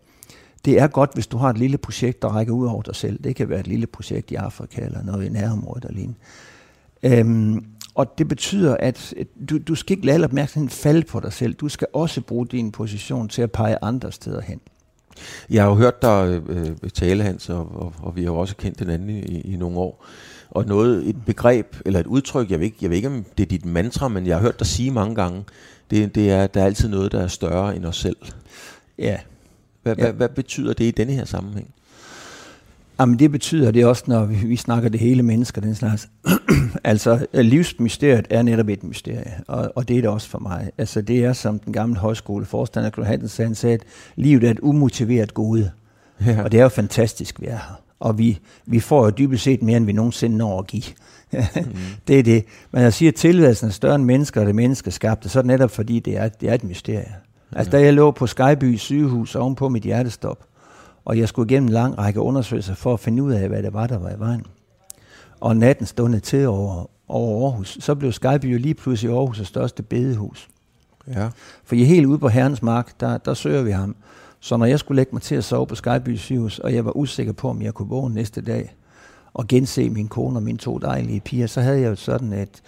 det 0.65 0.81
er 0.81 0.87
godt, 0.87 1.11
hvis 1.15 1.27
du 1.27 1.37
har 1.37 1.51
et 1.51 1.59
lille 1.59 1.79
projekt, 1.79 2.23
der 2.23 2.29
rækker 2.29 2.53
ud 2.53 2.67
over 2.67 2.83
dig 2.83 2.97
selv. 2.97 3.25
Det 3.25 3.37
kan 3.37 3.49
være 3.49 3.61
et 3.61 3.67
lille 3.67 3.87
projekt 3.87 4.31
i 4.31 4.35
Afrika 4.35 4.85
eller 4.85 5.03
noget 5.03 5.27
i 5.27 5.29
nærområdet 5.29 5.85
eller 5.85 5.97
lignende. 5.97 6.19
Øhm, 7.03 7.65
og 7.95 8.19
det 8.19 8.29
betyder, 8.29 8.77
at 8.77 9.15
du, 9.51 9.59
du 9.59 9.75
skal 9.75 9.97
ikke 9.97 10.07
lade 10.07 10.25
opmærksomheden 10.25 10.71
falde 10.71 11.03
på 11.03 11.21
dig 11.21 11.33
selv. 11.33 11.55
Du 11.55 11.69
skal 11.69 11.87
også 11.93 12.21
bruge 12.21 12.47
din 12.47 12.73
position 12.73 13.29
til 13.29 13.43
at 13.43 13.53
pege 13.53 13.77
andre 13.83 14.13
steder 14.13 14.41
hen. 14.41 14.61
Jeg 15.51 15.63
har 15.63 15.71
jo 15.71 15.77
hørt 15.77 16.03
dig 16.03 16.43
øh, 16.49 16.91
tale, 16.95 17.23
Hans, 17.23 17.49
og, 17.49 17.77
og, 17.77 17.93
og 18.03 18.17
vi 18.17 18.23
har 18.25 18.33
jo 18.33 18.39
også 18.39 18.57
kendt 18.57 18.79
hinanden 18.79 19.11
i, 19.11 19.41
i 19.41 19.57
nogle 19.57 19.79
år. 19.79 20.05
Og 20.51 20.67
noget, 20.67 21.09
et 21.09 21.17
begreb, 21.27 21.77
eller 21.87 22.01
et 22.01 22.07
udtryk, 22.07 22.51
jeg 22.51 22.59
ved, 22.59 22.67
ikke, 22.67 22.77
jeg 22.83 22.91
ved 22.91 22.97
ikke, 22.97 23.09
om 23.09 23.25
det 23.39 23.45
er 23.45 23.49
dit 23.49 23.65
mantra, 23.65 24.09
men 24.09 24.27
jeg 24.27 24.37
har 24.37 24.43
hørt 24.43 24.59
dig 24.59 24.67
sige 24.67 24.91
mange 24.91 25.15
gange, 25.15 25.45
det, 25.91 26.15
det 26.15 26.31
er, 26.31 26.45
at 26.45 26.55
der 26.55 26.61
er 26.61 26.65
altid 26.65 26.89
noget, 26.89 27.13
der 27.13 27.21
er 27.21 27.27
større 27.27 27.77
end 27.77 27.85
os 27.85 27.97
selv. 27.97 28.17
Ja. 28.99 29.19
Hvad, 29.83 29.97
Ja. 29.97 30.03
hvad, 30.03 30.13
hvad 30.13 30.29
betyder 30.29 30.73
det 30.73 30.85
i 30.85 30.91
denne 30.91 31.13
her 31.13 31.25
sammenhæng? 31.25 31.69
Jamen 33.01 33.19
det 33.19 33.31
betyder 33.33 33.71
det 33.71 33.85
også, 33.87 34.05
når 34.07 34.25
vi, 34.25 34.35
vi 34.35 34.57
snakker 34.57 34.89
det 34.89 35.01
hele 35.01 35.23
mennesker, 35.23 35.61
den 35.61 35.75
slags. 35.75 36.09
altså 36.85 37.27
livsmysteriet 37.35 38.27
er 38.31 38.43
netop 38.43 38.69
et 38.69 38.85
mysterie, 38.85 39.35
og, 39.49 39.73
og 39.75 39.89
det 39.89 39.97
er 39.97 40.01
det 40.01 40.11
også 40.11 40.29
for 40.29 40.39
mig. 40.39 40.71
Altså 40.79 41.01
det 41.01 41.25
er 41.25 41.33
som 41.33 41.59
den 41.59 41.73
gamle 41.73 41.97
højskoleforstander 41.99 42.91
Knud 42.91 43.07
Hansen 43.07 43.45
han 43.47 43.55
sagde, 43.55 43.75
at 43.75 43.83
livet 44.17 44.45
er 44.45 44.51
et 44.51 44.61
umotiveret 44.61 45.35
gode. 45.35 45.71
Ja. 46.27 46.43
Og 46.43 46.53
det 46.53 46.59
er 46.59 46.63
jo 46.63 46.69
fantastisk, 46.69 47.41
vi 47.41 47.47
er 47.47 47.51
her. 47.51 47.81
Og 48.01 48.19
vi, 48.19 48.39
vi 48.67 48.81
får 48.81 49.05
jo 49.05 49.11
dybest 49.11 49.45
set 49.45 49.63
mere, 49.63 49.77
end 49.77 49.87
vi 49.87 49.93
nogensinde 49.93 50.37
når 50.37 50.59
at 50.59 50.67
give. 50.67 50.83
mm. 51.33 51.39
Det 52.09 52.19
er 52.19 52.23
det. 52.23 52.45
Men 52.73 52.83
jeg 52.83 52.93
siger, 52.93 53.11
at 53.11 53.15
tilværelsen 53.15 53.69
er 53.69 53.73
større 53.73 53.95
end 53.95 54.05
mennesker, 54.05 54.41
og 54.41 54.47
det 54.47 54.51
er 54.53 54.55
menneskeskabte, 54.57 55.29
så 55.29 55.39
er 55.39 55.43
det 55.43 55.47
netop 55.47 55.71
fordi, 55.71 56.01
det 56.01 56.17
er, 56.19 56.29
det 56.29 56.49
er 56.51 56.55
et 56.55 56.65
mysterie. 56.65 57.15
Altså 57.53 57.71
da 57.71 57.81
jeg 57.81 57.95
lå 57.95 58.11
på 58.11 58.27
Skyby 58.27 58.77
sygehus 58.77 59.35
ovenpå 59.35 59.69
mit 59.69 59.83
hjertestop, 59.83 60.39
og 61.05 61.19
jeg 61.19 61.29
skulle 61.29 61.51
igennem 61.51 61.69
en 61.69 61.73
lang 61.73 61.99
række 61.99 62.21
undersøgelser 62.21 62.75
for 62.75 62.95
at 62.95 63.01
finde 63.01 63.23
ud 63.23 63.33
af, 63.33 63.49
hvad 63.49 63.63
det 63.63 63.73
var, 63.73 63.87
der 63.87 63.99
var 63.99 64.11
i 64.11 64.19
vejen. 64.19 64.47
Og 65.41 65.57
natten 65.57 65.87
stundede 65.87 66.21
til 66.21 66.49
over, 66.49 66.91
over 67.09 67.47
Aarhus. 67.47 67.79
Så 67.81 67.95
blev 67.95 68.13
Skyby 68.13 68.45
jo 68.53 68.59
lige 68.59 68.75
pludselig 68.75 69.17
Aarhus' 69.17 69.45
største 69.45 69.83
bedehus. 69.83 70.49
Ja. 71.09 71.29
For 71.65 71.75
I 71.75 71.83
er 71.83 71.87
helt 71.87 72.07
ude 72.07 72.19
på 72.19 72.29
Herrens 72.29 72.63
Mark, 72.63 73.01
der, 73.01 73.19
der 73.19 73.35
søger 73.35 73.63
vi 73.63 73.71
ham. 73.71 73.97
Så 74.41 74.57
når 74.57 74.67
jeg 74.67 74.79
skulle 74.79 74.97
lægge 74.97 75.13
mig 75.13 75.23
til 75.23 75.35
at 75.35 75.45
sove 75.45 75.67
på 75.67 75.75
Skyby 75.75 76.17
sygehus, 76.17 76.59
og 76.59 76.75
jeg 76.75 76.85
var 76.85 76.97
usikker 76.97 77.33
på, 77.33 77.51
om 77.51 77.63
jeg 77.63 77.75
kunne 77.75 77.89
vågne 77.89 78.15
næste 78.15 78.41
dag, 78.41 78.75
og 79.35 79.49
gense 79.49 79.91
min 79.91 80.09
kone 80.09 80.39
og 80.39 80.43
mine 80.43 80.59
to 80.59 80.79
dejlige 80.79 81.21
piger, 81.21 81.47
så 81.47 81.61
havde 81.61 81.81
jeg 81.81 81.91
jo 81.91 81.97
sådan, 81.97 82.33
at, 82.33 82.63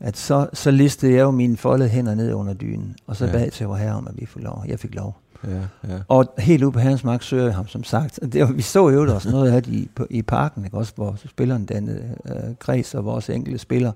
at 0.00 0.16
så, 0.16 0.46
så 0.52 0.70
listede 0.70 1.12
jeg 1.12 1.20
jo 1.20 1.30
mine 1.30 1.56
foldede 1.56 1.88
hænder 1.88 2.14
ned 2.14 2.32
under 2.32 2.54
dynen, 2.54 2.96
og 3.06 3.16
så 3.16 3.26
Ja. 3.26 3.32
bad 3.32 3.50
til 3.50 3.66
vor 3.66 3.76
herre 3.76 3.94
om, 3.94 4.06
at 4.06 4.14
vi 4.16 4.26
fik 4.26 4.42
lov. 4.42 4.64
Jeg 4.68 4.78
fik 4.78 4.94
lov. 4.94 5.16
Ja, 5.48 5.50
ja. 5.88 5.98
Og 6.08 6.34
helt 6.38 6.62
ude 6.64 6.72
på 6.72 6.78
Herrens 6.78 7.04
Mark 7.04 7.22
søger 7.22 7.44
jeg 7.44 7.54
ham, 7.54 7.66
som 7.68 7.84
sagt. 7.84 8.18
Det, 8.32 8.40
var- 8.40 8.52
vi 8.52 8.62
så 8.62 8.88
jo 8.88 9.14
også 9.14 9.30
noget 9.30 9.52
af 9.52 9.62
det 9.62 9.72
i, 9.72 9.90
på, 9.94 10.06
i 10.10 10.22
parken, 10.22 10.64
ikke? 10.64 10.76
også 10.76 10.92
hvor 10.96 11.16
spilleren 11.28 11.64
dannede 11.64 12.02
øh, 12.28 12.34
kreds 12.58 12.94
og 12.94 13.04
vores 13.04 13.30
enkelte 13.30 13.58
spiller 13.58 13.92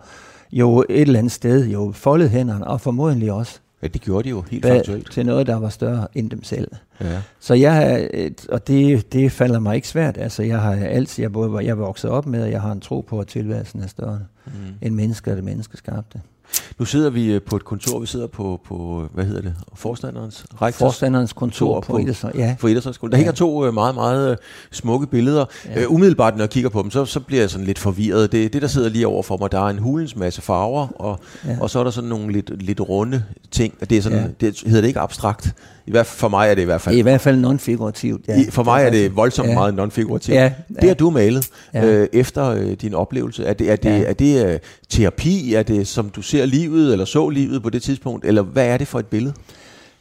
jo 0.53 0.81
et 0.89 1.01
eller 1.01 1.19
andet 1.19 1.33
sted 1.33 1.67
jo 1.67 1.93
foldet 1.95 2.31
hænderne, 2.31 2.67
og 2.67 2.81
formodentlig 2.81 3.33
også 3.33 3.61
ja, 3.85 3.89
det 3.89 4.01
gjorde 4.01 4.25
de 4.25 4.29
jo 4.31 4.41
helt 4.51 4.63
bad 4.63 4.77
faktuelt. 4.77 5.11
til 5.11 5.27
noget, 5.27 5.47
der 5.47 5.57
var 5.57 5.69
større 5.69 6.07
end 6.15 6.31
dem 6.31 6.43
selv. 6.45 6.69
Ja. 7.01 7.21
Så 7.41 7.55
jeg 7.55 8.09
og 8.49 8.67
det, 8.67 9.13
det 9.13 9.33
falder 9.33 9.59
mig 9.59 9.77
ikke 9.77 9.89
svært. 9.89 10.19
Altså, 10.19 10.43
jeg 10.43 10.61
har 10.61 10.75
altid, 10.75 11.23
jeg, 11.25 11.33
både, 11.33 11.57
jeg 11.59 11.69
er 11.71 11.75
vokset 11.75 12.11
op 12.11 12.27
med, 12.27 12.43
og 12.43 12.51
jeg 12.51 12.61
har 12.61 12.73
en 12.73 12.81
tro 12.81 13.01
på, 13.01 13.21
at 13.21 13.27
tilværelsen 13.27 13.81
er 13.83 13.87
større 13.87 14.21
Mm. 14.47 14.53
end 14.83 14.95
mennesker 14.95 15.31
og 15.31 15.37
det 15.37 15.45
menneskeskabte. 15.45 16.21
Nu 16.79 16.85
sidder 16.85 17.11
vi 17.11 17.33
øh, 17.33 17.41
på 17.43 17.57
et 17.57 17.65
kontor, 17.65 17.99
vi 17.99 18.07
sidder 18.07 18.27
på, 18.27 18.61
på 18.69 19.05
hvad 19.15 19.25
hedder 19.25 19.41
det, 19.43 19.55
forstanderens, 19.75 20.45
rektors 20.63 20.79
Forstanderens 20.79 21.33
kontor 21.33 21.45
kontor 21.67 21.81
på, 21.81 21.87
på- 21.87 21.93
på 21.93 21.99
Idrætsøj. 21.99 22.33
Ja, 22.35 22.57
for 22.59 22.69
Idrætshøjskolen. 22.69 23.13
Der 23.13 23.19
Ja. 23.19 23.21
hænger 23.21 23.33
to 23.33 23.67
øh, 23.67 23.75
meget, 23.75 23.95
meget 23.95 24.31
øh, 24.31 24.37
smukke 24.73 25.07
billeder. 25.07 25.45
Ja. 25.67 25.71
Ja. 25.73 25.81
Øh, 25.83 25.93
umiddelbart, 25.93 26.37
når 26.37 26.43
jeg 26.43 26.51
kigger 26.51 26.71
på 26.71 26.83
dem, 26.83 26.91
så, 26.91 27.05
så 27.05 27.21
bliver 27.21 27.43
jeg 27.43 27.51
sådan 27.51 27.67
lidt 27.67 27.79
forvirret. 27.79 28.33
Det, 28.33 28.53
det, 28.53 28.63
der 28.63 28.69
sidder 28.69 28.89
lige 28.89 29.07
over 29.07 29.23
for 29.23 29.37
mig, 29.37 29.53
der 29.53 29.59
er 29.61 29.69
en 29.69 29.79
hulens 29.79 30.17
masse 30.17 30.43
farver, 30.43 30.87
og, 31.01 31.21
ja. 31.45 31.51
Ja. 31.51 31.57
og 31.61 31.71
så 31.71 31.79
er 31.79 31.85
der 31.85 31.91
sådan 31.91 32.11
nogle 32.11 32.33
lidt, 32.33 32.63
lidt 32.63 32.81
runde 32.81 33.25
ting. 33.51 33.75
Det, 33.91 33.99
er 33.99 34.03
sådan, 34.03 34.19
ja. 34.19 34.25
Ja. 34.25 34.31
det 34.47 34.61
hedder 34.67 34.81
det 34.81 34.89
ikke 34.89 35.01
abstrakt. 35.01 35.55
I 35.87 35.91
hvert 35.91 36.07
fald, 36.07 36.19
for 36.19 36.29
mig 36.29 36.51
er 36.51 36.55
det 36.55 36.63
i 36.63 36.65
hvert 36.65 36.81
det 36.81 36.87
er 36.87 36.91
fald. 36.91 36.97
i 36.97 37.01
hvert 37.01 37.21
fald 37.21 37.45
non-figurativt. 37.45 38.25
Ja. 38.29 38.41
I, 38.41 38.51
for 38.51 38.63
mig 38.63 38.85
er 38.85 38.91
det 38.91 39.17
voldsomt 39.17 39.49
Ja. 39.49 39.55
meget 39.55 39.75
non-figurativt. 39.75 40.35
Ja, 40.35 40.53
Det 40.69 40.77
har 40.81 40.87
ja. 40.89 40.95
du 40.95 41.11
malet 41.11 41.49
Ja. 41.75 41.85
øh, 41.87 42.09
efter 42.13 42.47
øh, 42.51 42.73
din 42.73 42.95
oplevelse. 42.95 43.45
Er 43.45 43.53
det, 43.53 43.71
er 43.71 43.77
det, 43.77 43.91
Ja. 43.91 44.03
er 44.05 44.13
det 44.13 44.47
øh, 44.47 44.59
terapi? 44.89 45.55
Er 45.55 45.63
det 45.63 45.89
som 45.89 46.09
du 46.11 46.23
ser 46.23 46.44
livet, 46.47 46.93
eller 46.93 47.05
så 47.05 47.29
livet 47.29 47.63
på 47.63 47.71
det 47.71 47.83
tidspunkt? 47.83 48.25
Eller 48.25 48.43
hvad 48.43 48.67
er 48.67 48.77
det 48.77 48.89
for 48.89 48.99
et 48.99 49.07
billede? 49.07 49.35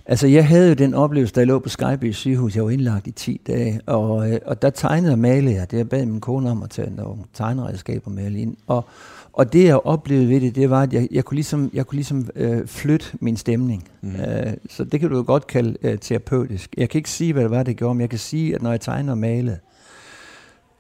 Altså, 0.05 0.27
jeg 0.27 0.47
havde 0.47 0.67
jo 0.69 0.73
den 0.73 0.93
oplevelse, 0.93 1.33
da 1.33 1.39
jeg 1.39 1.47
lå 1.47 1.59
på 1.59 1.69
Skyby 1.69 2.11
sygehus. 2.11 2.55
Jeg 2.55 2.63
var 2.63 2.69
indlagt 2.69 3.07
i 3.07 3.11
10 3.11 3.41
dage, 3.47 3.81
og, 3.85 4.31
øh, 4.31 4.39
og 4.45 4.61
der 4.61 4.69
tegnede 4.69 5.13
og 5.13 5.19
malede 5.19 5.55
jeg. 5.55 5.71
Det 5.71 5.77
jeg 5.77 5.89
bad 5.89 6.05
min 6.05 6.21
kone 6.21 6.51
om 6.51 6.63
at 6.63 6.69
tage 6.69 6.95
nogle 6.95 7.15
tegneredskaber 7.33 8.11
med 8.11 8.31
ind. 8.31 8.55
Og, 8.67 8.85
og 9.33 9.53
det, 9.53 9.63
jeg 9.63 9.85
oplevede 9.85 10.29
ved 10.29 10.41
det, 10.41 10.55
det 10.55 10.69
var, 10.69 10.81
at 10.81 10.93
jeg, 10.93 11.07
jeg 11.11 11.25
kunne 11.25 11.35
ligesom, 11.35 11.71
jeg 11.73 11.87
kunne 11.87 11.95
ligesom 11.95 12.29
øh, 12.35 12.67
flytte 12.67 13.05
min 13.19 13.37
stemning. 13.37 13.83
Mm. 14.01 14.15
Øh, 14.15 14.53
så 14.69 14.83
det 14.83 14.99
kan 14.99 15.09
du 15.09 15.15
jo 15.17 15.23
godt 15.27 15.47
kalde 15.47 15.77
øh, 15.81 15.97
terapeutisk. 15.97 16.73
Jeg 16.77 16.89
kan 16.89 16.99
ikke 16.99 17.09
sige, 17.09 17.33
hvad 17.33 17.43
det 17.43 17.51
var, 17.51 17.63
det 17.63 17.77
gjorde, 17.77 17.95
men 17.95 18.01
jeg 18.01 18.09
kan 18.09 18.19
sige, 18.19 18.55
at 18.55 18.61
når 18.61 18.71
jeg 18.71 18.81
tegner 18.81 19.11
og 19.11 19.17
malede, 19.17 19.57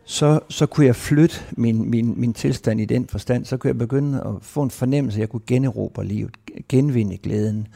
så, 0.05 0.39
så 0.49 0.65
kunne 0.65 0.85
jeg 0.85 0.95
flytte 0.95 1.35
min, 1.51 1.89
min, 1.89 2.13
min 2.19 2.33
tilstand 2.33 2.81
i 2.81 2.85
den 2.85 3.07
forstand. 3.07 3.45
Så 3.45 3.57
kunne 3.57 3.69
jeg 3.69 3.77
begynde 3.77 4.23
at 4.25 4.33
få 4.41 4.63
en 4.63 4.71
fornemmelse, 4.71 5.17
at 5.17 5.19
jeg 5.19 5.29
kunne 5.29 5.41
generobre 5.47 6.05
livet, 6.05 6.31
genvinde 6.69 7.17
glæden. 7.17 7.67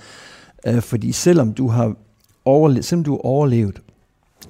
Øh, 0.68 0.82
fordi 0.82 1.12
selvom 1.12 1.54
du 1.54 1.68
har 1.68 1.96
overlevet, 2.46 2.86
selvom 2.86 3.04
du 3.04 3.12
har 3.12 3.20
overlevet 3.20 3.82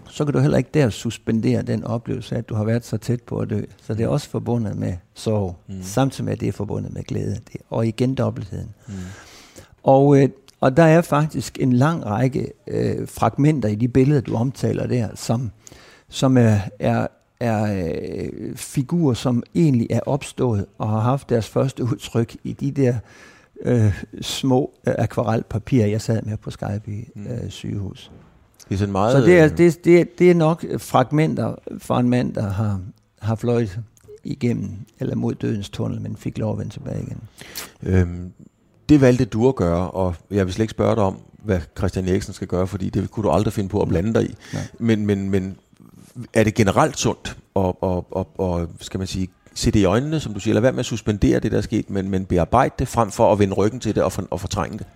så 0.09 0.25
kan 0.25 0.33
du 0.33 0.39
heller 0.39 0.57
ikke 0.57 0.69
der 0.73 0.89
suspendere 0.89 1.61
den 1.61 1.83
oplevelse 1.83 2.35
at 2.35 2.49
du 2.49 2.55
har 2.55 2.63
været 2.63 2.85
så 2.85 2.97
tæt 2.97 3.21
på 3.21 3.37
at 3.37 3.49
dø. 3.49 3.61
Så 3.81 3.93
det 3.93 4.03
er 4.03 4.07
også 4.07 4.29
forbundet 4.29 4.77
med 4.77 4.93
sorg, 5.13 5.55
mm. 5.67 5.83
samtidig 5.83 6.25
med, 6.25 6.33
at 6.33 6.39
det 6.39 6.47
er 6.47 6.51
forbundet 6.51 6.93
med 6.93 7.03
glæde. 7.03 7.35
Det, 7.53 7.61
og 7.69 7.87
igen 7.87 8.15
dobbeltheden. 8.15 8.69
Mm. 8.87 8.93
Og, 9.83 10.21
øh, 10.21 10.29
og 10.61 10.77
der 10.77 10.83
er 10.83 11.01
faktisk 11.01 11.57
en 11.61 11.73
lang 11.73 12.05
række 12.05 12.51
øh, 12.67 13.07
fragmenter 13.07 13.69
i 13.69 13.75
de 13.75 13.87
billeder, 13.87 14.21
du 14.21 14.35
omtaler 14.35 14.87
der, 14.87 15.09
som, 15.15 15.51
som 16.09 16.37
er, 16.37 16.59
er, 16.79 17.07
er 17.39 17.91
øh, 17.93 18.55
figurer, 18.55 19.13
som 19.13 19.43
egentlig 19.55 19.87
er 19.89 19.99
opstået 20.05 20.65
og 20.77 20.89
har 20.89 20.99
haft 20.99 21.29
deres 21.29 21.47
første 21.47 21.83
udtryk 21.83 22.35
i 22.43 22.53
de 22.53 22.71
der 22.71 22.95
øh, 23.61 24.03
små 24.21 24.73
øh, 24.87 24.93
akvarelpapirer, 24.97 25.87
jeg 25.87 26.01
sad 26.01 26.21
med 26.21 26.37
på 26.37 26.51
mm. 27.15 27.27
øh, 27.27 27.49
sygehus. 27.49 28.11
Det 28.69 28.75
er 28.75 28.79
sådan 28.79 28.91
meget... 28.91 29.11
Så 29.11 29.21
det 29.21 29.39
er, 29.39 29.47
det, 29.47 29.85
det, 29.85 30.19
det 30.19 30.31
er 30.31 30.35
nok 30.35 30.65
fragmenter 30.77 31.55
fra 31.77 31.99
en 31.99 32.09
mand, 32.09 32.33
der 32.33 32.49
har, 32.49 32.81
har 33.21 33.35
fløjet 33.35 33.79
igennem, 34.23 34.69
eller 34.99 35.15
mod 35.15 35.35
dødens 35.35 35.69
tunnel, 35.69 36.01
men 36.01 36.15
fik 36.15 36.37
lov 36.37 36.51
at 36.51 36.59
vende 36.59 36.73
tilbage 36.73 37.01
igen. 37.01 37.21
Øhm, 37.83 38.31
det 38.89 39.01
valgte 39.01 39.25
du 39.25 39.47
at 39.47 39.55
gøre, 39.55 39.91
og 39.91 40.15
jeg 40.31 40.45
vil 40.45 40.53
slet 40.53 40.63
ikke 40.63 40.71
spørge 40.71 40.95
dig 40.95 41.03
om, 41.03 41.17
hvad 41.43 41.59
Christian 41.77 42.07
Eriksen 42.07 42.33
skal 42.33 42.47
gøre, 42.47 42.67
fordi 42.67 42.89
det 42.89 43.11
kunne 43.11 43.23
du 43.23 43.29
aldrig 43.29 43.53
finde 43.53 43.69
på 43.69 43.81
at 43.81 43.87
blande 43.87 44.13
dig 44.13 44.23
i. 44.29 44.35
Nej. 44.53 44.63
Men, 44.79 45.05
men, 45.05 45.29
men 45.29 45.57
er 46.33 46.43
det 46.43 46.53
generelt 46.53 46.99
sundt 46.99 47.37
at, 47.55 47.73
og, 47.81 48.07
og, 48.11 48.27
og, 48.37 48.67
skal 48.79 48.97
man 48.97 49.07
sige, 49.07 49.27
se 49.53 49.71
det 49.71 49.79
i 49.79 49.85
øjnene, 49.85 50.19
som 50.19 50.33
du 50.33 50.39
siger, 50.39 50.51
eller 50.51 50.61
hvad 50.61 50.71
med 50.71 50.79
at 50.79 50.85
suspendere 50.85 51.39
det, 51.39 51.51
der 51.51 51.57
er 51.57 51.61
sket, 51.61 51.89
men, 51.89 52.09
men 52.09 52.25
bearbejde 52.25 52.73
det 52.79 52.87
frem 52.87 53.11
for 53.11 53.31
at 53.31 53.39
vende 53.39 53.53
ryggen 53.53 53.79
til 53.79 53.95
det 53.95 54.03
og, 54.03 54.11
for, 54.11 54.27
og 54.31 54.41
fortrænge 54.41 54.77
det? 54.77 54.87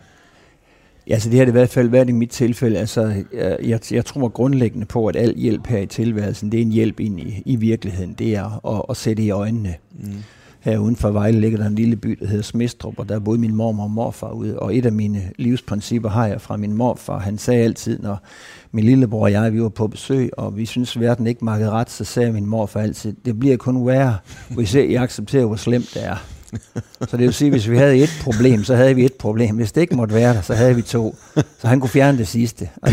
Ja, 1.07 1.19
så 1.19 1.29
det 1.29 1.37
har 1.37 1.45
det 1.45 1.51
i 1.51 1.57
hvert 1.59 1.69
fald 1.69 1.89
været 1.89 2.09
i 2.09 2.11
mit 2.11 2.29
tilfælde. 2.29 2.79
Altså, 2.79 3.23
jeg, 3.63 3.79
jeg 3.91 4.05
tror 4.05 4.27
grundlæggende 4.27 4.85
på, 4.85 5.07
at 5.07 5.15
al 5.15 5.35
hjælp 5.35 5.67
her 5.67 5.79
i 5.79 5.85
tilværelsen, 5.85 6.51
det 6.51 6.57
er 6.57 6.61
en 6.61 6.71
hjælp 6.71 6.99
ind 6.99 7.19
i, 7.19 7.43
i 7.45 7.55
virkeligheden. 7.55 8.13
Det 8.13 8.35
er 8.35 8.67
at, 8.77 8.85
at 8.89 8.97
sætte 8.97 9.23
i 9.23 9.29
øjnene. 9.29 9.75
Mm. 9.91 10.23
Her 10.61 10.77
uden 10.77 10.95
for 10.95 11.11
Vejle 11.11 11.39
ligger 11.39 11.57
der 11.57 11.65
en 11.65 11.75
lille 11.75 11.95
by, 11.95 12.17
der 12.19 12.27
hedder 12.27 12.43
Smidstrup, 12.43 12.99
og 12.99 13.09
der 13.09 13.19
boede 13.19 13.39
min 13.39 13.55
mormor 13.55 13.83
og 13.83 13.91
morfar 13.91 14.31
ude. 14.31 14.59
Og 14.59 14.77
et 14.77 14.85
af 14.85 14.91
mine 14.91 15.31
livsprincipper 15.37 16.09
har 16.09 16.27
jeg 16.27 16.41
fra 16.41 16.57
min 16.57 16.73
morfar. 16.73 17.19
Han 17.19 17.37
sagde 17.37 17.63
altid, 17.63 17.99
når 17.99 18.17
min 18.71 18.85
lillebror 18.85 19.23
og 19.23 19.31
jeg, 19.31 19.53
vi 19.53 19.61
var 19.61 19.69
på 19.69 19.87
besøg, 19.87 20.29
og 20.37 20.57
vi 20.57 20.65
synes 20.65 20.99
verden 20.99 21.27
ikke 21.27 21.45
makkede 21.45 21.69
ret, 21.69 21.89
så 21.89 22.03
sagde 22.03 22.31
min 22.31 22.45
morfar 22.45 22.79
altid, 22.79 23.13
det 23.25 23.39
bliver 23.39 23.57
kun 23.57 23.87
værre, 23.87 24.17
hvis 24.49 24.73
I 24.73 24.95
accepterer, 24.95 25.45
hvor 25.45 25.55
slemt 25.55 25.91
det 25.93 26.05
er. 26.05 26.15
Så 27.09 27.17
det 27.17 27.19
vil 27.19 27.33
sige, 27.33 27.47
at 27.47 27.53
hvis 27.53 27.69
vi 27.69 27.77
havde 27.77 27.97
et 27.97 28.19
problem, 28.23 28.63
så 28.63 28.75
havde 28.75 28.95
vi 28.95 29.05
et 29.05 29.13
problem. 29.13 29.55
Hvis 29.55 29.71
det 29.71 29.81
ikke 29.81 29.95
måtte 29.95 30.15
være 30.15 30.33
der, 30.33 30.41
så 30.41 30.53
havde 30.53 30.75
vi 30.75 30.81
to. 30.81 31.15
Så 31.59 31.67
han 31.67 31.79
kunne 31.79 31.89
fjerne 31.89 32.17
det 32.17 32.27
sidste. 32.27 32.69
Og, 32.81 32.91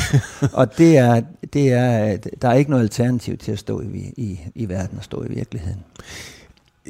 og 0.53 0.79
det 0.79 0.97
er, 0.97 1.23
det 1.53 1.73
er, 1.73 2.17
der 2.43 2.49
er 2.49 2.55
ikke 2.55 2.71
noget 2.71 2.83
alternativ 2.83 3.37
til 3.39 3.53
at 3.53 3.59
stå 3.59 3.81
i, 3.81 4.13
i, 4.17 4.41
i 4.55 4.69
verden 4.69 4.99
og 4.99 5.05
stå 5.05 5.25
i 5.25 5.29
virkeligheden. 5.29 5.81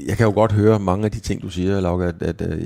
Jeg 0.07 0.17
kan 0.17 0.27
jo 0.27 0.33
godt 0.33 0.53
høre 0.53 0.79
mange 0.79 1.05
af 1.05 1.11
de 1.11 1.21
ting, 1.21 1.43
du 1.43 1.49
siger, 1.49 1.81
Lauke, 1.81 2.05
at, 2.05 2.23
at, 2.23 2.41
øh, 2.41 2.65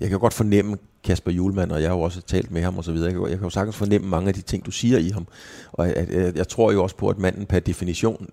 jeg 0.00 0.08
kan 0.10 0.18
godt 0.18 0.34
fornemme 0.34 0.76
Kasper 1.04 1.32
Julemand, 1.32 1.72
og 1.72 1.82
jeg 1.82 1.90
har 1.90 1.96
jo 1.96 2.02
også 2.02 2.20
talt 2.20 2.50
med 2.50 2.62
ham 2.62 2.78
og 2.78 2.84
så 2.84 2.92
videre. 2.92 3.06
Jeg 3.06 3.14
kan, 3.14 3.22
jeg 3.22 3.38
kan 3.38 3.46
jo 3.46 3.50
sagtens 3.50 3.76
fornemme 3.76 4.08
mange 4.08 4.28
af 4.28 4.34
de 4.34 4.42
ting, 4.42 4.66
du 4.66 4.70
siger 4.70 4.98
i 4.98 5.10
ham. 5.10 5.26
Og 5.72 5.88
at, 5.88 6.10
at, 6.10 6.36
jeg 6.36 6.48
tror 6.48 6.72
jo 6.72 6.82
også 6.82 6.96
på, 6.96 7.08
at 7.08 7.18
manden 7.18 7.46
per 7.46 7.58
definition 7.58 8.28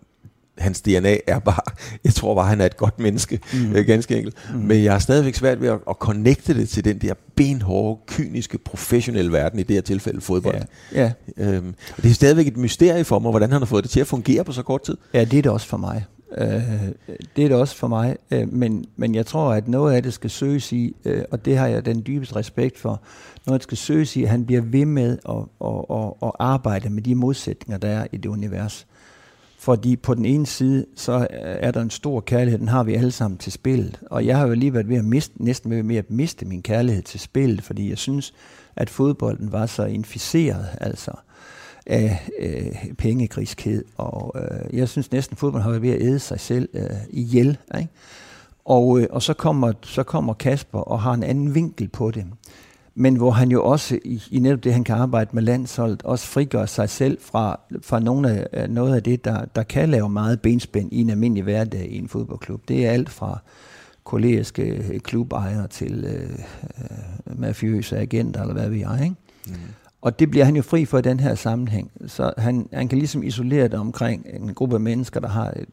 hans 0.59 0.81
DNA 0.81 1.17
er 1.27 1.39
bare, 1.39 1.61
jeg 2.05 2.13
tror 2.13 2.35
bare, 2.35 2.47
han 2.47 2.61
er 2.61 2.65
et 2.65 2.77
godt 2.77 2.99
menneske, 2.99 3.39
mm. 3.53 3.75
øh, 3.75 3.85
ganske 3.85 4.17
enkelt. 4.17 4.35
Mm. 4.53 4.59
Men 4.59 4.83
jeg 4.83 4.91
har 4.91 4.99
stadigvæk 4.99 5.35
svært 5.35 5.61
ved 5.61 5.67
at, 5.67 5.79
at 5.89 5.95
connecte 5.99 6.53
det 6.53 6.69
til 6.69 6.85
den 6.85 6.97
der 6.97 7.13
benhårde, 7.35 7.99
kyniske, 8.07 8.57
professionelle 8.57 9.31
verden, 9.31 9.59
i 9.59 9.63
det 9.63 9.75
her 9.75 9.81
tilfælde 9.81 10.21
fodbold. 10.21 10.55
Ja. 10.93 11.11
Ja. 11.37 11.43
Øhm, 11.45 11.75
og 11.97 12.03
det 12.03 12.09
er 12.09 12.13
stadigvæk 12.13 12.47
et 12.47 12.57
mysterie 12.57 13.03
for 13.03 13.19
mig, 13.19 13.29
hvordan 13.29 13.51
han 13.51 13.61
har 13.61 13.65
fået 13.65 13.83
det 13.83 13.91
til 13.91 13.99
at 13.99 14.07
fungere 14.07 14.43
på 14.43 14.51
så 14.51 14.63
kort 14.63 14.83
tid. 14.83 14.97
Ja, 15.13 15.23
det 15.23 15.37
er 15.37 15.41
det 15.41 15.51
også 15.51 15.67
for 15.67 15.77
mig. 15.77 16.05
Øh, 16.37 16.63
det 17.35 17.43
er 17.43 17.47
det 17.47 17.57
også 17.57 17.75
for 17.75 17.87
mig, 17.87 18.17
øh, 18.31 18.53
men, 18.53 18.85
men 18.95 19.15
jeg 19.15 19.25
tror, 19.25 19.53
at 19.53 19.67
noget 19.67 19.93
af 19.93 20.03
det 20.03 20.13
skal 20.13 20.29
søges 20.29 20.71
i, 20.71 20.95
øh, 21.05 21.23
og 21.31 21.45
det 21.45 21.57
har 21.57 21.67
jeg 21.67 21.85
den 21.85 22.03
dybeste 22.07 22.35
respekt 22.35 22.77
for, 22.77 23.01
noget 23.45 23.55
af 23.55 23.59
det 23.59 23.63
skal 23.63 23.77
søges 23.77 24.15
i, 24.15 24.23
at 24.23 24.29
han 24.29 24.45
bliver 24.45 24.61
ved 24.61 24.85
med 24.85 25.17
at, 25.29 25.35
at, 25.65 25.97
at, 25.97 26.13
at 26.23 26.31
arbejde 26.39 26.89
med 26.89 27.03
de 27.03 27.15
modsætninger, 27.15 27.77
der 27.77 27.89
er 27.89 28.07
i 28.11 28.17
det 28.17 28.29
univers. 28.29 28.87
Fordi 29.59 29.95
på 29.95 30.13
den 30.13 30.25
ene 30.25 30.45
side, 30.45 30.85
så 30.95 31.27
er 31.31 31.71
der 31.71 31.81
en 31.81 31.89
stor 31.89 32.19
kærlighed, 32.19 32.59
den 32.59 32.67
har 32.67 32.83
vi 32.83 32.93
alle 32.93 33.11
sammen 33.11 33.37
til 33.37 33.51
spillet. 33.51 33.99
Og 34.05 34.25
jeg 34.25 34.37
har 34.37 34.47
jo 34.47 34.53
lige 34.53 34.73
været 34.73 34.89
ved 34.89 34.97
at 34.97 35.05
miste, 35.05 35.43
næsten 35.43 35.89
ved 35.89 35.95
at 35.95 36.11
miste 36.11 36.45
min 36.45 36.61
kærlighed 36.61 37.03
til 37.03 37.19
spillet, 37.19 37.61
fordi 37.61 37.89
jeg 37.89 37.97
synes, 37.97 38.33
at 38.75 38.89
fodbolden 38.89 39.51
var 39.51 39.65
så 39.65 39.85
inficeret 39.85 40.67
altså 40.81 41.11
af 41.89 42.29
øh, 42.39 42.95
pengegriskhed. 42.97 43.85
Og 43.97 44.35
øh, 44.35 44.77
jeg 44.77 44.89
synes 44.89 45.11
næsten, 45.11 45.33
at 45.33 45.39
fodbold 45.39 45.63
har 45.63 45.69
været 45.69 45.81
ved 45.81 45.89
at 45.89 46.01
æde 46.01 46.19
sig 46.19 46.39
selv 46.39 46.69
øh, 46.73 46.83
ihjel. 47.09 47.57
Ikke? 47.77 47.89
Og, 48.65 48.99
øh, 48.99 49.07
og 49.09 49.21
så, 49.21 49.33
kommer, 49.33 49.73
så 49.81 50.03
kommer 50.03 50.33
Kasper 50.33 50.79
og 50.79 51.01
har 51.01 51.13
en 51.13 51.23
anden 51.23 51.55
vinkel 51.55 51.87
på 51.87 52.11
det 52.11 52.25
men 52.99 53.15
hvor 53.15 53.31
han 53.31 53.51
jo 53.51 53.63
også 53.65 53.99
i, 54.05 54.23
i 54.31 54.39
netop 54.39 54.63
det, 54.63 54.73
han 54.73 54.83
kan 54.83 54.95
arbejde 54.95 55.29
med 55.33 55.43
landsholdet, 55.43 56.03
også 56.03 56.27
frigør 56.27 56.65
sig 56.65 56.89
selv 56.89 57.17
fra, 57.21 57.59
fra 57.81 57.99
nogle 57.99 58.47
af, 58.53 58.69
noget 58.69 58.95
af 58.95 59.03
det, 59.03 59.25
der, 59.25 59.45
der 59.45 59.63
kan 59.63 59.89
lave 59.89 60.09
meget 60.09 60.41
benspænd 60.41 60.93
i 60.93 61.01
en 61.01 61.09
almindelig 61.09 61.43
hverdag 61.43 61.91
i 61.91 61.97
en 61.97 62.07
fodboldklub. 62.07 62.67
Det 62.67 62.85
er 62.85 62.91
alt 62.91 63.09
fra 63.09 63.39
kollegiske 64.03 64.63
øh, 64.63 64.99
klubejere 64.99 65.67
til 65.67 66.05
øh, 66.07 66.29
øh, 66.77 67.39
mafiøse 67.39 67.97
agenter, 67.97 68.41
eller 68.41 68.53
hvad 68.53 68.69
vi 68.69 68.81
er, 68.81 69.03
ikke? 69.03 69.15
Mm. 69.47 69.53
Og 70.01 70.19
det 70.19 70.31
bliver 70.31 70.45
han 70.45 70.55
jo 70.55 70.61
fri 70.61 70.85
for 70.85 70.97
i 70.97 71.01
den 71.01 71.19
her 71.19 71.35
sammenhæng. 71.35 71.91
Så 72.07 72.33
han, 72.37 72.69
han 72.73 72.87
kan 72.87 72.97
ligesom 72.97 73.23
isolere 73.23 73.63
det 73.63 73.73
omkring 73.73 74.25
en 74.33 74.53
gruppe 74.53 74.75
af 74.75 74.79
mennesker, 74.79 75.19
der 75.19 75.27
har 75.27 75.51
et, 75.51 75.65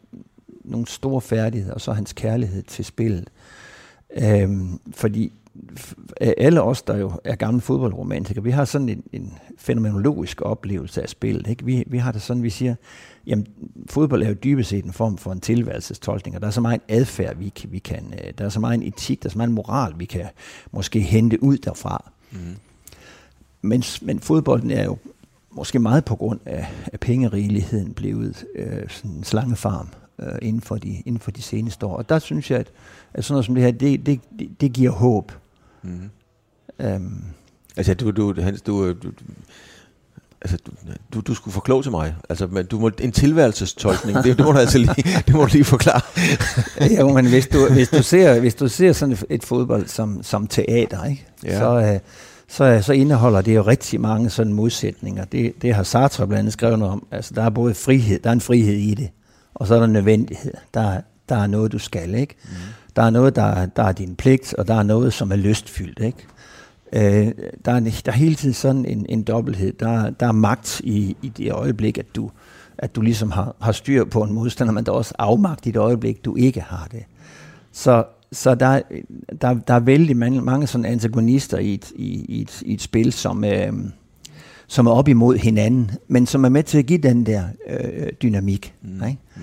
nogle 0.65 0.87
store 0.87 1.21
færdigheder, 1.21 1.75
og 1.75 1.81
så 1.81 1.93
hans 1.93 2.13
kærlighed 2.13 2.63
til 2.63 2.85
spillet. 2.85 3.31
Øhm, 4.17 4.81
fordi 4.95 5.33
alle 6.21 6.63
os, 6.63 6.83
der 6.83 6.97
jo 6.97 7.13
er 7.25 7.37
gamle 7.37 7.61
fodboldromantikere, 7.61 8.45
vi 8.45 8.51
har 8.51 8.65
sådan 8.65 8.89
en, 8.89 9.03
en 9.13 9.35
fænomenologisk 9.59 10.43
oplevelse 10.43 11.03
af 11.03 11.09
spillet. 11.09 11.47
Ikke? 11.47 11.65
Vi, 11.65 11.85
vi 11.87 11.99
har 11.99 12.13
det 12.13 12.23
sådan, 12.23 12.43
vi 12.43 12.51
siger, 12.51 12.75
jamen 13.27 13.47
fodbold 13.91 14.23
er 14.23 14.29
jo 14.29 14.35
dybest 14.35 14.71
set 14.71 14.85
en 14.85 14.93
form 14.93 15.19
for 15.19 15.33
en 15.33 15.41
tilværelsestolkning, 15.41 16.37
og 16.37 16.43
der 16.43 16.47
er 16.47 16.53
så 16.53 16.61
meget 16.61 16.81
adfærd, 16.89 17.37
vi, 17.37 17.53
vi 17.69 17.79
kan, 17.79 18.15
øh, 18.25 18.33
der 18.39 18.45
er 18.45 18.49
så 18.49 18.61
meget 18.61 18.75
en 18.75 18.83
etik, 18.83 19.23
der 19.23 19.29
er 19.29 19.33
så 19.33 19.39
meget 19.39 19.53
moral, 19.53 19.95
vi 19.99 20.05
kan 20.05 20.27
måske 20.71 21.01
hente 21.01 21.43
ud 21.43 21.57
derfra. 21.59 22.13
Mm. 22.33 22.39
Men, 23.67 23.83
men 24.03 24.21
fodbolden 24.21 24.71
er 24.71 24.85
jo 24.85 24.99
måske 25.51 25.79
meget 25.79 26.05
på 26.05 26.17
grund 26.17 26.41
af, 26.47 26.67
af 26.93 27.01
pengerigeligheden 27.01 27.95
blevet 27.95 28.45
øh, 28.55 28.89
sådan 28.89 29.11
en 29.11 29.25
slangefarm 29.25 29.89
øh, 30.19 30.39
inden, 30.43 30.63
for 30.63 30.77
de, 30.77 31.03
inden 31.07 31.21
for 31.21 31.31
de 31.31 31.43
seneste 31.43 31.87
år. 31.87 31.97
Og 31.97 32.09
der 32.09 32.19
synes 32.19 32.51
jeg, 32.51 32.59
at, 32.59 32.73
at 33.15 33.25
sådan 33.25 33.33
noget 33.33 33.47
som 33.47 33.55
det 33.55 33.65
her, 33.65 33.71
det, 33.71 34.07
det, 34.07 34.21
det, 34.39 34.61
det 34.61 34.73
giver 34.73 34.91
håb. 34.91 35.33
Mm. 35.83 36.11
Um, 36.85 37.25
altså, 37.77 37.95
du, 37.95 38.11
du, 38.11 38.41
Hans, 38.41 38.63
du, 38.63 38.93
du, 38.93 39.11
altså, 40.41 40.59
du, 40.67 40.73
du, 41.15 41.21
du 41.21 41.35
skulle 41.35 41.53
forklare 41.53 41.83
til 41.83 41.91
mig. 41.91 42.15
Altså, 42.29 42.47
men 42.47 42.67
du 42.67 42.79
må, 42.79 42.91
en 43.01 43.13
tilværelsestolkning, 43.13 44.17
det, 44.17 44.39
det, 44.39 44.47
må 44.47 44.53
du 44.53 44.59
altså 44.59 44.79
lige, 44.79 44.95
det 45.27 45.35
må 45.35 45.45
du 45.45 45.51
lige 45.53 45.65
forklare. 45.65 46.01
jo, 46.99 47.13
men 47.13 47.27
hvis 47.27 47.47
du, 47.47 47.73
hvis 47.73 47.89
du 47.89 48.03
ser, 48.03 48.41
hvis 48.41 48.55
du 48.55 48.69
ser 48.69 48.93
sådan 48.93 49.17
et, 49.31 49.45
fodbold 49.45 49.87
som, 49.87 50.23
som 50.23 50.47
teater, 50.47 51.05
ikke? 51.05 51.27
Ja. 51.45 51.59
Så, 51.59 51.93
uh, 51.95 52.01
så, 52.49 52.79
så 52.83 52.93
indeholder 52.93 53.41
det 53.41 53.55
jo 53.55 53.63
rigtig 53.63 54.01
mange 54.01 54.31
sådan 54.31 54.53
modsætninger. 54.53 55.25
Det, 55.25 55.63
det 55.63 55.75
har 55.75 55.83
Sartre 55.83 56.27
blandt 56.27 56.39
andet 56.39 56.53
skrevet 56.53 56.83
om. 56.83 57.07
Altså, 57.11 57.35
der 57.35 57.43
er 57.43 57.51
både 57.51 57.75
frihed, 57.75 58.19
der 58.19 58.29
er 58.31 58.33
en 58.35 58.41
frihed 58.41 58.75
i 58.75 58.95
det, 58.95 59.11
og 59.55 59.67
så 59.67 59.75
er 59.75 59.81
der 59.81 59.87
nødvendighed. 59.87 60.55
Der, 60.75 61.01
der 61.29 61.37
er 61.37 61.47
noget, 61.47 61.73
du 61.73 61.79
skal, 61.79 62.15
ikke? 62.15 62.35
Mm. 62.45 62.51
Der 62.97 63.03
er 63.03 63.11
noget, 63.11 63.37
der, 63.37 63.67
der 63.67 63.83
er 63.83 63.93
din 63.93 64.17
pligt, 64.17 64.55
og 64.55 64.69
der 64.69 64.75
er 64.75 64.83
noget, 64.83 65.13
som 65.13 65.33
er 65.33 65.37
lystfyldt, 65.37 66.01
ikke? 66.01 66.27
Øh, 66.93 67.33
der, 67.65 67.73
er, 67.73 67.81
der 67.81 68.13
er 68.13 68.17
hele 68.17 68.35
tiden 68.35 68.55
sådan 68.55 68.85
en, 68.85 69.07
en 69.09 69.23
dobbelthed. 69.23 69.73
Der, 69.73 70.11
der 70.11 70.27
er 70.27 70.33
magt 70.33 70.81
i, 70.81 71.17
i 71.23 71.29
det 71.29 71.53
øjeblik, 71.53 71.99
at 71.99 72.07
du, 72.17 72.31
at 72.79 72.97
du 72.97 73.01
ligesom 73.01 73.31
har, 73.31 73.57
har 73.61 73.73
styr 73.73 74.05
på 74.05 74.23
en 74.23 74.33
modstander, 74.33 74.73
men 74.73 74.87
der 74.87 74.93
er 74.93 74.97
også 74.97 75.15
afmagt 75.19 75.67
i 75.67 75.71
det 75.71 75.81
øjeblik, 75.81 76.25
du 76.25 76.37
ikke 76.37 76.61
har 76.61 76.89
det. 76.93 77.05
Så, 77.73 78.05
så 78.33 78.55
der, 78.55 78.81
der, 79.41 79.55
der 79.55 79.75
er 79.75 79.81
vældig 79.81 80.17
mange, 80.17 80.43
mange 80.43 80.67
sådan 80.67 80.85
antagonister 80.85 81.59
i 81.59 81.75
et, 81.75 81.93
i, 81.97 82.25
i 82.29 82.41
et, 82.43 82.63
i 82.63 82.75
et 82.75 82.83
spil, 82.83 83.13
som, 83.13 83.45
øh, 83.45 83.73
som 84.67 84.87
er 84.87 84.91
op 84.91 85.09
imod 85.09 85.37
hinanden, 85.37 85.91
men 86.09 86.27
som 86.27 86.45
er 86.45 86.49
med 86.49 86.63
til 86.63 86.79
at 86.79 86.87
give 86.87 86.99
den 86.99 87.27
der 87.27 87.45
øh, 87.69 88.13
dynamik. 88.23 88.75
Mm. 88.83 89.07
Ikke? 89.07 89.19
Mm. 89.37 89.43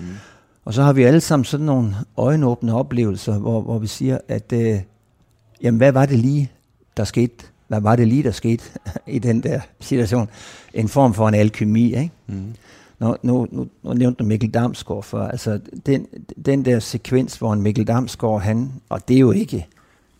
Og 0.64 0.74
så 0.74 0.82
har 0.82 0.92
vi 0.92 1.02
alle 1.02 1.20
sammen 1.20 1.44
sådan 1.44 1.66
nogle 1.66 1.94
øjenåbne 2.16 2.74
oplevelser, 2.74 3.38
hvor, 3.38 3.60
hvor 3.60 3.78
vi 3.78 3.86
siger, 3.86 4.18
at 4.28 4.52
øh, 4.52 4.80
jamen, 5.62 5.78
hvad 5.78 5.92
var 5.92 6.06
det 6.06 6.18
lige, 6.18 6.50
der 6.96 7.04
skete? 7.04 7.34
Hvad 7.68 7.80
var 7.80 7.96
det 7.96 8.08
lige, 8.08 8.22
der 8.22 8.30
skete 8.30 8.64
i 9.06 9.18
den 9.18 9.42
der 9.42 9.60
situation? 9.80 10.28
En 10.74 10.88
form 10.88 11.14
for 11.14 11.28
en 11.28 11.34
alkemi, 11.34 11.84
ikke? 11.84 12.10
Mm. 12.26 12.54
Nu, 12.98 13.16
nu, 13.22 13.46
nu, 13.50 13.68
nu 13.82 13.92
nævnte 13.92 14.18
du 14.18 14.28
Mikkel 14.28 14.50
Damsgaard 14.50 15.02
før. 15.02 15.28
Altså, 15.28 15.60
den, 15.86 16.06
den 16.46 16.64
der 16.64 16.78
sekvens, 16.78 17.36
hvor 17.36 17.52
en 17.52 17.62
Mikkel 17.62 17.86
Damsgaard, 17.86 18.40
han, 18.40 18.72
og 18.88 19.08
det 19.08 19.16
er 19.16 19.20
jo 19.20 19.30
ikke, 19.30 19.66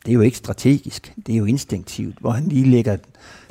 det 0.04 0.10
er 0.10 0.14
jo 0.14 0.20
ikke 0.20 0.36
strategisk, 0.36 1.14
det 1.26 1.32
er 1.32 1.36
jo 1.38 1.44
instinktivt, 1.44 2.18
hvor 2.20 2.30
han 2.30 2.44
lige 2.44 2.70
lægger 2.70 2.96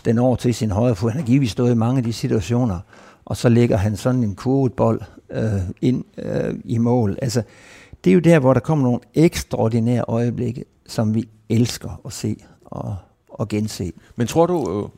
den 0.05 0.17
over 0.17 0.35
til 0.35 0.53
sin 0.53 0.71
højre 0.71 0.95
fod. 0.95 1.09
Han 1.09 1.21
har 1.21 1.27
givet 1.27 1.49
stået 1.49 1.71
i 1.71 1.75
mange 1.75 1.97
af 1.97 2.03
de 2.03 2.13
situationer, 2.13 2.79
og 3.25 3.37
så 3.37 3.49
lægger 3.49 3.77
han 3.77 3.97
sådan 3.97 4.23
en 4.23 4.35
kurvetbold 4.35 5.01
øh, 5.29 5.61
ind 5.81 6.03
øh, 6.17 6.55
i 6.65 6.77
mål. 6.77 7.17
Altså, 7.21 7.43
det 8.03 8.09
er 8.09 8.13
jo 8.13 8.19
der, 8.19 8.39
hvor 8.39 8.53
der 8.53 8.59
kommer 8.59 8.83
nogle 8.83 8.99
ekstraordinære 9.13 10.03
øjeblikke, 10.07 10.65
som 10.87 11.15
vi 11.15 11.29
elsker 11.49 12.01
at 12.05 12.13
se 12.13 12.37
og, 12.65 12.95
og 13.29 13.47
gense. 13.47 13.91
Men 14.15 14.27
tror 14.27 14.45
du, 14.45 14.81
øh, 14.83 14.89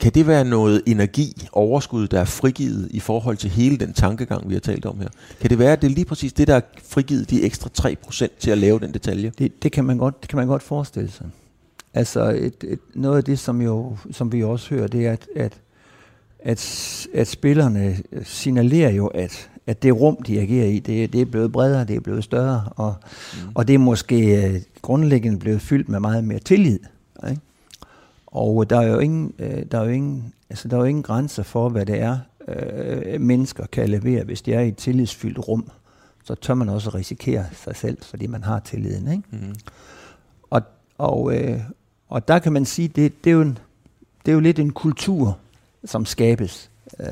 kan 0.00 0.12
det 0.12 0.26
være 0.26 0.44
noget 0.44 0.82
energi, 0.86 1.48
overskud, 1.52 2.08
der 2.08 2.20
er 2.20 2.24
frigivet 2.24 2.88
i 2.90 3.00
forhold 3.00 3.36
til 3.36 3.50
hele 3.50 3.76
den 3.76 3.92
tankegang, 3.92 4.48
vi 4.48 4.54
har 4.54 4.60
talt 4.60 4.86
om 4.86 5.00
her? 5.00 5.08
Kan 5.40 5.50
det 5.50 5.58
være, 5.58 5.72
at 5.72 5.82
det 5.82 5.90
er 5.90 5.94
lige 5.94 6.04
præcis 6.04 6.32
det, 6.32 6.48
der 6.48 6.54
er 6.54 6.60
frigivet 6.84 7.30
de 7.30 7.42
ekstra 7.42 7.70
3% 7.80 8.28
til 8.38 8.50
at 8.50 8.58
lave 8.58 8.78
den 8.78 8.94
detalje? 8.94 9.32
Det, 9.38 9.62
det, 9.62 9.72
kan, 9.72 9.84
man 9.84 9.98
godt, 9.98 10.22
det 10.22 10.28
kan 10.28 10.36
man 10.36 10.46
godt 10.46 10.62
forestille 10.62 11.10
sig. 11.10 11.26
Altså 11.94 12.28
et, 12.28 12.64
et, 12.64 12.78
noget 12.94 13.16
af 13.16 13.24
det, 13.24 13.38
som, 13.38 13.62
jo, 13.62 13.96
som 14.10 14.32
vi 14.32 14.42
også 14.42 14.74
hører, 14.74 14.86
det 14.86 15.06
er, 15.06 15.12
at, 15.12 15.26
at, 15.36 15.60
at, 16.38 17.06
at 17.14 17.28
spillerne 17.28 17.96
signalerer 18.24 18.90
jo, 18.90 19.06
at, 19.06 19.50
at 19.66 19.82
det 19.82 20.00
rum, 20.00 20.22
de 20.22 20.40
agerer 20.40 20.66
i, 20.66 20.78
det, 20.78 21.12
det 21.12 21.20
er 21.20 21.24
blevet 21.24 21.52
bredere, 21.52 21.84
det 21.84 21.96
er 21.96 22.00
blevet 22.00 22.24
større, 22.24 22.68
og, 22.76 22.94
mm. 23.34 23.50
og 23.54 23.68
det 23.68 23.74
er 23.74 23.78
måske 23.78 24.50
uh, 24.54 24.60
grundlæggende 24.82 25.38
blevet 25.38 25.60
fyldt 25.60 25.88
med 25.88 26.00
meget 26.00 26.24
mere 26.24 26.38
tillid. 26.38 26.78
Ikke? 27.30 27.40
Og 28.36 28.70
der 28.70 28.80
er 28.80 28.86
jo 28.86 28.98
ingen, 28.98 29.32
øh, 29.38 29.62
der 29.70 29.78
er 29.78 29.84
jo 29.84 29.90
ingen, 29.90 30.32
altså 30.50 30.68
der 30.68 30.76
er 30.76 30.80
jo 30.80 30.86
ingen 30.86 31.02
grænser 31.02 31.42
for, 31.42 31.68
hvad 31.68 31.86
det 31.86 32.00
er, 32.00 32.18
øh, 32.48 33.20
mennesker 33.20 33.66
kan 33.66 33.88
levere, 33.88 34.24
hvis 34.24 34.42
de 34.42 34.52
er 34.52 34.60
i 34.60 34.68
et 34.68 34.76
tillidsfyldt 34.76 35.48
rum. 35.48 35.70
Så 36.24 36.34
tør 36.34 36.54
man 36.54 36.68
også 36.68 36.90
risikere 36.90 37.44
sig 37.52 37.76
selv, 37.76 37.98
fordi 38.02 38.26
man 38.26 38.44
har 38.44 38.60
tilliden. 38.60 39.12
Ikke? 39.12 39.22
Mm. 39.30 39.54
Og, 40.50 40.62
og, 40.98 41.36
øh, 41.36 41.60
og 42.08 42.28
der 42.28 42.38
kan 42.38 42.52
man 42.52 42.64
sige, 42.64 42.88
det, 42.88 43.24
det, 43.24 43.30
er 43.30 43.34
jo 43.34 43.40
en, 43.40 43.58
det 44.26 44.32
er 44.32 44.34
jo 44.34 44.40
lidt 44.40 44.58
en 44.58 44.72
kultur, 44.72 45.38
som 45.84 46.06
skabes 46.06 46.70
øh, 47.00 47.06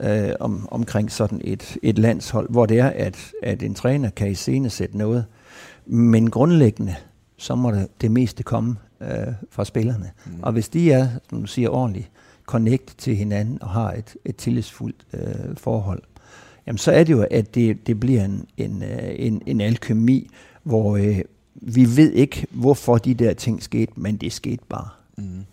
øh, 0.00 0.32
om, 0.40 0.68
omkring 0.70 1.12
sådan 1.12 1.40
et, 1.44 1.76
et 1.82 1.98
landshold, 1.98 2.50
hvor 2.50 2.66
det 2.66 2.78
er, 2.78 2.90
at, 2.90 3.32
at 3.42 3.62
en 3.62 3.74
træner 3.74 4.10
kan 4.10 4.30
i 4.30 4.34
scene 4.34 4.70
sætte 4.70 4.98
noget. 4.98 5.24
Men 5.86 6.30
grundlæggende, 6.30 6.94
så 7.36 7.54
må 7.54 7.70
det, 7.70 7.88
det 8.00 8.10
meste 8.10 8.42
komme 8.42 8.76
øh, 9.00 9.34
fra 9.50 9.64
spillerne. 9.64 10.10
Mm. 10.26 10.32
Og 10.42 10.52
hvis 10.52 10.68
de 10.68 10.92
er, 10.92 11.08
som 11.30 11.40
du 11.40 11.46
siger, 11.46 11.68
ordentligt 11.68 12.10
connect 12.46 12.94
til 12.98 13.16
hinanden 13.16 13.62
og 13.62 13.68
har 13.68 13.92
et, 13.92 14.16
et 14.24 14.36
tillidsfuldt 14.36 15.06
øh, 15.12 15.56
forhold, 15.56 16.02
jamen 16.66 16.78
så 16.78 16.92
er 16.92 17.04
det 17.04 17.12
jo, 17.12 17.26
at 17.30 17.54
det, 17.54 17.86
det 17.86 18.00
bliver 18.00 18.24
en, 18.24 18.46
en, 18.56 18.82
øh, 18.82 19.14
en, 19.16 19.42
en 19.46 19.60
alkemi, 19.60 20.30
hvor 20.62 20.96
øh, 20.96 21.20
vi 21.54 21.96
ved 21.96 22.12
ikke, 22.12 22.46
hvorfor 22.50 22.98
de 22.98 23.14
der 23.14 23.34
ting 23.34 23.62
skete, 23.62 23.92
men 23.96 24.16
det 24.16 24.32
skete 24.32 24.62
bare. 24.68 24.88
Mm. 25.16 25.44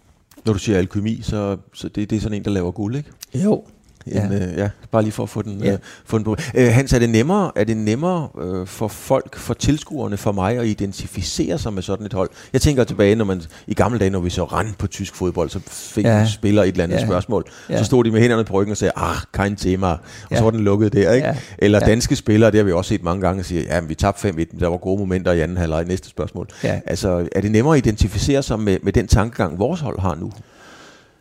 Når 0.45 0.53
du 0.53 0.59
siger 0.59 0.77
alkemi, 0.77 1.19
så, 1.21 1.57
så 1.73 1.89
det, 1.89 2.09
det 2.09 2.15
er 2.15 2.19
sådan 2.19 2.37
en, 2.37 2.45
der 2.45 2.51
laver 2.51 2.71
guld, 2.71 2.95
ikke? 2.95 3.09
Jo, 3.33 3.63
Ja. 4.11 4.25
En, 4.25 4.33
øh, 4.33 4.57
ja, 4.57 4.69
bare 4.91 5.01
lige 5.01 5.11
for 5.11 5.23
at 5.23 5.29
få 5.29 5.41
den, 5.41 5.63
ja. 5.63 5.71
øh, 5.71 5.77
få 6.05 6.17
den 6.17 6.23
på. 6.23 6.35
Øh, 6.55 6.73
Hans, 6.73 6.93
er 6.93 6.99
det 6.99 7.09
nemmere, 7.09 7.51
er 7.55 7.63
det 7.63 7.77
nemmere 7.77 8.27
øh, 8.41 8.67
for 8.67 8.87
folk, 8.87 9.35
for 9.35 9.53
tilskuerne, 9.53 10.17
for 10.17 10.31
mig 10.31 10.57
at 10.57 10.65
identificere 10.65 11.57
sig 11.57 11.73
med 11.73 11.81
sådan 11.81 12.05
et 12.05 12.13
hold? 12.13 12.29
Jeg 12.53 12.61
tænker 12.61 12.83
tilbage, 12.83 13.15
når 13.15 13.25
man 13.25 13.41
i 13.67 13.73
gamle 13.73 13.99
dage, 13.99 14.09
når 14.09 14.19
vi 14.19 14.29
så 14.29 14.43
rand 14.43 14.73
på 14.77 14.87
tysk 14.87 15.15
fodbold, 15.15 15.49
så 15.49 15.59
fik 15.67 16.05
ja. 16.05 16.25
spiller 16.27 16.63
et 16.63 16.67
eller 16.67 16.83
andet 16.83 16.97
ja. 16.97 17.05
spørgsmål. 17.05 17.45
Ja. 17.69 17.77
Så 17.77 17.83
stod 17.83 18.03
de 18.03 18.11
med 18.11 18.21
hænderne 18.21 18.43
på 18.43 18.53
ryggen 18.53 18.71
og 18.71 18.77
sagde, 18.77 18.91
ah, 18.95 19.15
kein 19.33 19.55
tema, 19.55 19.87
og 19.87 19.99
ja. 20.31 20.37
så 20.37 20.43
var 20.43 20.51
den 20.51 20.59
lukket 20.59 20.93
der, 20.93 21.11
ikke? 21.11 21.27
Ja. 21.27 21.35
Eller 21.57 21.79
ja. 21.81 21.85
danske 21.85 22.15
spillere, 22.15 22.51
det 22.51 22.57
har 22.57 22.65
vi 22.65 22.71
også 22.71 22.89
set 22.89 23.03
mange 23.03 23.21
gange, 23.21 23.43
siger, 23.43 23.61
ja, 23.61 23.79
vi 23.79 23.95
tabte 23.95 24.29
5-1, 24.29 24.59
der 24.59 24.67
var 24.67 24.77
gode 24.77 24.99
momenter 24.99 25.31
i 25.31 25.41
anden 25.41 25.57
halvleg. 25.57 25.85
Næste 25.85 26.09
spørgsmål. 26.09 26.47
Ja. 26.63 26.79
Altså, 26.85 27.27
er 27.35 27.41
det 27.41 27.51
nemmere 27.51 27.77
at 27.77 27.85
identificere 27.85 28.43
sig 28.43 28.59
med, 28.59 28.77
med 28.83 28.93
den 28.93 29.07
tankegang, 29.07 29.59
vores 29.59 29.79
hold 29.79 29.99
har 29.99 30.15
nu? 30.15 30.31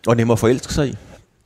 Og 0.07 0.17
nemmere 0.17 0.33
at 0.33 0.39
forelske 0.39 0.75
sig 0.75 0.89
i? 0.89 0.97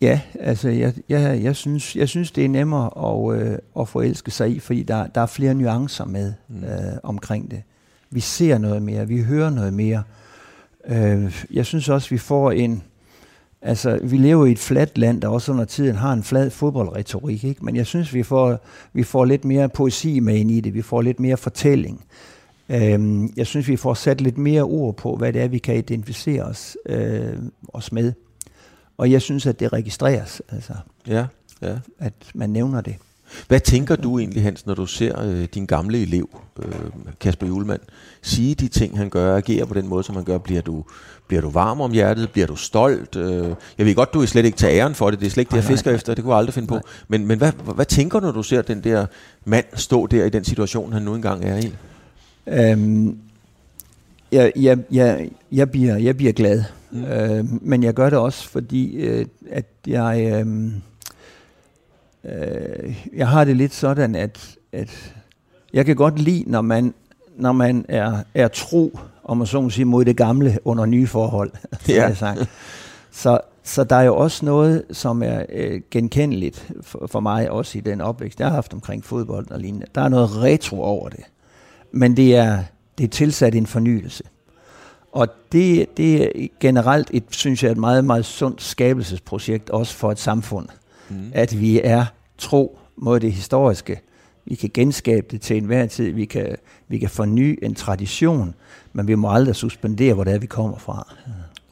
Ja, 0.01 0.21
altså 0.41 0.69
jeg, 0.69 0.95
jeg, 1.09 1.43
jeg, 1.43 1.57
synes, 1.57 1.97
jeg 1.97 2.09
synes, 2.09 2.31
det 2.31 2.45
er 2.45 2.49
nemmere 2.49 2.91
at, 3.07 3.41
øh, 3.41 3.59
at 3.81 3.89
forelske 3.89 4.31
sig 4.31 4.51
i, 4.51 4.59
fordi 4.59 4.83
der, 4.83 5.07
der 5.07 5.21
er 5.21 5.27
flere 5.27 5.55
nuancer 5.55 6.05
med 6.05 6.33
mm. 6.49 6.65
øh, 6.65 6.97
omkring 7.03 7.51
det. 7.51 7.63
Vi 8.11 8.21
ser 8.21 8.59
noget 8.59 8.83
mere, 8.83 9.09
vi 9.09 9.23
hører 9.23 9.51
noget 9.51 9.75
mere. 9.75 10.03
Øh, 10.89 11.45
jeg 11.51 11.67
synes 11.67 11.89
også, 11.89 12.11
vi 12.11 12.19
får 12.19 12.51
en... 12.51 12.83
Altså, 13.63 13.99
vi 14.03 14.17
lever 14.17 14.47
i 14.47 14.53
et 14.53 14.59
fladt 14.59 14.99
land, 14.99 15.21
der 15.21 15.29
også 15.29 15.53
under 15.53 15.65
tiden 15.65 15.97
har 15.97 16.13
en 16.13 16.23
flad 16.23 16.51
fodboldretorik, 16.51 17.45
ikke? 17.45 17.65
men 17.65 17.77
jeg 17.77 17.87
synes, 17.87 18.15
vi 18.15 18.23
får, 18.23 18.59
vi 18.93 19.03
får 19.03 19.25
lidt 19.25 19.45
mere 19.45 19.69
poesi 19.69 20.21
med 20.21 20.37
ind 20.37 20.51
i 20.51 20.61
det. 20.61 20.75
Vi 20.75 20.83
får 20.83 21.03
lidt 21.03 21.21
mere 21.21 21.37
fortælling. 21.37 22.05
Øh, 22.69 23.23
jeg 23.37 23.47
synes, 23.47 23.69
vi 23.69 23.77
får 23.77 23.95
sat 23.95 24.21
lidt 24.21 24.39
mere 24.39 24.63
ord 24.63 24.97
på, 24.97 25.17
hvad 25.17 25.33
det 25.33 25.43
er, 25.43 25.49
vi 25.49 25.59
kan 25.59 25.77
identificere 25.77 26.43
os, 26.43 26.77
øh, 26.87 27.37
os 27.69 27.93
med. 27.93 28.13
Og 28.99 29.11
jeg 29.11 29.23
synes, 29.23 29.47
at 29.47 29.61
det 29.61 29.73
registreres, 29.73 30.43
altså, 30.49 30.73
ja, 31.07 31.27
ja. 31.63 31.77
at 31.99 32.13
man 32.35 32.51
nævner 32.51 32.81
det. 32.81 32.97
Hvad 33.49 33.61
tænker 33.61 33.97
du 33.97 34.19
egentlig, 34.19 34.43
Hans, 34.43 34.67
når 34.67 34.75
du 34.75 34.87
ser 34.87 35.23
øh, 35.23 35.45
din 35.55 35.67
gamle 35.67 36.03
elev, 36.03 36.41
øh, 36.59 36.73
Kasper 37.21 37.47
Julemand, 37.47 37.81
sige 38.23 38.55
de 38.55 38.69
ting, 38.69 38.99
han 38.99 39.11
gør, 39.11 39.37
agere 39.37 39.67
på 39.67 39.75
den 39.75 39.89
måde, 39.89 40.05
som 40.05 40.15
han 40.15 40.25
gør? 40.25 40.39
Bliver 40.39 40.61
du, 40.61 40.85
bliver 41.27 41.41
du 41.41 41.51
varm 41.51 41.81
om 41.81 41.93
hjertet? 41.93 42.31
Bliver 42.31 42.47
du 42.47 42.57
stolt? 42.57 43.17
Øh, 43.17 43.55
jeg 43.79 43.87
ved 43.87 43.95
godt, 43.95 44.15
du 44.15 44.23
er 44.23 44.27
slet 44.27 44.45
ikke 44.45 44.59
tage 44.59 44.81
æren 44.81 44.95
for 44.95 45.11
det. 45.11 45.21
Det 45.21 45.27
er 45.27 45.31
slet 45.31 45.43
ikke 45.43 45.51
det, 45.51 45.57
jeg 45.57 45.65
fisker 45.65 45.91
nej, 45.91 45.97
efter. 45.97 46.15
Det 46.15 46.25
kunne 46.25 46.33
jeg 46.33 46.39
aldrig 46.39 46.55
finde 46.55 46.73
nej. 46.73 46.81
på. 46.81 46.89
Men, 47.09 47.27
men 47.27 47.39
hvad, 47.39 47.53
hvad 47.75 47.87
tænker 47.87 48.21
du, 48.21 48.27
når 48.27 48.33
du 48.33 48.43
ser 48.43 48.63
den 48.63 48.85
der 48.85 49.07
mand 49.45 49.67
stå 49.75 50.07
der 50.07 50.25
i 50.25 50.31
den 50.31 50.45
situation, 50.45 50.93
han 50.93 51.03
nu 51.03 51.15
engang 51.15 51.45
er 51.45 51.57
i? 51.57 51.73
Øhm, 52.47 53.19
jeg, 54.33 54.53
jeg, 54.57 54.79
jeg, 54.91 55.31
jeg, 55.53 55.71
bliver, 55.71 55.97
jeg 55.97 56.17
bliver 56.17 56.33
glad. 56.33 56.65
Mm. 56.91 57.05
Øh, 57.05 57.45
men 57.63 57.83
jeg 57.83 57.95
gør 57.95 58.11
det 58.11 58.19
også, 58.19 58.49
fordi 58.49 58.97
øh, 58.97 59.27
at 59.51 59.67
jeg, 59.87 60.45
øh, 60.47 60.73
øh, 62.25 63.07
jeg 63.17 63.29
har 63.29 63.45
det 63.45 63.57
lidt 63.57 63.75
sådan, 63.75 64.15
at, 64.15 64.57
at 64.73 65.15
jeg 65.73 65.87
kan 65.87 65.97
godt 65.97 66.19
lide, 66.19 66.45
når 66.47 66.61
man, 66.61 66.95
når 67.37 67.53
man 67.53 67.85
er, 67.89 68.23
er 68.35 68.49
tro, 68.49 68.99
om 69.25 69.37
man 69.37 69.47
så 69.47 69.61
må 69.61 69.71
sige, 69.71 69.85
mod 69.85 70.05
det 70.05 70.17
gamle 70.17 70.59
under 70.65 70.87
nye 70.87 71.07
forhold. 71.07 71.51
Ja. 71.89 72.15
sagt. 72.15 72.51
Så, 73.11 73.41
så 73.63 73.85
der 73.85 73.97
er 73.97 74.03
jo 74.03 74.17
også 74.17 74.45
noget, 74.45 74.85
som 74.91 75.23
er 75.23 75.43
øh, 75.49 75.81
genkendeligt 75.91 76.73
for, 76.83 77.07
for 77.07 77.21
mig, 77.21 77.51
også 77.51 77.79
i 77.79 77.81
den 77.81 78.01
opvækst, 78.01 78.41
jeg 78.41 78.49
har 78.49 78.55
haft 78.55 78.75
omkring 78.75 79.05
fodbold 79.05 79.51
og 79.51 79.61
lignende. 79.61 79.87
Der 79.95 80.01
er 80.01 80.09
noget 80.09 80.37
retro 80.37 80.83
over 80.83 81.09
det. 81.09 81.25
Men 81.93 82.17
det 82.17 82.37
er, 82.37 82.59
det 82.99 83.05
er 83.05 83.09
tilsat 83.09 83.55
en 83.55 83.67
fornyelse. 83.67 84.25
Og 85.19 85.29
det, 85.53 85.97
det 85.97 86.23
er 86.23 86.49
generelt 86.61 87.11
et, 87.13 87.25
synes 87.31 87.63
jeg, 87.63 87.71
et 87.71 87.77
meget, 87.77 88.05
meget 88.05 88.25
sundt 88.25 88.63
skabelsesprojekt, 88.63 89.71
også 89.71 89.95
for 89.95 90.13
et 90.13 90.19
samfund. 90.19 90.69
Mm. 91.09 91.31
At 91.33 91.61
vi 91.61 91.81
er 91.85 92.07
tro 92.39 92.79
mod 92.97 93.21
det 93.21 93.33
historiske. 93.33 94.01
Vi 94.45 94.55
kan 94.55 94.71
genskabe 94.75 95.27
det 95.31 95.41
til 95.41 95.57
enhver 95.57 95.87
tid. 95.87 96.13
Vi 96.13 96.25
kan, 96.25 96.57
vi 96.89 96.99
kan 96.99 97.09
forny 97.09 97.59
en 97.63 97.75
tradition, 97.75 98.55
men 98.93 99.09
vi 99.09 99.15
må 99.15 99.33
aldrig 99.33 99.57
suspendere, 99.57 100.15
hvor 100.15 100.25
det 100.25 100.35
er, 100.35 100.39
vi 100.39 100.47
kommer 100.47 100.79
fra. 100.79 101.15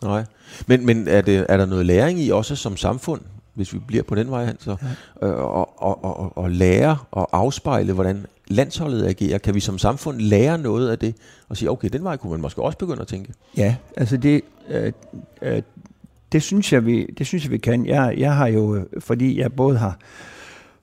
Nej. 0.03 0.25
Men, 0.67 0.87
men 0.87 1.09
er, 1.09 1.21
det, 1.21 1.47
er 1.49 1.57
der 1.57 1.67
noget 1.67 1.87
læring 1.87 2.21
i 2.21 2.31
også 2.31 2.57
som 2.57 2.77
samfund, 2.77 3.21
hvis 3.55 3.75
vi 3.75 3.79
bliver 3.79 4.03
på 4.03 4.15
den 4.15 4.31
vej, 4.31 4.57
så, 4.59 4.77
ja. 5.23 5.27
øh, 5.27 5.35
og, 5.35 5.83
og, 5.83 6.05
og, 6.05 6.39
og 6.39 6.51
lære 6.51 6.99
og 7.11 7.29
afspejle, 7.33 7.93
hvordan 7.93 8.27
landsholdet 8.49 9.07
agerer? 9.07 9.39
Kan 9.39 9.55
vi 9.55 9.61
som 9.61 9.79
samfund 9.79 10.21
lære 10.21 10.59
noget 10.59 10.91
af 10.91 10.99
det 10.99 11.15
og 11.49 11.57
sige, 11.57 11.71
okay, 11.71 11.89
den 11.89 12.05
vej 12.05 12.17
kunne 12.17 12.31
man 12.31 12.41
måske 12.41 12.63
også 12.63 12.79
begynde 12.79 13.01
at 13.01 13.09
tænke? 13.09 13.33
Ja, 13.57 13.77
altså 13.97 14.17
det, 14.17 14.41
øh, 14.69 14.93
øh, 15.43 15.63
det, 16.33 16.43
synes 16.43 16.73
jeg, 16.73 16.87
vi, 16.87 17.07
det 17.19 17.27
synes 17.27 17.45
jeg, 17.45 17.51
vi 17.51 17.59
kan. 17.59 17.87
Jeg, 17.87 18.15
jeg 18.19 18.37
har 18.37 18.47
jo, 18.47 18.77
øh, 18.77 18.85
fordi 18.99 19.41
jeg 19.41 19.53
både 19.53 19.79
har 19.79 19.99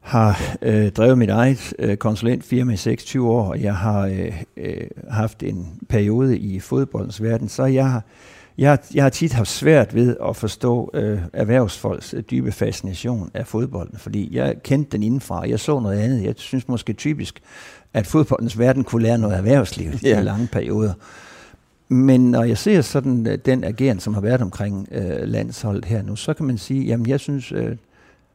har 0.03 0.55
øh, 0.61 0.91
drevet 0.91 1.17
mit 1.17 1.29
eget 1.29 1.73
øh, 1.79 1.97
konsulentfirma 1.97 2.73
i 2.73 2.77
26 2.77 3.29
år, 3.29 3.49
og 3.49 3.61
jeg 3.61 3.75
har 3.75 4.07
øh, 4.07 4.43
øh, 4.57 4.87
haft 5.09 5.43
en 5.43 5.67
periode 5.89 6.37
i 6.37 6.59
fodboldens 6.59 7.23
verden, 7.23 7.49
så 7.49 7.65
jeg 7.65 7.91
har 7.91 8.03
jeg, 8.57 8.77
jeg 8.93 9.03
har 9.03 9.09
tit 9.09 9.33
haft 9.33 9.49
svært 9.49 9.95
ved 9.95 10.17
at 10.29 10.35
forstå 10.35 10.91
øh, 10.93 11.19
erhvervsfolks 11.33 12.13
øh, 12.13 12.23
dybe 12.31 12.51
fascination 12.51 13.31
af 13.33 13.47
fodbolden, 13.47 13.97
fordi 13.97 14.35
jeg 14.35 14.55
kendte 14.63 14.91
den 14.91 15.03
indenfra, 15.03 15.49
jeg 15.49 15.59
så 15.59 15.79
noget 15.79 15.99
andet. 15.99 16.23
Jeg 16.23 16.33
synes 16.37 16.67
måske 16.67 16.93
typisk, 16.93 17.41
at 17.93 18.07
fodboldens 18.07 18.59
verden 18.59 18.83
kunne 18.83 19.03
lære 19.03 19.17
noget 19.17 19.37
erhvervsliv 19.37 19.91
ja. 20.03 20.19
i 20.19 20.23
lange 20.23 20.47
perioder. 20.51 20.93
Men 21.87 22.31
når 22.31 22.43
jeg 22.43 22.57
ser 22.57 22.81
sådan 22.81 23.27
øh, 23.27 23.37
den 23.45 23.63
ageren, 23.63 23.99
som 23.99 24.13
har 24.13 24.21
været 24.21 24.41
omkring 24.41 24.87
øh, 24.91 25.27
landsholdet 25.27 25.85
her 25.85 26.01
nu, 26.01 26.15
så 26.15 26.33
kan 26.33 26.45
man 26.45 26.57
sige, 26.57 26.83
jamen 26.83 27.09
jeg 27.09 27.19
synes, 27.19 27.51
øh, 27.51 27.75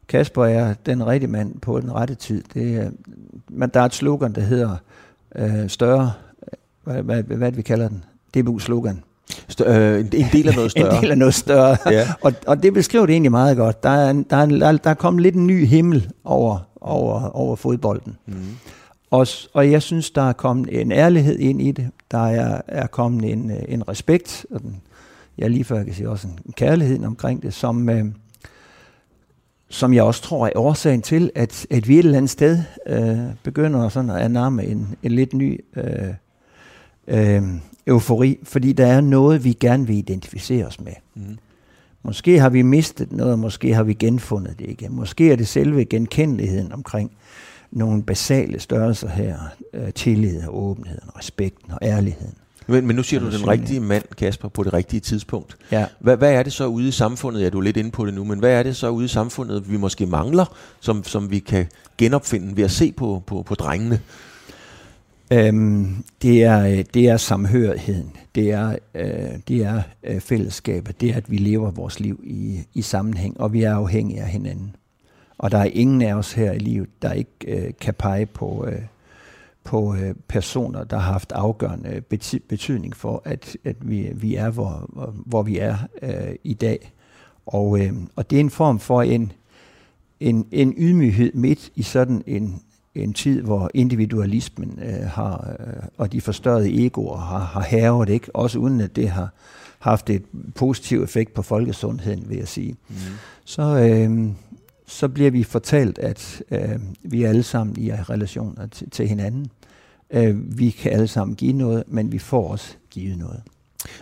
Kasper 0.09 0.45
er 0.45 0.75
den 0.87 1.07
rigtige 1.07 1.31
mand 1.31 1.61
på 1.61 1.81
den 1.81 1.93
rette 1.93 2.15
tid. 2.15 2.43
Det 2.55 2.77
er, 2.77 2.91
men 3.49 3.71
der 3.75 3.81
er 3.81 3.85
et 3.85 3.95
slogan, 3.95 4.33
der 4.33 4.41
hedder 4.41 4.77
øh, 5.37 5.69
større, 5.69 6.13
hvad, 6.85 7.03
hvad, 7.03 7.23
hvad, 7.23 7.37
hvad 7.37 7.53
vi 7.53 7.63
kalder 7.63 7.89
den? 7.89 8.05
DBU-slogan. 8.37 9.03
Stør, 9.49 9.95
øh, 9.95 10.01
en, 10.01 10.27
del 10.33 10.49
af 10.49 10.55
noget 10.55 10.71
større. 10.71 10.95
en 10.97 11.03
del 11.03 11.11
af 11.11 11.19
noget 11.19 11.35
større. 11.35 11.77
ja. 11.91 12.09
og, 12.25 12.33
og 12.47 12.63
det 12.63 12.75
beskriver 12.75 13.07
det 13.07 13.13
egentlig 13.13 13.31
meget 13.31 13.57
godt. 13.57 13.83
Der 13.83 13.91
er, 13.91 14.13
der, 14.31 14.37
er, 14.37 14.73
der 14.73 14.91
er 14.91 14.95
kommet 14.95 15.23
lidt 15.23 15.35
en 15.35 15.47
ny 15.47 15.67
himmel 15.67 16.11
over, 16.25 16.59
over, 16.81 17.37
over 17.37 17.57
fodbolden. 17.57 18.17
Mm. 18.27 18.35
Og, 19.11 19.27
og 19.53 19.71
jeg 19.71 19.83
synes, 19.83 20.11
der 20.11 20.23
er 20.23 20.33
kommet 20.33 20.81
en 20.81 20.93
ærlighed 20.93 21.39
ind 21.39 21.63
i 21.63 21.73
det. 21.73 21.91
Der 22.11 22.27
er, 22.27 22.61
er 22.69 22.87
kommet 22.87 23.33
en, 23.33 23.53
en 23.69 23.89
respekt, 23.89 24.47
og 24.51 24.63
den, 24.63 24.81
jeg 25.39 25.51
lige 25.51 25.65
før 25.65 25.85
kan 25.85 25.95
sige 25.95 26.11
også 26.11 26.29
en 26.47 26.53
kærlighed 26.53 27.05
omkring 27.05 27.43
det, 27.43 27.55
som, 27.55 27.89
øh, 27.89 28.05
som 29.69 29.95
jeg 29.95 30.03
også 30.03 30.23
tror 30.23 30.47
er 30.47 30.53
årsagen 30.57 31.03
til, 31.03 31.31
at, 31.35 31.67
at 31.71 31.89
vi 31.89 31.99
et 31.99 32.05
eller 32.05 32.17
andet 32.17 32.31
sted 32.31 32.59
øh, 32.87 33.19
begynder 33.43 33.89
sådan 33.89 34.11
at 34.11 34.31
nærme 34.31 34.65
en, 34.65 34.97
en 35.03 35.13
lidt 35.13 35.35
ny 35.35 35.65
øh, 35.77 36.15
øh, 37.09 37.43
eufori, 37.89 38.39
fordi 38.43 38.73
der 38.73 38.87
er 38.87 39.01
noget, 39.01 39.45
vi 39.45 39.53
gerne 39.53 39.87
vil 39.87 39.97
identificere 39.97 40.67
os 40.67 40.81
med. 40.81 40.93
Mm. 41.15 41.39
Måske 42.03 42.39
har 42.39 42.49
vi 42.49 42.63
mistet 42.63 43.13
noget, 43.13 43.39
måske 43.39 43.75
har 43.75 43.83
vi 43.83 43.95
genfundet 43.95 44.59
det 44.59 44.71
igen. 44.71 44.97
Måske 44.97 45.33
er 45.33 45.37
det 45.37 45.49
selve 45.49 45.85
genkendeligheden 45.85 46.73
omkring 46.73 47.11
nogle 47.71 48.03
basale 48.03 48.61
størrelser 48.61 49.09
her. 49.09 49.39
Øh, 49.75 49.93
tillid 49.93 50.43
og 50.47 50.63
åbenheden, 50.63 51.11
respekten 51.17 51.73
og 51.73 51.79
ærligheden. 51.83 52.35
Men, 52.67 52.87
men 52.87 52.97
nu 52.97 53.03
siger 53.03 53.21
du 53.21 53.31
den 53.31 53.49
rigtige 53.49 53.81
mand, 53.81 54.05
Kasper, 54.17 54.49
på 54.49 54.63
det 54.63 54.73
rigtige 54.73 55.01
tidspunkt. 55.01 55.57
Ja. 55.73 55.87
Hvad, 56.01 56.17
hvad 56.17 56.33
er 56.33 56.43
det 56.43 56.53
så 56.53 56.67
ude 56.67 56.89
i 56.89 56.91
samfundet, 56.91 57.43
ja 57.43 57.51
du 57.51 57.59
er 57.59 57.63
lidt 57.63 57.77
inde 57.77 57.91
på 57.91 58.07
det 58.07 58.15
nu, 58.15 58.25
men 58.25 58.39
hvad 58.39 58.53
er 58.53 58.63
det 58.63 58.77
så 58.77 58.89
ude 58.89 59.05
i 59.05 59.09
samfundet, 59.09 59.71
vi 59.71 59.77
måske 59.77 60.07
mangler, 60.07 60.57
som, 60.81 61.05
som 61.05 61.31
vi 61.31 61.39
kan 61.39 61.67
genopfinde 61.99 62.57
ved 62.57 62.65
at 62.65 62.71
se 62.71 62.93
på, 62.93 63.23
på, 63.27 63.43
på 63.43 63.55
drengene? 63.55 64.01
Øhm, 65.33 66.05
det, 66.23 66.45
er, 66.45 66.67
øh, 66.67 66.85
det 66.95 67.09
er 67.09 67.17
samhørigheden, 67.17 68.13
det 68.35 68.51
er, 68.53 68.77
øh, 68.95 69.39
det 69.49 69.65
er 69.65 69.83
øh, 70.05 70.21
fællesskabet, 70.21 71.01
det 71.01 71.11
er, 71.11 71.17
at 71.17 71.31
vi 71.31 71.37
lever 71.37 71.71
vores 71.71 72.01
liv 72.01 72.21
i, 72.25 72.61
i 72.75 72.83
sammenhæng, 72.83 73.41
og 73.41 73.53
vi 73.53 73.63
er 73.63 73.75
afhængige 73.75 74.21
af 74.21 74.29
hinanden. 74.29 74.77
Og 75.39 75.51
der 75.51 75.59
er 75.59 75.65
ingen 75.65 76.03
af 76.03 76.15
os 76.15 76.33
her 76.33 76.53
i 76.53 76.59
livet, 76.59 76.89
der 77.03 77.13
ikke 77.13 77.31
øh, 77.47 77.73
kan 77.81 77.95
pege 77.95 78.27
på, 78.27 78.67
øh, 78.69 78.83
på 79.65 79.95
øh, 79.95 80.15
personer, 80.29 80.85
der 80.85 80.99
har 80.99 81.13
haft 81.13 81.33
afgørende 81.33 82.03
bety- 82.15 82.47
betydning 82.49 82.97
for, 82.97 83.23
at, 83.25 83.57
at 83.65 83.77
vi, 83.81 84.11
vi 84.15 84.35
er, 84.35 84.51
hvor, 84.51 84.91
hvor 85.27 85.43
vi 85.43 85.59
er 85.59 85.77
øh, 86.03 86.35
i 86.45 86.55
dag. 86.55 86.93
Og, 87.47 87.81
øh, 87.81 87.93
og 88.17 88.31
det 88.31 88.37
er 88.37 88.41
en 88.41 88.51
form 88.51 88.79
for 88.79 89.03
en, 89.03 89.33
en, 90.21 90.47
en 90.53 90.75
ydmyghed 90.79 91.33
midt 91.35 91.71
i 91.75 91.83
sådan 91.83 92.23
en, 92.27 92.63
en 92.95 93.13
tid, 93.13 93.43
hvor 93.43 93.71
individualismen 93.75 94.79
øh, 94.83 95.07
har, 95.07 95.55
øh, 95.61 95.83
og 95.99 96.13
de 96.13 96.21
forstørrede 96.21 96.85
egoer 96.85 97.17
har, 97.17 97.39
har 97.39 97.63
hævet, 97.63 98.09
ikke? 98.09 98.37
også 98.37 98.59
uden 98.59 98.81
at 98.81 98.97
det 98.97 99.09
har 99.09 99.33
haft 99.79 100.11
et 100.11 100.23
positiv 100.55 101.03
effekt 101.03 101.35
på 101.35 101.43
folkesundheden, 101.43 102.29
vil 102.29 102.39
jeg 102.39 102.49
sige. 102.49 102.77
Mm. 102.89 102.95
Så, 103.45 103.63
øh, 103.63 104.31
så 104.87 105.09
bliver 105.09 105.31
vi 105.31 105.43
fortalt, 105.43 105.99
at 105.99 106.43
øh, 106.51 106.81
vi 107.03 107.23
er 107.23 107.29
alle 107.29 107.43
sammen 107.43 107.77
i 107.79 107.93
relationer 107.93 108.67
til, 108.67 108.91
til 108.91 109.09
hinanden. 109.09 109.47
Øh, 110.11 110.59
vi 110.59 110.71
kan 110.71 110.93
alle 110.93 111.09
sammen 111.09 111.37
give 111.37 111.53
noget, 111.53 111.85
men 111.87 112.13
vi 112.13 112.19
får 112.19 112.51
også 112.51 112.77
givet 112.91 113.19
noget. 113.19 113.43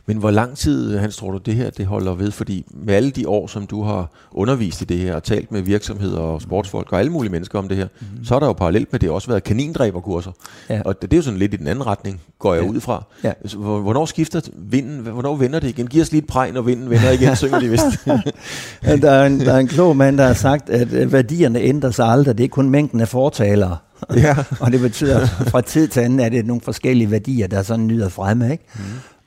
Men 0.07 0.17
hvor 0.17 0.31
lang 0.31 0.57
tid, 0.57 0.99
Hans, 0.99 1.17
tror 1.17 1.31
du, 1.31 1.39
det 1.39 1.55
her 1.55 1.71
det 1.71 1.87
holder 1.87 2.15
ved? 2.15 2.31
Fordi 2.31 2.65
med 2.71 2.95
alle 2.95 3.11
de 3.11 3.29
år, 3.29 3.47
som 3.47 3.67
du 3.67 3.83
har 3.83 4.11
undervist 4.33 4.83
i 4.83 4.85
det 4.85 4.99
her, 4.99 5.15
og 5.15 5.23
talt 5.23 5.53
med 5.53 5.63
virksomheder 5.63 6.19
og 6.19 6.43
sportsfolk 6.43 6.93
og 6.93 6.99
alle 6.99 7.13
mulige 7.13 7.33
mennesker 7.33 7.59
om 7.59 7.69
det 7.69 7.77
her, 7.77 7.87
mm-hmm. 8.01 8.25
så 8.25 8.35
har 8.35 8.39
der 8.41 8.47
jo 8.47 8.53
parallelt 8.53 8.93
med 8.93 9.01
det 9.01 9.11
også 9.11 9.29
været 9.29 9.45
kanindræberkurser. 9.45 10.33
Ja. 10.71 10.83
Og 10.85 11.03
det, 11.03 11.11
det 11.11 11.17
er 11.17 11.19
jo 11.19 11.23
sådan 11.23 11.39
lidt 11.39 11.55
i 11.55 11.57
den 11.57 11.67
anden 11.67 11.87
retning, 11.87 12.21
går 12.39 12.55
jeg 12.55 12.65
ja. 12.65 12.71
ud 12.71 12.81
fra. 12.81 13.05
Ja. 13.25 13.33
Hvornår 13.57 14.07
skifter 14.07 14.41
vinden? 14.57 15.01
Hvornår 15.01 15.37
vender 15.37 15.61
det 15.61 15.69
igen? 15.69 15.87
Giv 15.87 16.03
os 16.03 16.11
lige 16.11 16.23
et 16.23 16.27
præg, 16.27 16.53
når 16.53 16.63
vinden 16.63 16.91
vender 16.91 17.11
igen, 17.11 17.37
synger 17.37 17.61
de 17.61 17.69
vist. 17.69 17.85
der, 19.03 19.11
er 19.11 19.27
en, 19.27 19.41
der 19.41 19.53
er 19.53 19.59
en 19.59 19.69
klog 19.69 19.97
mand, 19.97 20.19
der 20.19 20.27
har 20.27 20.35
sagt, 20.35 20.71
at 20.71 21.13
værdierne 21.13 21.61
ændrer 21.61 21.91
sig 21.91 22.07
aldrig. 22.07 22.39
Det 22.39 22.45
er 22.45 22.49
kun 22.49 22.71
mængden 22.71 23.01
af 23.01 23.09
fortalere. 23.09 23.77
Ja. 24.17 24.37
og 24.61 24.73
det 24.73 24.81
betyder, 24.81 25.21
at 25.21 25.29
fra 25.29 25.61
tid 25.61 25.89
til 25.89 26.01
anden 26.01 26.21
er 26.21 26.29
det 26.29 26.47
nogle 26.47 26.61
forskellige 26.61 27.11
værdier, 27.11 27.47
der 27.47 27.63
sådan 27.63 27.87
nyder 27.87 28.09
fremme. 28.09 28.53
Ikke? 28.53 28.65
Mm. 28.75 28.83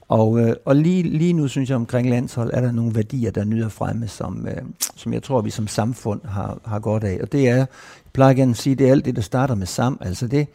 Og, 0.09 0.39
øh, 0.39 0.55
og 0.65 0.75
lige, 0.75 1.03
lige 1.03 1.33
nu 1.33 1.47
synes 1.47 1.69
jeg 1.69 1.75
omkring 1.75 2.09
landshold, 2.09 2.51
er 2.53 2.61
der 2.61 2.71
nogle 2.71 2.95
værdier, 2.95 3.31
der 3.31 3.43
nyder 3.43 3.69
fremme, 3.69 4.07
som, 4.07 4.47
øh, 4.47 4.61
som 4.95 5.13
jeg 5.13 5.23
tror, 5.23 5.41
vi 5.41 5.49
som 5.49 5.67
samfund 5.67 6.21
har, 6.25 6.59
har 6.65 6.79
godt 6.79 7.03
af. 7.03 7.19
Og 7.21 7.31
det 7.31 7.49
er, 7.49 7.55
jeg 7.55 7.67
plejer 8.13 8.33
gerne 8.33 8.51
at 8.51 8.57
sige, 8.57 8.75
det 8.75 8.87
er 8.87 8.91
alt 8.91 9.05
det, 9.05 9.15
der 9.15 9.21
starter 9.21 9.55
med 9.55 9.67
sam. 9.67 9.97
Altså 10.01 10.27
det, 10.27 10.47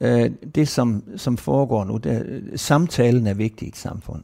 øh, 0.00 0.30
det 0.54 0.68
som, 0.68 1.02
som 1.16 1.36
foregår 1.36 1.84
nu, 1.84 1.96
det, 1.96 2.42
samtalen 2.56 3.26
er 3.26 3.34
vigtig 3.34 3.66
i 3.66 3.68
et 3.68 3.76
samfund. 3.76 4.22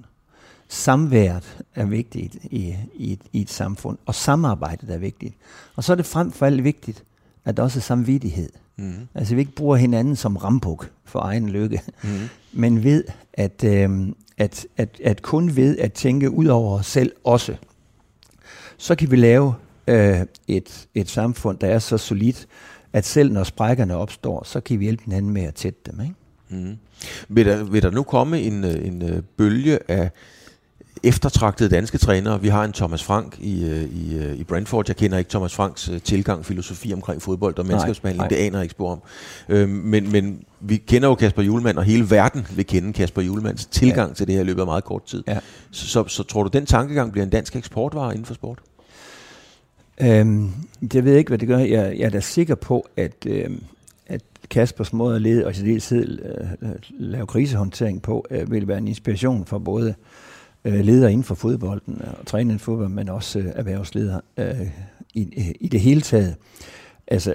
Samværet 0.68 1.58
er 1.74 1.84
vigtigt 1.84 2.34
i, 2.34 2.74
i, 2.94 3.12
et, 3.12 3.20
i 3.32 3.40
et 3.40 3.50
samfund, 3.50 3.98
og 4.06 4.14
samarbejdet 4.14 4.90
er 4.90 4.98
vigtigt. 4.98 5.34
Og 5.76 5.84
så 5.84 5.92
er 5.92 5.96
det 5.96 6.06
frem 6.06 6.32
for 6.32 6.46
alt 6.46 6.64
vigtigt, 6.64 7.04
at 7.48 7.56
der 7.56 7.62
også 7.62 7.78
er 7.78 7.82
samvittighed. 7.82 8.48
Mm. 8.76 9.08
Altså 9.14 9.34
vi 9.34 9.40
ikke 9.40 9.52
bruger 9.52 9.76
hinanden 9.76 10.16
som 10.16 10.36
rambuk 10.36 10.90
for 11.04 11.20
egen 11.20 11.48
lykke, 11.48 11.82
mm. 12.02 12.08
men 12.62 12.84
ved, 12.84 13.04
at, 13.32 13.64
øh, 13.64 14.08
at, 14.38 14.66
at, 14.76 15.00
at 15.04 15.22
kun 15.22 15.56
ved 15.56 15.78
at 15.78 15.92
tænke 15.92 16.30
ud 16.30 16.46
over 16.46 16.78
os 16.78 16.86
selv 16.86 17.12
også, 17.24 17.56
så 18.76 18.94
kan 18.94 19.10
vi 19.10 19.16
lave 19.16 19.54
øh, 19.86 20.20
et, 20.48 20.88
et 20.94 21.08
samfund, 21.08 21.58
der 21.58 21.66
er 21.66 21.78
så 21.78 21.98
solidt, 21.98 22.46
at 22.92 23.04
selv 23.04 23.32
når 23.32 23.44
sprækkerne 23.44 23.96
opstår, 23.96 24.44
så 24.44 24.60
kan 24.60 24.78
vi 24.78 24.84
hjælpe 24.84 25.04
hinanden 25.04 25.30
med 25.30 25.42
at 25.42 25.54
tætte 25.54 25.80
dem. 25.90 26.00
Ikke? 26.00 26.14
Mm. 26.48 26.76
Vil, 27.28 27.46
der, 27.46 27.64
vil 27.64 27.82
der 27.82 27.90
nu 27.90 28.02
komme 28.02 28.40
en, 28.40 28.64
øh, 28.64 28.86
en 28.86 29.02
øh, 29.02 29.22
bølge 29.36 29.90
af 29.90 30.10
eftertragtede 31.02 31.68
danske 31.68 31.98
trænere. 31.98 32.42
Vi 32.42 32.48
har 32.48 32.64
en 32.64 32.72
Thomas 32.72 33.04
Frank 33.04 33.38
i, 33.40 33.64
øh, 33.64 33.82
i, 33.82 34.34
i 34.34 34.44
Brentford. 34.44 34.88
Jeg 34.88 34.96
kender 34.96 35.18
ikke 35.18 35.30
Thomas 35.30 35.54
Franks 35.54 35.90
tilgang, 36.04 36.46
filosofi 36.46 36.92
omkring 36.92 37.22
fodbold 37.22 37.58
og 37.58 37.66
menneskehedsbehandling. 37.66 38.30
Det 38.30 38.36
aner 38.36 38.58
jeg 38.58 38.62
ikke 38.62 38.72
spor 38.72 38.92
om. 38.92 39.02
Øh, 39.48 39.68
men, 39.68 40.12
men 40.12 40.42
vi 40.60 40.76
kender 40.76 41.08
jo 41.08 41.14
Kasper 41.14 41.42
Julemand, 41.42 41.78
og 41.78 41.84
hele 41.84 42.10
verden 42.10 42.46
vil 42.56 42.66
kende 42.66 42.92
Kasper 42.92 43.22
Julemands 43.22 43.66
tilgang 43.66 44.10
ja. 44.10 44.14
til 44.14 44.26
det 44.26 44.34
her 44.34 44.42
i 44.42 44.44
løbet 44.44 44.60
af 44.60 44.66
meget 44.66 44.84
kort 44.84 45.04
tid. 45.04 45.24
Ja. 45.26 45.38
Så, 45.70 45.86
så, 45.86 46.04
så 46.08 46.22
tror 46.22 46.42
du, 46.42 46.48
den 46.52 46.66
tankegang 46.66 47.12
bliver 47.12 47.24
en 47.24 47.30
dansk 47.30 47.56
eksportvare 47.56 48.12
inden 48.12 48.26
for 48.26 48.34
sport? 48.34 48.58
Øhm, 50.00 50.50
det 50.92 51.04
ved 51.04 51.12
jeg 51.12 51.18
ikke, 51.18 51.28
hvad 51.28 51.38
det 51.38 51.48
gør. 51.48 51.58
Jeg, 51.58 51.98
jeg 51.98 52.04
er 52.04 52.10
da 52.10 52.20
sikker 52.20 52.54
på, 52.54 52.86
at, 52.96 53.26
øh, 53.26 53.50
at 54.06 54.22
Kaspers 54.50 54.92
måde 54.92 55.16
at 55.16 55.22
lede, 55.22 55.46
og 55.46 55.58
i 55.58 55.62
dels 55.62 55.92
øh, 55.92 56.18
lave 56.90 57.26
krisehåndtering 57.26 58.02
på, 58.02 58.26
øh, 58.30 58.50
vil 58.50 58.68
være 58.68 58.78
en 58.78 58.88
inspiration 58.88 59.46
for 59.46 59.58
både 59.58 59.88
øh, 59.88 59.94
ledere 60.64 61.12
inden 61.12 61.24
for 61.24 61.34
fodbolden 61.34 62.02
og 62.18 62.26
træner 62.26 62.54
i 62.54 62.58
fodbold, 62.58 62.88
men 62.88 63.08
også 63.08 63.38
øh, 63.38 63.46
erhvervsledere 63.54 64.20
øh, 64.36 64.68
i, 65.14 65.54
i 65.60 65.68
det 65.68 65.80
hele 65.80 66.00
taget. 66.00 66.36
Altså, 67.06 67.34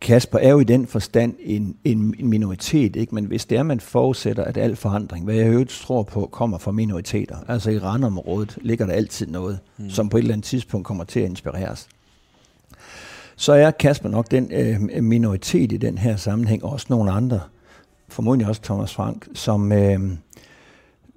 Kasper 0.00 0.38
er 0.38 0.50
jo 0.50 0.60
i 0.60 0.64
den 0.64 0.86
forstand 0.86 1.34
en, 1.40 1.76
en, 1.84 2.14
en 2.18 2.28
minoritet, 2.28 2.96
ikke? 2.96 3.14
men 3.14 3.24
hvis 3.24 3.46
det 3.46 3.58
er, 3.58 3.62
man 3.62 3.80
forudsætter, 3.80 4.44
at 4.44 4.56
al 4.56 4.76
forandring, 4.76 5.24
hvad 5.24 5.34
jeg 5.34 5.46
øvrigt 5.46 5.70
tror 5.70 6.02
på, 6.02 6.28
kommer 6.32 6.58
fra 6.58 6.72
minoriteter, 6.72 7.36
altså 7.48 7.70
i 7.70 7.78
randområdet 7.78 8.58
ligger 8.60 8.86
der 8.86 8.92
altid 8.92 9.26
noget, 9.26 9.58
mm. 9.78 9.90
som 9.90 10.08
på 10.08 10.16
et 10.16 10.20
eller 10.20 10.34
andet 10.34 10.44
tidspunkt 10.46 10.86
kommer 10.86 11.04
til 11.04 11.20
at 11.20 11.26
inspireres. 11.26 11.88
Så 13.36 13.52
er 13.52 13.70
Kasper 13.70 14.08
nok 14.08 14.30
den 14.30 14.52
øh, 14.52 15.02
minoritet 15.02 15.72
i 15.72 15.76
den 15.76 15.98
her 15.98 16.16
sammenhæng, 16.16 16.64
og 16.64 16.72
også 16.72 16.86
nogle 16.90 17.10
andre, 17.10 17.40
formodentlig 18.08 18.48
også 18.48 18.62
Thomas 18.62 18.94
Frank, 18.94 19.28
som, 19.34 19.72
øh, 19.72 20.00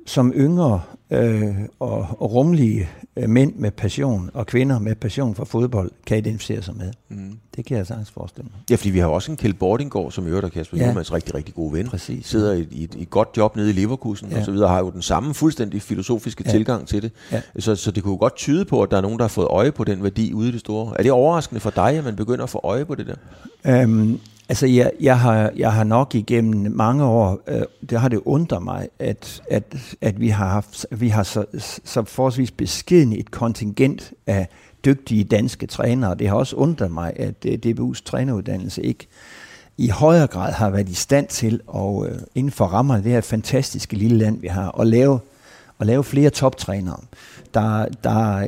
som 0.06 0.34
yngre 0.36 0.82
øh, 1.12 1.56
og, 1.80 2.08
og 2.20 2.34
rumlige 2.34 2.89
øh, 3.18 3.30
mænd 3.30 3.56
med 3.56 3.72
passion 3.72 4.30
og 4.34 4.47
kvinder 4.47 4.80
med 4.80 4.95
passion 4.95 5.36
for 5.36 5.45
fodbold 5.45 5.91
kan 6.06 6.18
identificere 6.18 6.62
sig 6.62 6.76
med. 6.76 6.91
Mm. 7.10 7.38
Det 7.56 7.66
kan 7.66 7.78
jeg 7.78 7.88
sagtens 7.88 8.12
forestille 8.12 8.49
mig. 8.54 8.60
Ja, 8.70 8.76
fordi 8.76 8.89
vi 8.89 8.99
har 8.99 9.08
også 9.08 9.32
en 9.32 9.38
Kjeld 9.38 9.54
Bordingård, 9.54 10.12
som 10.12 10.28
i 10.28 10.30
øvrigt 10.30 10.45
er 10.45 10.49
Kasper 10.49 10.78
ja. 10.78 10.86
Juhlmanns 10.86 11.14
rigtig, 11.14 11.36
rigtig 11.36 11.56
gode 11.56 11.74
ven. 11.74 11.88
Præcis. 11.88 12.26
Sidder 12.26 12.54
i, 12.54 12.68
i, 12.72 12.89
i 12.95 13.02
et 13.02 13.10
godt 13.10 13.30
job 13.38 13.56
nede 13.56 13.70
i 13.70 13.74
Leverkusen 13.74 14.30
ja. 14.32 14.39
og 14.39 14.45
så 14.45 14.52
videre, 14.52 14.70
har 14.70 14.80
jo 14.80 14.89
den 14.89 15.02
samme 15.02 15.34
fuldstændig 15.34 15.82
filosofiske 15.82 16.43
ja. 16.45 16.52
tilgang 16.52 16.88
til 16.88 17.02
det. 17.02 17.12
Ja. 17.32 17.41
Så, 17.60 17.76
så 17.76 17.91
det 17.91 18.04
kunne 18.04 18.18
godt 18.18 18.36
tyde 18.36 18.66
på, 18.66 18.82
at 18.82 18.91
der 18.91 18.97
er 18.97 19.02
nogen, 19.02 19.18
der 19.18 19.24
har 19.24 19.30
fået 19.30 19.47
øje 19.47 19.72
på 19.72 19.84
den 19.84 20.04
værdi 20.04 20.34
ude 20.34 20.49
i 20.49 20.52
det 20.52 20.60
store. 20.60 20.93
Er 20.99 21.04
det 21.04 21.12
overraskende 21.12 21.62
for 21.62 21.70
dig, 21.70 21.89
at 21.89 22.04
man 22.04 22.16
begynder 22.16 22.43
at 22.43 22.49
få 22.49 22.60
øje 22.64 22.86
på 22.86 22.95
det 22.95 23.08
der? 23.08 23.16
Øhm, 23.82 24.20
Altså, 24.52 24.68
jeg, 24.68 24.91
jeg, 24.99 25.20
har, 25.20 25.52
jeg 25.56 25.74
har 25.74 25.84
nok 25.84 26.16
igennem 26.16 26.72
mange 26.72 27.04
år, 27.04 27.39
øh, 27.47 27.62
det 27.89 27.99
har 27.99 28.08
det 28.08 28.22
undret 28.26 28.64
mig, 28.64 28.88
at, 28.99 29.41
at, 29.49 29.64
at 30.02 30.20
vi 30.20 30.28
har 30.30 30.47
haft, 30.47 30.86
vi 30.91 31.08
har 31.08 31.24
så, 31.24 31.45
så 31.84 32.04
forholdsvis 32.04 32.52
beskeden 32.52 33.14
et 33.14 33.32
kontingent 33.32 34.14
af 34.28 34.47
dygtige 34.86 35.24
danske 35.24 35.68
trænere. 35.68 36.16
Det 36.16 36.28
har 36.28 36.36
også 36.36 36.56
undret 36.56 36.91
mig, 36.91 37.14
at 37.16 37.45
øh, 37.45 37.60
DBU's 37.66 38.04
træneruddannelse 38.06 38.84
ikke 38.84 39.08
i 39.78 39.89
højere 39.89 40.28
grad 40.28 40.54
har 40.54 40.70
været 40.70 40.89
i 40.89 40.93
stand 40.93 41.28
til 41.28 41.62
at 41.76 42.06
øh, 42.10 42.20
inden 42.36 42.52
for 42.52 42.66
rammerne 42.66 42.97
af 42.97 43.04
det 43.04 43.12
her 43.12 43.22
fantastiske 43.22 43.95
lille 43.95 44.18
land, 44.18 44.41
vi 44.41 44.47
har, 44.47 44.80
at 44.80 44.88
lave, 44.88 45.20
at 45.80 45.88
lave 45.88 46.04
flere 46.04 46.30
toptrænere 46.30 46.99
der, 47.54 47.86
der, 48.04 48.47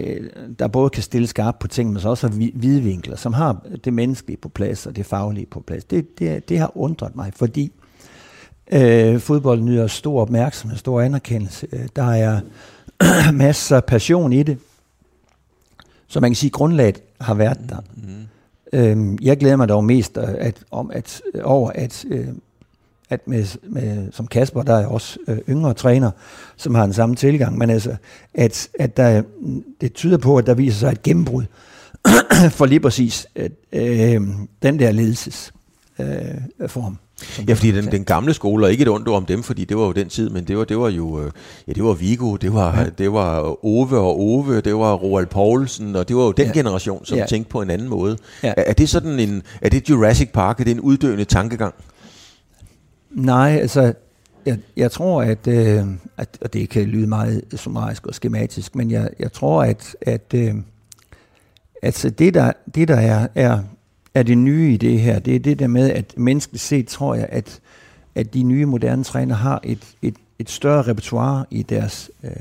der 0.60 0.68
både 0.68 0.90
kan 0.90 1.04
stille 1.04 1.28
skarpt 1.28 1.60
på 1.60 1.68
ting, 1.68 1.92
men 1.92 2.02
så 2.02 2.10
også 2.10 2.28
har 2.28 2.36
vidvinkler, 2.54 3.16
som 3.16 3.34
har 3.34 3.66
det 3.84 3.94
menneskelige 3.94 4.38
på 4.38 4.50
plads 4.50 4.86
og 4.86 4.96
det 4.96 5.06
faglige 5.06 5.46
på 5.46 5.60
plads. 5.60 5.84
Det, 5.84 6.20
det, 6.20 6.50
det 6.50 6.60
har 6.60 6.78
undret 6.78 7.16
mig, 7.16 7.32
fordi 7.36 7.72
øh, 8.72 9.20
fodbold 9.20 9.62
nyder 9.62 9.88
stor 9.88 10.22
opmærksomhed, 10.22 10.78
stor 10.78 11.02
anerkendelse. 11.02 11.68
Øh, 11.72 11.88
der 11.96 12.04
er 12.04 12.42
masser 13.34 13.76
af 13.76 13.86
passion 13.86 14.34
i 14.34 14.44
det. 14.44 14.58
Så 16.08 16.20
man 16.20 16.30
kan 16.32 16.36
sige, 16.36 16.50
at 16.50 16.54
grundlaget 16.54 17.02
har 17.22 17.34
været 17.34 17.60
der. 17.70 17.78
Mm. 17.96 18.28
Øh, 18.74 19.26
jeg 19.26 19.38
glæder 19.38 19.56
mig 19.56 19.70
dog 19.70 19.84
mest 19.84 20.18
at, 20.18 20.64
om 20.72 20.92
at, 20.94 21.22
over, 21.44 21.72
at 21.76 22.06
øh, 22.10 22.28
at 23.10 23.28
med, 23.28 23.58
med, 23.70 24.12
som 24.12 24.28
Kasper, 24.28 24.62
der 24.62 24.76
er 24.76 24.86
også 24.86 25.20
øh, 25.28 25.38
yngre 25.50 25.74
træner, 25.74 26.12
som 26.58 26.76
har 26.76 26.84
den 26.84 26.94
samme 26.94 27.16
tilgang, 27.16 27.58
men 27.58 27.70
altså, 27.70 27.96
at, 28.34 28.68
at 28.80 28.98
der, 28.98 29.24
det 29.82 29.94
tyder 29.94 30.18
på, 30.18 30.38
at 30.38 30.46
der 30.46 30.54
viser 30.54 30.80
sig 30.80 30.92
et 30.92 31.04
gennembrud 31.04 31.44
for 32.58 32.66
lige 32.66 32.80
præcis 32.80 33.28
øh, 33.36 33.50
øh, 33.74 34.22
den 34.64 34.80
der 34.80 34.92
ledelsesform. 34.92 35.60
Øh, 36.60 36.70
form, 36.70 36.98
Ja, 37.48 37.54
fordi 37.54 37.72
den, 37.72 37.92
den 37.92 38.04
gamle 38.04 38.34
skole, 38.34 38.66
og 38.66 38.72
ikke 38.72 38.82
et 38.82 38.90
ondt 38.90 39.08
om 39.08 39.26
dem, 39.26 39.44
fordi 39.44 39.66
det 39.66 39.78
var 39.78 39.84
jo 39.84 39.92
den 39.92 40.10
tid, 40.10 40.30
men 40.30 40.44
det 40.44 40.58
var, 40.58 40.64
det 40.64 40.78
var 40.78 40.90
jo, 40.90 41.22
øh, 41.22 41.32
ja, 41.68 41.74
det 41.74 41.84
var 41.84 41.94
Vigo, 41.94 42.36
det 42.36 42.54
var, 42.54 42.80
ja. 42.80 42.86
det 42.98 43.14
var 43.14 43.66
Ove 43.66 44.00
og 44.00 44.20
Ove, 44.20 44.62
det 44.62 44.76
var 44.76 44.94
Roald 44.94 45.28
Poulsen, 45.28 45.96
og 45.96 46.08
det 46.08 46.16
var 46.16 46.24
jo 46.24 46.32
den 46.32 46.46
ja. 46.46 46.52
Generation, 46.52 47.06
som 47.06 47.18
ja. 47.18 47.26
Tænkte 47.26 47.50
på 47.52 47.62
en 47.62 47.70
anden 47.70 47.90
måde. 47.90 48.18
Ja. 48.44 48.54
Er, 48.58 48.64
er 48.68 48.74
det 48.74 48.90
sådan 48.90 49.20
en, 49.20 49.44
er 49.62 49.70
det 49.70 49.90
Jurassic 49.90 50.30
Park, 50.34 50.60
er 50.60 50.64
det 50.64 50.72
en 50.72 50.80
uddøende 50.80 51.26
tankegang? 51.26 51.74
Nej, 53.14 53.58
altså, 53.62 53.94
jeg, 54.46 54.60
jeg 54.78 54.92
tror, 54.92 55.22
at, 55.22 55.48
øh, 55.48 55.86
at, 56.18 56.38
og 56.42 56.54
det 56.54 56.70
kan 56.70 56.84
lyde 56.84 57.08
meget 57.08 57.44
summarisk 57.56 58.08
og 58.08 58.16
skematisk, 58.16 58.76
men 58.76 58.92
jeg, 58.92 59.10
jeg 59.20 59.32
tror, 59.32 59.64
at, 59.64 59.96
at 60.02 60.34
øh, 60.36 60.56
altså 61.82 62.10
det, 62.10 62.34
der, 62.34 62.52
det, 62.76 62.88
der 62.88 62.96
er, 62.96 63.28
er, 63.36 63.60
er 64.14 64.24
det 64.24 64.38
nye 64.38 64.74
i 64.74 64.78
det 64.78 65.00
her, 65.00 65.20
det 65.20 65.36
er 65.36 65.40
det 65.40 65.60
der 65.60 65.68
med, 65.68 65.92
at 65.92 66.14
menneskeligt 66.18 66.64
set 66.64 66.88
tror 66.88 67.16
jeg, 67.16 67.28
at, 67.30 67.60
at 68.16 68.34
de 68.34 68.44
nye 68.44 68.66
moderne 68.66 69.04
træner 69.04 69.36
har 69.36 69.60
et, 69.64 69.96
et, 70.02 70.16
et 70.40 70.50
større 70.50 70.82
repertoire 70.82 71.46
i 71.52 71.64
deres, 71.64 72.12
øh, 72.24 72.32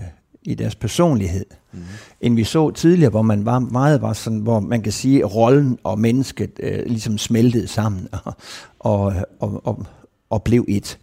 i 0.42 0.54
deres 0.54 0.74
personlighed, 0.74 1.46
mm. 1.72 1.80
end 2.20 2.34
vi 2.34 2.44
så 2.44 2.70
tidligere, 2.70 3.10
hvor 3.10 3.22
man 3.22 3.44
var 3.44 3.58
meget 3.58 4.02
var 4.02 4.12
sådan, 4.12 4.38
hvor 4.38 4.60
man 4.60 4.82
kan 4.82 4.92
sige, 4.92 5.18
at 5.18 5.34
rollen 5.34 5.78
og 5.84 5.98
mennesket 5.98 6.50
øh, 6.62 6.86
ligesom 6.86 7.18
smeltede 7.18 7.68
sammen 7.68 8.08
og, 8.24 8.34
og, 8.80 9.14
og, 9.40 9.60
og, 9.64 9.86
og 10.32 10.42
blev 10.42 10.64
et 10.68 10.98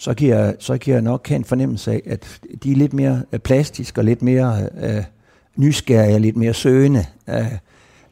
så 0.00 0.14
kan, 0.14 0.28
jeg, 0.28 0.54
så 0.58 0.78
kan 0.78 0.94
jeg 0.94 1.02
nok 1.02 1.28
have 1.28 1.36
en 1.36 1.44
fornemmelse 1.44 1.92
af, 1.92 2.02
at 2.06 2.40
de 2.62 2.72
er 2.72 2.76
lidt 2.76 2.92
mere 2.92 3.22
øh, 3.32 3.38
plastiske 3.38 4.00
og 4.00 4.04
lidt 4.04 4.22
mere 4.22 4.68
øh, 4.82 5.04
nysgerrige 5.56 6.14
og 6.14 6.20
lidt 6.20 6.36
mere 6.36 6.54
søgende, 6.54 7.04
øh, 7.28 7.46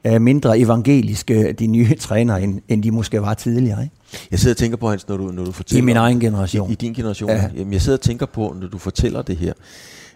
øh, 0.04 0.22
mindre 0.22 0.58
evangeliske, 0.58 1.52
de 1.52 1.66
nye 1.66 1.94
trænere, 2.00 2.42
end, 2.42 2.60
end 2.68 2.82
de 2.82 2.90
måske 2.90 3.22
var 3.22 3.34
tidligere. 3.34 3.82
Ikke? 3.82 3.94
Jeg 4.30 4.38
sidder 4.38 4.54
og 4.54 4.58
tænker 4.58 4.76
på, 4.76 4.90
Hans, 4.90 5.08
når 5.08 5.16
du, 5.16 5.30
når 5.30 5.44
du 5.44 5.52
fortæller... 5.52 5.82
I 5.82 5.84
min 5.84 5.96
egen 5.96 6.20
generation. 6.20 6.70
I, 6.70 6.72
i 6.72 6.76
din 6.76 6.94
generation. 6.94 7.30
Ja. 7.30 7.36
Ja. 7.36 7.50
Jamen, 7.56 7.72
jeg 7.72 7.82
sidder 7.82 7.98
og 7.98 8.02
tænker 8.02 8.26
på, 8.26 8.56
når 8.60 8.68
du 8.68 8.78
fortæller 8.78 9.22
det 9.22 9.36
her, 9.36 9.52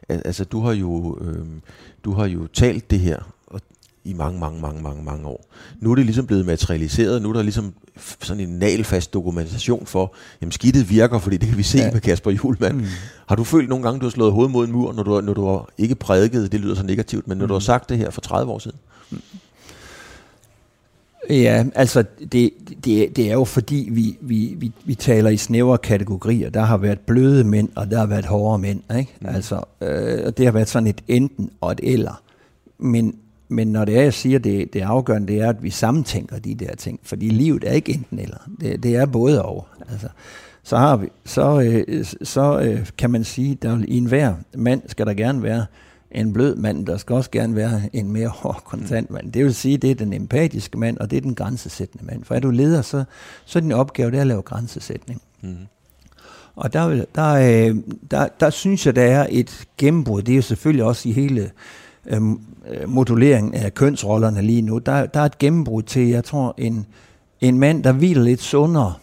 altså 0.08 0.44
du 0.44 0.60
har 0.60 0.72
jo, 0.72 1.18
øh, 1.20 1.46
du 2.04 2.12
har 2.12 2.26
jo 2.26 2.46
talt 2.46 2.90
det 2.90 3.00
her 3.00 3.32
i 4.04 4.12
mange, 4.12 4.40
mange, 4.40 4.60
mange, 4.60 4.82
mange, 4.82 5.04
mange 5.04 5.26
år. 5.26 5.46
Nu 5.80 5.90
er 5.90 5.94
det 5.94 6.04
ligesom 6.04 6.26
blevet 6.26 6.46
materialiseret, 6.46 7.22
nu 7.22 7.28
er 7.28 7.32
der 7.32 7.42
ligesom 7.42 7.74
sådan 8.22 8.48
en 8.48 8.48
nalfast 8.48 9.14
dokumentation 9.14 9.86
for, 9.86 10.14
jamen 10.40 10.52
skidtet 10.52 10.90
virker, 10.90 11.18
fordi 11.18 11.36
det 11.36 11.48
kan 11.48 11.58
vi 11.58 11.62
se 11.62 11.78
ja. 11.78 11.92
Med 11.92 12.00
Kasper 12.00 12.30
Julemand. 12.30 12.74
Mm. 12.74 12.84
Har 13.26 13.36
du 13.36 13.44
følt 13.44 13.68
nogle 13.68 13.84
gange, 13.84 14.00
du 14.00 14.04
har 14.04 14.10
slået 14.10 14.32
hovedet 14.32 14.52
mod 14.52 14.66
en 14.66 14.72
mur, 14.72 14.92
når 14.92 15.02
du, 15.02 15.20
når 15.20 15.34
du 15.34 15.46
har 15.46 15.68
ikke 15.78 15.94
prædiket, 15.94 16.52
det 16.52 16.60
lyder 16.60 16.74
så 16.74 16.82
negativt, 16.82 17.28
men 17.28 17.38
når 17.38 17.44
mm. 17.44 17.48
du 17.48 17.54
har 17.54 17.60
sagt 17.60 17.88
det 17.88 17.98
her 17.98 18.10
for 18.10 18.20
30 18.20 18.52
år 18.52 18.58
siden? 18.58 18.78
Ja, 21.30 21.64
altså 21.74 22.04
det, 22.32 22.50
det, 22.84 23.16
det 23.16 23.28
er 23.28 23.32
jo 23.32 23.44
fordi, 23.44 23.88
vi, 23.92 24.18
vi, 24.20 24.54
vi, 24.58 24.72
vi 24.84 24.94
taler 24.94 25.30
i 25.30 25.36
snævre 25.36 25.78
kategorier. 25.78 26.50
Der 26.50 26.60
har 26.60 26.76
været 26.76 27.00
bløde 27.00 27.44
mænd, 27.44 27.68
og 27.74 27.90
der 27.90 27.98
har 27.98 28.06
været 28.06 28.24
hårde 28.24 28.58
mænd. 28.58 28.80
Ikke? 28.98 29.16
Mm. 29.20 29.26
Altså, 29.28 29.62
øh, 29.80 30.22
og 30.26 30.38
det 30.38 30.44
har 30.44 30.52
været 30.52 30.68
sådan 30.68 30.86
et 30.86 31.00
enten 31.08 31.50
og 31.60 31.72
et 31.72 31.80
eller. 31.82 32.22
Men, 32.78 33.14
men 33.50 33.68
når 33.68 33.84
det 33.84 33.98
er, 33.98 34.02
jeg 34.02 34.14
siger, 34.14 34.38
det, 34.38 34.72
det 34.72 34.80
afgørende, 34.80 35.28
det 35.28 35.40
er, 35.40 35.48
at 35.48 35.62
vi 35.62 35.70
sammentænker 35.70 36.38
de 36.38 36.54
der 36.54 36.74
ting. 36.74 37.00
Fordi 37.02 37.28
livet 37.28 37.64
er 37.66 37.72
ikke 37.72 37.92
enten 37.92 38.18
eller. 38.18 38.36
Det, 38.60 38.82
det 38.82 38.96
er 38.96 39.06
både 39.06 39.44
og. 39.44 39.66
Altså, 39.90 40.08
så, 40.62 40.76
har 40.76 40.96
vi, 40.96 41.08
så, 41.24 41.60
øh, 41.60 42.04
så 42.22 42.60
øh, 42.60 42.86
kan 42.98 43.10
man 43.10 43.24
sige, 43.24 43.58
at 43.62 43.78
i 43.88 43.96
enhver 43.96 44.34
mand 44.56 44.82
skal 44.86 45.06
der 45.06 45.14
gerne 45.14 45.42
være 45.42 45.66
en 46.10 46.32
blød 46.32 46.56
mand, 46.56 46.86
der 46.86 46.96
skal 46.96 47.16
også 47.16 47.30
gerne 47.30 47.56
være 47.56 47.80
en 47.92 48.12
mere 48.12 48.28
hård 48.28 48.62
kontant 48.64 49.10
mand. 49.10 49.32
Det 49.32 49.44
vil 49.44 49.54
sige, 49.54 49.76
det 49.76 49.90
er 49.90 49.94
den 49.94 50.12
empatiske 50.12 50.78
mand, 50.78 50.98
og 50.98 51.10
det 51.10 51.16
er 51.16 51.20
den 51.20 51.34
grænsesættende 51.34 52.04
mand. 52.04 52.24
For 52.24 52.34
er 52.34 52.40
du 52.40 52.50
leder, 52.50 52.82
så, 52.82 53.04
så 53.44 53.58
er 53.58 53.60
din 53.60 53.72
opgave 53.72 54.10
det 54.10 54.16
er 54.16 54.20
at 54.20 54.26
lave 54.26 54.42
grænsesætning. 54.42 55.22
Mm. 55.42 55.56
Og 56.56 56.72
der, 56.72 56.88
vil- 56.88 57.06
der, 57.14 57.32
øh, 57.68 57.76
der, 58.10 58.28
der 58.40 58.50
synes 58.50 58.86
jeg, 58.86 58.96
der 58.96 59.02
er 59.02 59.26
et 59.30 59.64
gennembrud. 59.78 60.22
Det 60.22 60.32
er 60.32 60.36
jo 60.36 60.42
selvfølgelig 60.42 60.84
også 60.84 61.08
i 61.08 61.12
hele 61.12 61.50
øh, 62.10 62.22
moduleringen 62.88 63.54
af 63.54 63.74
kønsrollerne 63.74 64.42
lige 64.42 64.62
nu. 64.62 64.78
Der, 64.78 65.06
der 65.06 65.20
er 65.20 65.24
et 65.24 65.38
gennembrud 65.38 65.82
til, 65.82 66.08
jeg 66.08 66.24
tror, 66.24 66.54
en, 66.58 66.86
en 67.40 67.58
mand, 67.58 67.84
der 67.84 67.92
hviler 67.92 68.22
lidt 68.22 68.42
sundere 68.42 68.94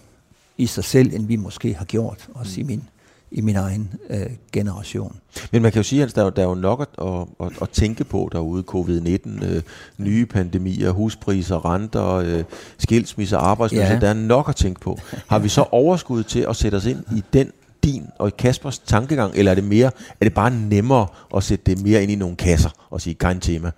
i 0.58 0.66
sig 0.66 0.84
selv, 0.84 1.14
end 1.14 1.28
vi 1.28 1.36
måske 1.36 1.74
har 1.74 1.86
gjort, 1.86 2.28
også 2.34 2.60
i 2.60 2.64
min, 2.64 2.84
i 3.32 3.42
min 3.42 3.56
egen 3.56 3.90
øh, 4.10 4.20
generation. 4.52 5.16
Men 5.52 5.62
man 5.62 5.72
kan 5.72 5.80
jo 5.80 5.84
sige, 5.84 6.04
at 6.04 6.16
der, 6.16 6.22
er 6.22 6.26
jo- 6.26 6.32
der 6.36 6.42
er 6.42 6.48
jo 6.48 6.56
nok 6.56 6.82
at, 6.98 7.06
at, 7.08 7.28
at, 7.48 7.52
at 7.62 7.70
tænke 7.70 8.04
på 8.04 8.30
derude. 8.32 8.64
Covid-19, 8.72 9.46
øh, 9.46 9.62
nye 9.98 10.26
pandemier, 10.26 10.92
huspriser, 10.92 11.66
renter, 11.74 12.08
øh, 12.14 12.44
skilsmisser, 12.78 13.38
arbejdsløshed. 13.38 13.94
Ja. 13.94 14.00
Der 14.00 14.08
er 14.10 14.14
nok 14.14 14.50
at 14.50 14.56
tænke 14.56 14.80
på. 14.80 15.00
Har 15.28 15.40
vi 15.40 15.50
så 15.50 15.62
overskud 15.72 16.24
til 16.24 16.46
at 16.50 16.56
sætte 16.56 16.76
os 16.76 16.86
ind 16.86 17.04
i 17.16 17.24
den 17.34 17.52
din 17.84 18.04
og 18.20 18.28
i 18.28 18.32
Kaspers 18.38 18.80
tankegang, 18.80 19.36
eller 19.36 19.52
er 19.52 19.56
det 19.56 19.64
mere, 19.64 19.92
er 20.20 20.26
det 20.26 20.34
bare 20.34 20.52
nemmere 20.52 21.08
at 21.36 21.44
sætte 21.44 21.64
det 21.66 21.84
mere 21.84 22.04
ind 22.04 22.12
i 22.12 22.16
nogle 22.16 22.36
kasser 22.36 22.70
og 22.90 23.02
sige, 23.02 23.14
kein 23.14 23.40
tema? 23.40 23.72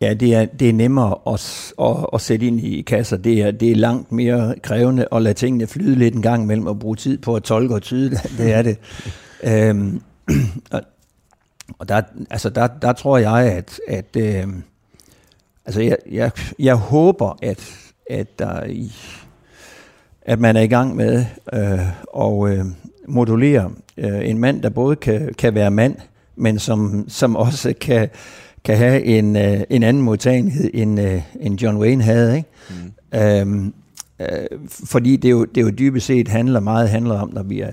Ja, 0.00 0.14
det 0.14 0.34
er, 0.34 0.44
det 0.44 0.68
er 0.68 0.72
nemmere 0.72 1.14
at, 1.26 1.72
at, 1.80 2.06
at 2.12 2.20
sætte 2.20 2.46
ind 2.46 2.60
i 2.60 2.80
kasser. 2.80 3.16
Det 3.16 3.42
er, 3.42 3.50
det 3.50 3.70
er 3.70 3.76
langt 3.76 4.12
mere 4.12 4.54
krævende 4.62 5.08
at 5.12 5.22
lade 5.22 5.34
tingene 5.34 5.66
flyde 5.66 5.94
lidt 5.94 6.14
en 6.14 6.22
gang 6.22 6.42
imellem 6.42 6.66
og 6.66 6.78
bruge 6.78 6.96
tid 6.96 7.18
på 7.18 7.36
at 7.36 7.42
tolke 7.42 7.74
og 7.74 7.82
tyde 7.82 8.10
det. 8.10 8.20
Er 8.56 8.62
det. 8.62 8.78
øhm, 9.42 10.02
og 10.70 10.82
og 11.78 11.88
der, 11.88 12.02
altså 12.30 12.50
der, 12.50 12.66
der 12.66 12.92
tror 12.92 13.18
jeg, 13.18 13.52
at, 13.52 13.80
at 13.88 14.16
øhm, 14.16 14.62
altså 15.66 15.80
jeg, 15.80 15.96
jeg, 16.10 16.30
jeg 16.58 16.74
håber, 16.74 17.38
at, 17.42 17.92
at, 18.10 18.38
der 18.38 18.64
i, 18.64 18.92
at 20.22 20.40
man 20.40 20.56
er 20.56 20.60
i 20.60 20.66
gang 20.66 20.96
med 20.96 21.24
øh, 21.52 21.78
og, 22.08 22.50
øh, 22.50 22.64
modulere 23.08 23.70
øh, 23.96 24.28
en 24.30 24.38
mand, 24.38 24.62
der 24.62 24.68
både 24.70 24.96
kan, 24.96 25.34
kan 25.38 25.54
være 25.54 25.70
mand, 25.70 25.96
men 26.36 26.58
som, 26.58 27.04
som 27.08 27.36
også 27.36 27.74
kan, 27.80 28.08
kan 28.64 28.76
have 28.76 29.04
en, 29.04 29.36
øh, 29.36 29.60
en 29.70 29.82
anden 29.82 30.02
modtagenhed, 30.02 30.70
end, 30.74 31.00
øh, 31.00 31.22
end 31.40 31.60
John 31.60 31.78
Wayne 31.78 32.02
havde. 32.02 32.36
Ikke? 32.36 32.48
Mm. 32.70 33.18
Øhm, 33.18 33.74
øh, 34.20 34.58
fordi 34.68 35.16
det 35.16 35.30
jo, 35.30 35.44
det 35.44 35.62
jo 35.62 35.70
dybest 35.70 36.06
set 36.06 36.28
handler 36.28 36.60
meget 36.60 36.88
handler 36.88 37.20
om, 37.20 37.30
når 37.32 37.42
vi 37.42 37.60
er, 37.60 37.70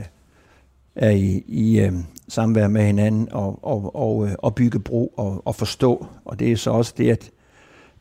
er 0.95 1.09
i, 1.09 1.43
i 1.47 1.79
øh, 1.79 1.93
samvær 2.27 2.67
med 2.67 2.83
hinanden 2.85 3.27
og, 3.31 3.59
og, 3.65 3.95
og, 3.95 4.27
øh, 4.27 4.35
og 4.37 4.55
bygge 4.55 4.79
bro 4.79 5.13
og, 5.17 5.47
og 5.47 5.55
forstå. 5.55 6.05
Og 6.25 6.39
det 6.39 6.51
er 6.51 6.57
så 6.57 6.71
også 6.71 6.93
det, 6.97 7.11
at, 7.11 7.31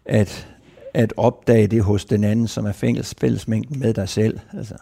at, 0.06 0.48
at 0.94 1.14
opdage 1.16 1.66
det 1.66 1.82
hos 1.82 2.04
den 2.04 2.24
anden, 2.24 2.48
som 2.48 2.66
er 2.66 2.72
fælles, 2.72 3.14
fællesmængden 3.20 3.80
med 3.80 3.94
dig 3.94 4.08
selv. 4.08 4.38
Altså, 4.56 4.74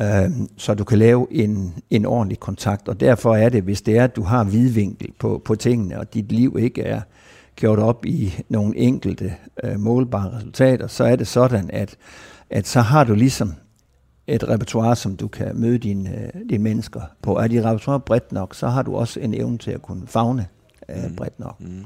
øh, 0.00 0.30
så 0.56 0.74
du 0.74 0.84
kan 0.84 0.98
lave 0.98 1.26
en, 1.30 1.74
en 1.90 2.06
ordentlig 2.06 2.40
kontakt. 2.40 2.88
Og 2.88 3.00
derfor 3.00 3.36
er 3.36 3.48
det, 3.48 3.62
hvis 3.62 3.82
det 3.82 3.98
er, 3.98 4.04
at 4.04 4.16
du 4.16 4.22
har 4.22 4.44
vidvinkel 4.44 5.12
på, 5.18 5.42
på 5.44 5.54
tingene, 5.54 5.98
og 5.98 6.14
dit 6.14 6.32
liv 6.32 6.56
ikke 6.58 6.82
er 6.82 7.00
gjort 7.56 7.78
op 7.78 8.06
i 8.06 8.34
nogle 8.48 8.76
enkelte 8.76 9.34
øh, 9.64 9.80
målbare 9.80 10.36
resultater, 10.36 10.86
så 10.86 11.04
er 11.04 11.16
det 11.16 11.26
sådan, 11.26 11.70
at, 11.72 11.96
at 12.50 12.66
så 12.66 12.80
har 12.80 13.04
du 13.04 13.14
ligesom 13.14 13.54
et 14.26 14.48
repertoire, 14.48 14.96
som 14.96 15.16
du 15.16 15.28
kan 15.28 15.50
møde 15.54 15.78
dine, 15.78 16.10
øh, 16.10 16.40
dine 16.50 16.62
mennesker 16.62 17.00
på. 17.22 17.36
Er 17.36 17.46
dit 17.46 17.64
repertoire 17.64 18.00
bredt 18.00 18.32
nok, 18.32 18.54
så 18.54 18.68
har 18.68 18.82
du 18.82 18.96
også 18.96 19.20
en 19.20 19.34
evne 19.34 19.58
til 19.58 19.70
at 19.70 19.82
kunne 19.82 20.06
fagne 20.06 20.46
øh, 20.88 21.16
bredt 21.16 21.40
nok. 21.40 21.60
Mm. 21.60 21.84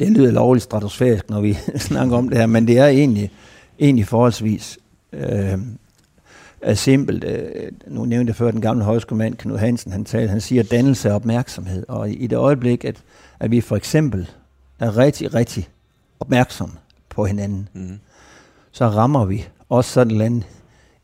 Det 0.00 0.10
lyder 0.10 0.30
lovligt 0.30 0.64
stratosfærisk, 0.64 1.30
når 1.30 1.40
vi 1.40 1.52
snakker 1.88 2.16
om 2.16 2.28
det 2.28 2.38
her, 2.38 2.46
men 2.46 2.66
det 2.66 2.78
er 2.78 2.86
egentlig, 2.86 3.30
egentlig 3.78 4.06
forholdsvis 4.06 4.78
øh, 5.12 5.58
er 6.62 6.74
simpelt. 6.74 7.24
Øh, 7.24 7.72
nu 7.86 8.04
nævnte 8.04 8.30
jeg 8.30 8.36
før 8.36 8.50
den 8.50 8.60
gamle 8.60 8.84
højskolemand 8.84 9.34
Knud 9.36 9.56
Hansen, 9.58 9.92
han, 9.92 10.04
talte, 10.04 10.28
han 10.30 10.40
siger 10.40 10.62
dannelse 10.62 11.08
og 11.10 11.14
opmærksomhed. 11.14 11.84
Og 11.88 12.10
i, 12.10 12.26
det 12.26 12.36
øjeblik, 12.36 12.84
at, 12.84 13.02
at 13.40 13.50
vi 13.50 13.60
for 13.60 13.76
eksempel 13.76 14.30
er 14.78 14.96
rigtig, 14.96 15.34
rigtig 15.34 15.68
opmærksomme 16.20 16.74
på 17.08 17.24
hinanden, 17.24 17.68
Mm. 17.72 17.98
så 18.72 18.88
rammer 18.88 19.24
vi 19.24 19.48
også 19.68 19.90
sådan 19.90 20.08
et 20.10 20.12
eller 20.12 20.24
andet 20.24 20.44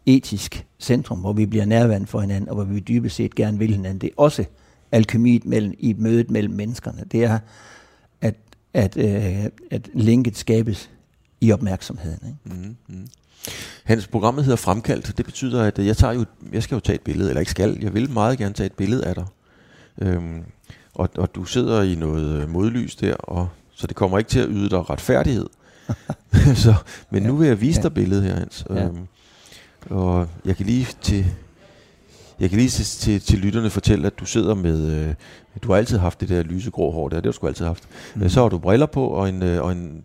etisk 0.06 0.66
centrum, 0.78 1.18
hvor 1.18 1.32
vi 1.32 1.46
bliver 1.46 1.64
nærværende 1.64 2.06
for 2.06 2.20
hinanden, 2.20 2.48
og 2.48 2.54
hvor 2.54 2.64
vi 2.64 2.80
dybest 2.80 3.16
set 3.16 3.34
gerne 3.34 3.58
vil 3.58 3.70
hinanden. 3.74 3.98
Det 4.00 4.06
er 4.06 4.14
også 4.16 4.44
alkemiet 4.92 5.44
mellem, 5.46 5.74
i 5.78 5.94
mødet 5.98 6.30
mellem 6.30 6.54
menneskerne. 6.54 7.04
Det 7.12 7.24
er, 7.24 7.38
at, 8.20 8.34
at, 8.74 8.96
øh, 8.96 9.44
at 9.70 9.88
linket 9.94 10.36
skabes 10.36 10.90
i 11.40 11.52
opmærksomheden. 11.52 12.18
Ikke? 12.26 12.60
Mm, 12.60 12.76
mm. 12.88 13.06
Hans, 13.84 14.06
programmet 14.06 14.44
hedder 14.44 14.56
Fremkaldt. 14.56 15.16
Det 15.16 15.24
betyder, 15.24 15.62
at 15.62 15.78
jeg, 15.78 15.96
tager 15.96 16.14
jo, 16.14 16.24
jeg 16.52 16.62
skal 16.62 16.74
jo 16.74 16.80
tage 16.80 16.94
et 16.94 17.00
billede, 17.00 17.28
eller 17.28 17.40
ikke 17.40 17.50
skal, 17.50 17.78
jeg 17.80 17.94
vil 17.94 18.10
meget 18.10 18.38
gerne 18.38 18.54
tage 18.54 18.66
et 18.66 18.72
billede 18.72 19.04
af 19.04 19.14
dig. 19.14 19.26
Øhm, 20.02 20.42
og, 20.94 21.08
og 21.18 21.34
du 21.34 21.44
sidder 21.44 21.82
i 21.82 21.94
noget 21.94 22.42
øh, 22.42 22.48
modlys 22.48 22.96
der, 22.96 23.14
og, 23.14 23.48
så 23.74 23.86
det 23.86 23.96
kommer 23.96 24.18
ikke 24.18 24.30
til 24.30 24.40
at 24.40 24.48
yde 24.50 24.70
dig 24.70 24.90
retfærdighed. 24.90 25.46
så, 26.64 26.74
men 27.10 27.22
nu 27.22 27.36
vil 27.36 27.48
jeg 27.48 27.60
vise 27.60 27.82
dig 27.82 27.94
billedet 27.94 28.24
her, 28.24 28.34
Hans. 28.34 28.64
Ja. 28.70 28.84
Øhm, 28.84 29.06
og 29.90 30.28
jeg 30.44 30.56
kan 30.56 30.66
lige 30.66 30.86
til, 31.00 31.26
jeg 32.40 32.50
kan 32.50 32.58
lige 32.58 32.68
til, 32.68 32.84
til, 32.84 33.20
til 33.20 33.38
lytterne 33.38 33.70
fortælle, 33.70 34.06
at 34.06 34.18
du 34.20 34.24
sidder 34.24 34.54
med, 34.54 35.08
øh, 35.08 35.14
du 35.62 35.72
har 35.72 35.78
altid 35.78 35.98
haft 35.98 36.20
det 36.20 36.28
der 36.28 36.42
lysegrå 36.42 36.90
hår 36.90 37.08
der, 37.08 37.16
det 37.16 37.24
har 37.24 37.30
du 37.30 37.36
sgu 37.36 37.46
altid 37.46 37.64
haft. 37.64 37.88
Mm. 38.14 38.28
Så 38.28 38.42
har 38.42 38.48
du 38.48 38.58
briller 38.58 38.86
på 38.86 39.06
og 39.06 39.28
en, 39.28 39.42
øh, 39.42 39.62
og 39.62 39.72
en 39.72 40.04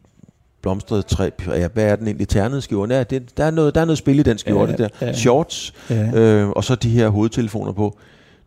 blomstret 0.63 1.05
træ. 1.05 1.29
Ja, 1.47 1.67
hvad 1.73 1.83
er 1.85 1.95
den 1.95 2.07
egentlig? 2.07 2.27
Ternet 2.27 2.63
skjorte? 2.63 2.95
Ja, 2.95 3.03
det, 3.03 3.37
der, 3.37 3.43
er 3.43 3.51
noget, 3.51 3.75
der 3.75 3.81
er 3.81 3.85
noget 3.85 3.97
spil 3.97 4.19
i 4.19 4.23
den 4.23 4.37
skjorte 4.37 4.71
Ja, 4.71 4.77
der. 4.77 4.89
ja. 5.01 5.13
Shorts, 5.13 5.73
Ja. 5.89 6.19
øh, 6.19 6.49
og 6.49 6.63
så 6.63 6.75
de 6.75 6.89
her 6.89 7.09
hovedtelefoner 7.09 7.71
på. 7.71 7.97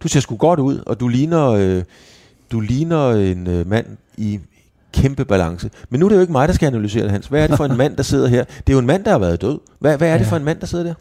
Du 0.02 0.08
ser 0.08 0.20
sgu 0.20 0.36
godt 0.36 0.60
ud, 0.60 0.78
og 0.86 1.00
du 1.00 1.08
ligner, 1.08 1.46
øh, 1.48 1.82
du 2.52 2.60
ligner 2.60 3.10
en 3.10 3.46
øh, 3.46 3.68
mand 3.68 3.86
i 4.16 4.40
kæmpe 4.92 5.24
balance. 5.24 5.70
Men 5.90 6.00
nu 6.00 6.06
er 6.06 6.08
det 6.10 6.16
jo 6.16 6.20
ikke 6.20 6.32
mig, 6.32 6.48
der 6.48 6.54
skal 6.54 6.66
analysere 6.66 7.02
det, 7.02 7.10
Hans. 7.10 7.26
Hvad 7.26 7.42
er 7.42 7.46
det 7.46 7.56
for 7.56 7.64
en 7.64 7.76
mand, 7.76 7.96
der 7.96 8.02
sidder 8.02 8.28
her? 8.28 8.44
Det 8.44 8.68
er 8.68 8.72
jo 8.72 8.78
en 8.78 8.86
mand, 8.86 9.04
der 9.04 9.10
har 9.10 9.18
været 9.18 9.40
død. 9.42 9.58
Hvad, 9.78 9.96
hvad 9.98 10.08
er 10.08 10.18
det 10.18 10.24
Ja. 10.24 10.30
for 10.30 10.36
en 10.36 10.44
mand, 10.44 10.60
der 10.60 10.66
sidder 10.66 10.84
der? 10.84 10.94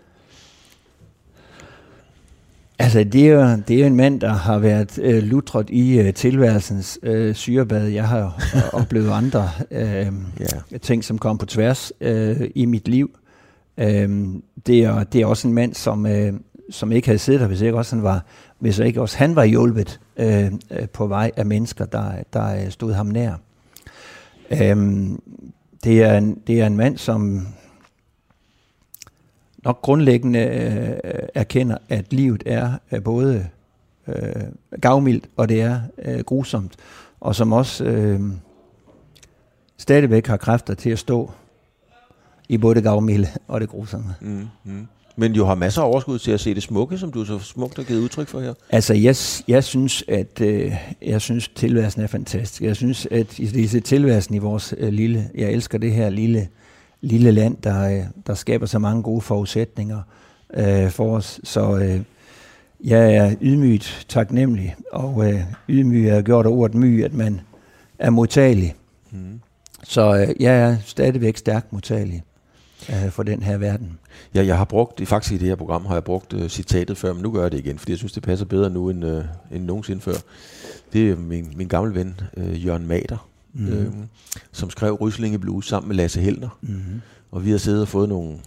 Altså, 2.80 3.04
det 3.04 3.28
er, 3.28 3.34
jo, 3.34 3.58
det 3.68 3.76
er 3.76 3.80
jo 3.80 3.86
en 3.86 3.96
mand, 3.96 4.22
der 4.22 4.30
har 4.34 4.60
været 4.60 5.00
øh, 5.02 5.24
lutret 5.24 5.70
i 5.70 6.00
øh, 6.00 6.14
tilværelsens 6.14 7.00
øh, 7.04 7.36
syrebad. 7.36 7.88
Jeg 7.88 8.08
har 8.08 8.20
jo 8.20 8.26
øh, 8.56 8.74
oplevet 8.82 9.12
andre 9.12 9.50
øh, 9.72 10.08
Ja. 10.72 10.78
ting, 10.82 11.04
som 11.04 11.18
kom 11.18 11.38
på 11.38 11.46
tværs 11.46 11.92
øh, 12.02 12.50
i 12.56 12.66
mit 12.66 12.88
liv. 12.88 13.10
Øh, 13.78 14.28
det, 14.68 14.80
er, 14.84 15.04
det 15.04 15.22
er 15.22 15.26
også 15.26 15.48
en 15.48 15.54
mand, 15.54 15.74
som, 15.74 16.06
øh, 16.06 16.34
som 16.70 16.92
ikke 16.92 17.08
havde 17.08 17.20
siddet 17.20 17.42
der, 17.42 17.48
hvis 17.48 17.62
ikke 17.62 17.78
også 17.78 17.96
han 17.96 18.04
var, 18.04 18.26
hvis 18.60 18.80
ikke 18.80 19.02
også 19.02 19.18
han 19.18 19.36
var 19.36 19.44
hjulpet 19.44 20.00
øh, 20.18 20.46
øh, 20.46 20.88
på 20.94 21.08
vej 21.08 21.32
af 21.38 21.46
mennesker, 21.46 21.86
der, 21.86 22.12
der 22.34 22.56
øh, 22.56 22.70
stod 22.72 22.94
ham 22.94 23.06
nær. 23.08 23.34
Øh, 24.52 24.78
det, 25.84 26.04
er 26.04 26.18
en, 26.18 26.38
det 26.48 26.62
er 26.62 26.68
en 26.68 26.78
mand, 26.78 26.98
som 26.98 27.48
nok 29.66 29.82
grundlæggende 29.82 30.40
øh, 30.40 31.28
erkender, 31.34 31.78
at 31.90 32.14
livet 32.14 32.44
er, 32.46 32.72
er 32.90 33.00
både 33.00 33.48
øh, 34.08 34.16
gavmildt 34.82 35.30
og 35.36 35.50
det 35.50 35.62
er 35.62 35.80
øh, 36.06 36.20
grusomt, 36.20 36.76
og 37.20 37.36
som 37.36 37.54
også 37.54 37.84
øh, 37.84 38.20
stadigvæk 39.78 40.28
har 40.28 40.38
kræfter 40.38 40.74
til 40.74 40.90
at 40.90 41.00
stå 41.00 41.32
i 42.50 42.58
både 42.58 42.76
det 42.76 42.84
gavmilde 42.84 43.28
og 43.48 43.62
det 43.62 43.70
grusomme. 43.70 44.16
Mm, 44.22 44.48
mm. 44.64 44.88
Men 45.16 45.34
jo 45.34 45.46
har 45.46 45.56
masser 45.56 45.82
af 45.82 45.88
overskud 45.88 46.20
til 46.20 46.32
at 46.32 46.40
se 46.40 46.56
det 46.56 46.64
smukke, 46.64 46.98
som 46.98 47.12
du 47.12 47.26
så 47.26 47.40
smukt 47.40 47.76
har 47.76 47.84
givet 47.84 48.00
udtryk 48.00 48.28
for 48.28 48.40
her. 48.40 48.54
Altså, 48.70 48.94
jeg, 48.94 49.16
jeg 49.48 49.64
synes, 49.64 50.04
at 50.08 50.42
øh, 50.42 50.74
jeg 51.02 51.22
synes, 51.22 51.48
tilværelsen 51.48 52.02
er 52.02 52.08
fantastisk. 52.08 52.62
Jeg 52.62 52.76
synes, 52.76 53.08
at 53.12 53.40
i 53.40 53.46
disse 53.46 53.80
tilværelsen 53.80 54.36
i 54.36 54.38
vores 54.38 54.74
øh, 54.78 54.94
lille, 54.94 55.30
jeg 55.36 55.52
elsker 55.52 55.78
det 55.78 55.92
her 55.92 56.10
lille, 56.10 56.48
lille 57.02 57.32
land, 57.32 57.58
der, 57.64 57.98
øh, 57.98 58.04
der 58.28 58.34
skaber 58.34 58.66
så 58.66 58.80
mange 58.80 59.04
gode 59.04 59.22
forudsætninger 59.22 60.02
øh, 60.54 60.90
for 60.90 61.16
os. 61.16 61.40
Så 61.44 61.78
øh, 61.78 62.02
jeg 62.84 63.16
er 63.16 63.36
ydmygt 63.42 64.06
taknemmelig, 64.10 64.76
og 64.92 65.34
øh, 65.34 65.42
ydmyg 65.70 66.08
er 66.08 66.22
gjort 66.22 66.46
af 66.46 66.50
ordet 66.50 66.76
my, 66.76 67.04
at 67.04 67.14
man 67.14 67.42
er 68.00 68.10
modtagelig. 68.10 68.76
Mm. 69.12 69.42
Så 69.84 70.16
øh, 70.16 70.42
jeg 70.42 70.60
er 70.60 70.78
stadigvæk 70.86 71.38
stærkt 71.38 71.74
modtagelig 71.74 72.24
øh, 72.90 73.10
for 73.10 73.24
den 73.24 73.44
her 73.44 73.58
verden. 73.58 74.00
Ja, 74.36 74.46
jeg 74.46 74.58
har 74.58 74.66
brugt, 74.66 75.08
faktisk 75.08 75.34
i 75.34 75.38
det 75.38 75.48
her 75.48 75.56
program 75.56 75.86
har 75.86 75.94
jeg 75.94 76.04
brugt 76.04 76.34
uh, 76.34 76.48
citatet 76.48 76.98
før, 76.98 77.14
men 77.14 77.24
nu 77.24 77.32
gør 77.32 77.42
jeg 77.42 77.52
det 77.52 77.60
igen, 77.60 77.80
fordi 77.80 77.92
jeg 77.92 77.98
synes, 77.98 78.14
det 78.14 78.24
passer 78.24 78.46
bedre 78.46 78.70
nu 78.70 78.90
end, 78.90 79.06
uh, 79.06 79.24
end 79.52 79.64
nogensinde 79.64 80.02
før. 80.02 80.14
Det 80.94 81.12
er 81.12 81.16
min, 81.16 81.54
min 81.56 81.68
gamle 81.68 81.96
ven, 81.96 82.20
uh, 82.38 82.66
Jørgen 82.66 82.88
Mader. 82.88 83.28
Mm. 83.56 83.68
øh, 83.68 83.94
som 84.52 84.70
skrev 84.70 84.94
Ryslinge 84.94 85.40
Blues 85.40 85.68
sammen 85.68 85.88
med 85.88 85.96
Lasse 85.96 86.22
Helner. 86.22 86.58
Mm-hmm. 86.62 87.02
Og 87.32 87.46
vi 87.46 87.52
har 87.52 87.58
siddet 87.58 87.82
og 87.82 87.88
fået 87.88 88.10
nogle, 88.10 88.38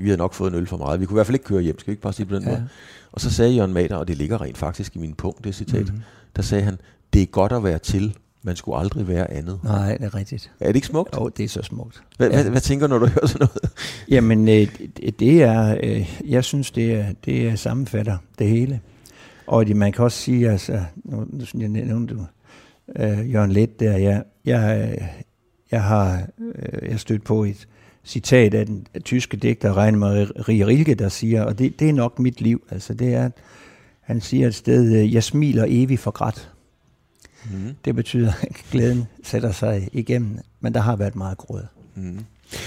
vi 0.00 0.10
har 0.10 0.16
nok 0.16 0.34
fået 0.34 0.50
en 0.50 0.56
øl 0.58 0.66
for 0.66 0.76
meget. 0.76 1.00
Vi 1.00 1.06
kunne 1.06 1.14
i 1.14 1.16
hvert 1.18 1.26
fald 1.26 1.34
ikke 1.34 1.44
køre 1.44 1.62
hjem, 1.62 1.78
skal 1.78 1.90
vi 1.90 1.92
ikke 1.92 2.02
bare 2.02 2.12
sige 2.12 2.26
på 2.26 2.34
den 2.34 2.42
Ja. 2.42 2.48
måde? 2.48 2.68
Og 3.12 3.20
så 3.20 3.30
sagde 3.30 3.52
Jørgen 3.52 3.72
Mader, 3.72 3.96
og 3.96 4.08
det 4.08 4.16
ligger 4.16 4.40
rent 4.42 4.58
faktisk 4.58 4.96
i 4.96 4.98
min 4.98 5.14
punkt, 5.14 5.44
det 5.44 5.54
citat, 5.54 5.92
mm. 5.92 6.00
der 6.36 6.42
sagde 6.42 6.64
han, 6.64 6.76
det 7.12 7.22
er 7.22 7.26
godt 7.26 7.52
at 7.52 7.64
være 7.64 7.78
til, 7.78 8.16
man 8.42 8.56
skulle 8.56 8.78
aldrig 8.78 9.08
være 9.08 9.30
andet. 9.30 9.60
Nej, 9.64 9.96
det 9.96 10.04
er 10.06 10.14
rigtigt. 10.14 10.50
Er 10.60 10.66
det 10.66 10.74
ikke 10.76 10.86
smukt? 10.86 11.16
Jo, 11.16 11.28
det 11.28 11.44
er 11.44 11.48
så 11.48 11.62
smukt. 11.62 12.02
Hvad, 12.16 12.30
Ja. 12.30 12.42
hvad, 12.42 12.50
hvad 12.50 12.60
tænker 12.60 12.86
du, 12.86 12.92
når 12.94 12.98
du 12.98 13.06
hører 13.06 13.26
sådan 13.26 13.48
noget? 13.48 13.72
Jamen, 14.08 14.48
øh, 14.48 14.68
det- 15.20 15.42
er, 15.42 15.78
øh, 15.82 16.16
jeg 16.24 16.44
synes, 16.44 16.70
det 16.70 16.92
er, 16.94 17.06
det 17.24 17.48
er 17.48 17.56
sammenfatter 17.56 18.18
det 18.38 18.48
hele. 18.48 18.80
Og 19.46 19.66
det, 19.66 19.76
man 19.76 19.92
kan 19.92 20.04
også 20.04 20.18
sige, 20.18 20.50
altså, 20.50 20.80
nu, 21.04 21.26
nu 21.32 21.44
jeg 21.60 21.68
nævnte 21.68 22.14
du, 22.14 22.26
øh, 22.96 23.32
Jørgen 23.32 23.52
Let 23.52 23.80
der, 23.80 23.96
jeg, 23.96 24.24
jeg, 24.46 24.90
øh, 24.92 25.08
jeg 25.70 25.82
har 25.82 26.22
øh, 26.38 26.90
jeg 26.90 27.00
stødt 27.00 27.24
på 27.24 27.44
et 27.44 27.68
citat 28.04 28.54
af 28.54 28.66
den 28.66 28.86
tyske 29.04 29.36
digter 29.36 29.72
Rainer 29.72 29.98
Marie 29.98 30.66
Rilke, 30.66 30.94
der 30.94 31.08
siger, 31.08 31.44
og 31.44 31.58
det, 31.58 31.80
det 31.80 31.88
er 31.88 31.92
nok 31.92 32.18
mit 32.18 32.40
liv, 32.40 32.62
altså 32.70 32.94
det 32.94 33.14
er, 33.14 33.30
han 34.00 34.20
siger 34.20 34.46
et 34.46 34.54
sted, 34.54 34.96
øh, 34.96 35.14
jeg 35.14 35.24
smiler 35.24 35.64
evigt 35.68 36.00
for 36.00 36.10
grædt. 36.10 36.52
Mm. 37.50 37.74
Det 37.84 37.94
betyder, 37.94 38.32
at 38.42 38.56
glæden 38.70 39.04
sætter 39.22 39.52
sig 39.52 39.88
igennem, 39.92 40.38
men 40.60 40.74
der 40.74 40.80
har 40.80 40.96
været 40.96 41.16
meget 41.16 41.38
gråd. 41.38 41.66
Mm. 41.94 42.18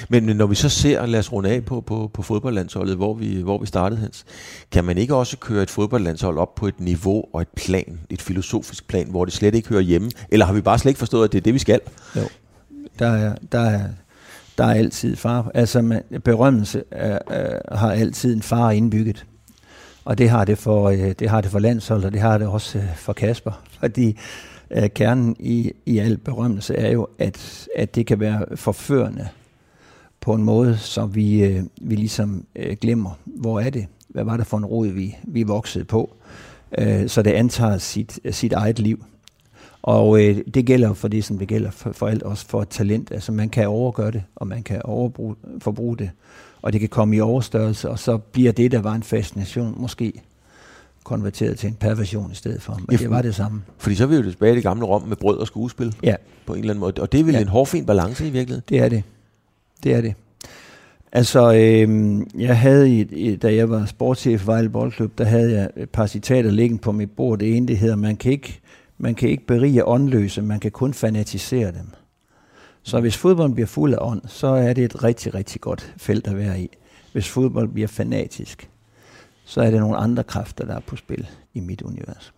Men 0.09 0.25
men 0.25 0.35
når 0.35 0.47
vi 0.47 0.55
så 0.55 0.69
ser, 0.69 1.05
lad 1.05 1.19
os 1.19 1.31
runde 1.31 1.49
af 1.49 1.65
på, 1.65 1.81
på, 1.81 2.11
på 2.13 2.21
fodboldlandsholdet, 2.21 2.95
hvor 2.95 3.13
vi, 3.13 3.41
hvor 3.41 3.57
vi 3.57 3.65
startede 3.65 4.01
hens, 4.01 4.25
kan 4.71 4.83
man 4.85 4.97
ikke 4.97 5.15
også 5.15 5.37
køre 5.37 5.63
et 5.63 5.69
fodboldlandshold 5.69 6.37
op 6.37 6.55
på 6.55 6.67
et 6.67 6.79
niveau 6.79 7.25
og 7.33 7.41
et 7.41 7.47
plan, 7.47 7.99
et 8.09 8.21
filosofisk 8.21 8.87
plan, 8.87 9.07
hvor 9.09 9.25
det 9.25 9.33
slet 9.33 9.55
ikke 9.55 9.69
hører 9.69 9.81
hjemme? 9.81 10.11
Eller 10.29 10.45
har 10.45 10.53
vi 10.53 10.61
bare 10.61 10.79
slet 10.79 10.89
ikke 10.89 10.99
forstået, 10.99 11.25
at 11.25 11.31
det 11.31 11.37
er 11.37 11.41
det, 11.41 11.53
vi 11.53 11.59
skal? 11.59 11.79
Jo, 12.15 12.21
der 12.99 13.07
er, 13.07 13.35
der 13.51 13.59
er, 13.59 13.83
der 14.57 14.65
er 14.65 14.73
altid 14.73 15.15
far. 15.15 15.51
Altså 15.53 15.81
man, 15.81 16.03
berømmelse 16.23 16.83
er, 16.91 17.19
er, 17.29 17.77
har 17.77 17.91
altid 17.91 18.35
en 18.35 18.41
far 18.41 18.71
indbygget. 18.71 19.25
Og 20.05 20.17
det 20.17 20.29
har 20.29 20.45
det 20.45 20.57
for, 20.57 20.89
øh, 20.89 21.11
det 21.19 21.29
har 21.29 21.41
det 21.41 21.51
for 21.51 21.59
landsholdet, 21.59 22.05
og 22.05 22.11
det 22.11 22.21
har 22.21 22.37
det 22.37 22.47
også 22.47 22.81
for 22.95 23.13
Kasper. 23.13 23.63
Fordi 23.79 24.17
kernen 24.95 25.35
i, 25.39 25.71
i 25.85 25.97
al 25.97 26.17
berømmelse 26.17 26.75
er 26.75 26.91
jo, 26.91 27.07
at, 27.19 27.67
at 27.75 27.95
det 27.95 28.05
kan 28.05 28.19
være 28.19 28.45
forførende 28.55 29.27
på 30.21 30.33
en 30.33 30.43
måde, 30.43 30.77
så 30.77 31.05
vi, 31.05 31.43
øh, 31.43 31.63
vi 31.81 31.95
ligesom 31.95 32.45
øh, 32.55 32.77
glemmer, 32.81 33.11
hvor 33.25 33.59
er 33.59 33.69
det? 33.69 33.85
Hvad 34.07 34.23
var 34.23 34.37
det 34.37 34.47
for 34.47 34.57
en 34.57 34.65
rod, 34.65 34.87
vi, 34.87 35.15
vi 35.23 35.43
voksede 35.43 35.85
på? 35.85 36.15
Øh, 36.77 37.07
så 37.09 37.21
det 37.21 37.31
antager 37.31 37.77
sit, 37.77 38.19
sit 38.31 38.53
eget 38.53 38.79
liv. 38.79 39.03
Og 39.81 40.23
øh, 40.25 40.37
det 40.53 40.65
gælder 40.65 40.93
for 40.93 41.07
det, 41.07 41.23
som 41.23 41.37
det 41.37 41.47
gælder 41.47 41.71
for, 41.71 41.91
for 41.91 42.07
alt 42.07 42.23
også 42.23 42.45
for 42.47 42.63
talent. 42.63 43.11
Altså 43.11 43.31
man 43.31 43.49
kan 43.49 43.67
overgøre 43.67 44.11
det, 44.11 44.23
og 44.35 44.47
man 44.47 44.63
kan 44.63 44.81
overbruge, 44.83 45.35
forbruge 45.59 45.97
det. 45.97 46.09
Og 46.61 46.73
det 46.73 46.79
kan 46.79 46.89
komme 46.89 47.15
i 47.15 47.19
overstørrelse, 47.21 47.89
og 47.89 47.99
så 47.99 48.17
bliver 48.17 48.51
det, 48.51 48.71
der 48.71 48.79
var 48.81 48.93
en 48.95 49.03
fascination, 49.03 49.73
måske 49.77 50.13
konverteret 51.03 51.57
til 51.57 51.67
en 51.67 51.73
perversion 51.75 52.31
i 52.31 52.35
stedet 52.35 52.61
for. 52.61 52.73
Men 52.73 52.85
Ja, 52.91 52.97
det 52.97 53.09
var 53.09 53.21
det 53.21 53.35
samme. 53.35 53.61
Fordi 53.77 53.95
så 53.95 54.03
er 54.03 54.07
vi 54.07 54.15
jo 54.15 54.23
tilbage 54.23 54.51
i 54.51 54.55
det 54.55 54.63
gamle 54.63 54.85
Rom 54.85 55.01
med 55.07 55.17
brød 55.17 55.37
og 55.37 55.47
skuespil 55.47 55.95
Ja, 56.03 56.15
på 56.45 56.53
en 56.53 56.59
eller 56.59 56.73
anden 56.73 56.79
måde. 56.79 56.93
Og 57.01 57.11
det 57.11 57.19
er 57.19 57.23
vel 57.23 57.33
Ja. 57.33 57.41
en 57.41 57.47
hårfin 57.47 57.85
balance 57.85 58.27
i 58.27 58.29
virkeligheden? 58.29 58.63
det 58.69 58.79
er 58.79 58.89
det. 58.89 59.03
Det 59.83 59.93
er 59.93 60.01
det. 60.01 60.15
Altså, 61.11 61.53
øh, 61.53 62.19
jeg 62.41 62.59
havde, 62.59 62.99
i, 62.99 63.01
i, 63.01 63.35
da 63.35 63.55
jeg 63.55 63.69
var 63.69 63.85
sportschef 63.85 64.43
i 64.43 64.47
Vejle 64.47 64.69
Boldklub, 64.69 65.17
der 65.17 65.23
havde 65.23 65.53
jeg 65.53 65.69
et 65.77 65.89
par 65.89 66.07
citater 66.07 66.51
liggende 66.51 66.81
på 66.81 66.91
mit 66.91 67.11
bord. 67.11 67.39
Det 67.39 67.57
ene, 67.57 67.67
det 67.67 67.77
hedder, 67.77 67.95
man 67.95 68.17
kan 68.17 68.31
ikke, 68.31 68.59
man 68.97 69.15
kan 69.15 69.29
ikke 69.29 69.45
berige 69.45 69.85
åndløse, 69.85 70.41
man 70.41 70.59
kan 70.59 70.71
kun 70.71 70.93
fanatisere 70.93 71.71
dem. 71.71 71.87
Så 72.83 72.99
hvis 72.99 73.17
fodbold 73.17 73.53
bliver 73.53 73.67
fuld 73.67 73.93
af 73.93 73.97
ånd, 74.01 74.21
så 74.27 74.47
er 74.47 74.73
det 74.73 74.83
et 74.83 75.03
rigtig, 75.03 75.33
rigtig 75.33 75.61
godt 75.61 75.93
felt 75.97 76.27
at 76.27 76.37
være 76.37 76.61
i. 76.61 76.69
Hvis 77.11 77.29
fodbold 77.29 77.67
bliver 77.67 77.87
fanatisk, 77.87 78.69
så 79.45 79.61
er 79.61 79.71
det 79.71 79.79
nogle 79.79 79.97
andre 79.97 80.23
kræfter, 80.23 80.65
der 80.65 80.75
er 80.75 80.79
på 80.79 80.95
spil 80.95 81.27
i 81.53 81.59
mit 81.59 81.81
univers. 81.81 82.33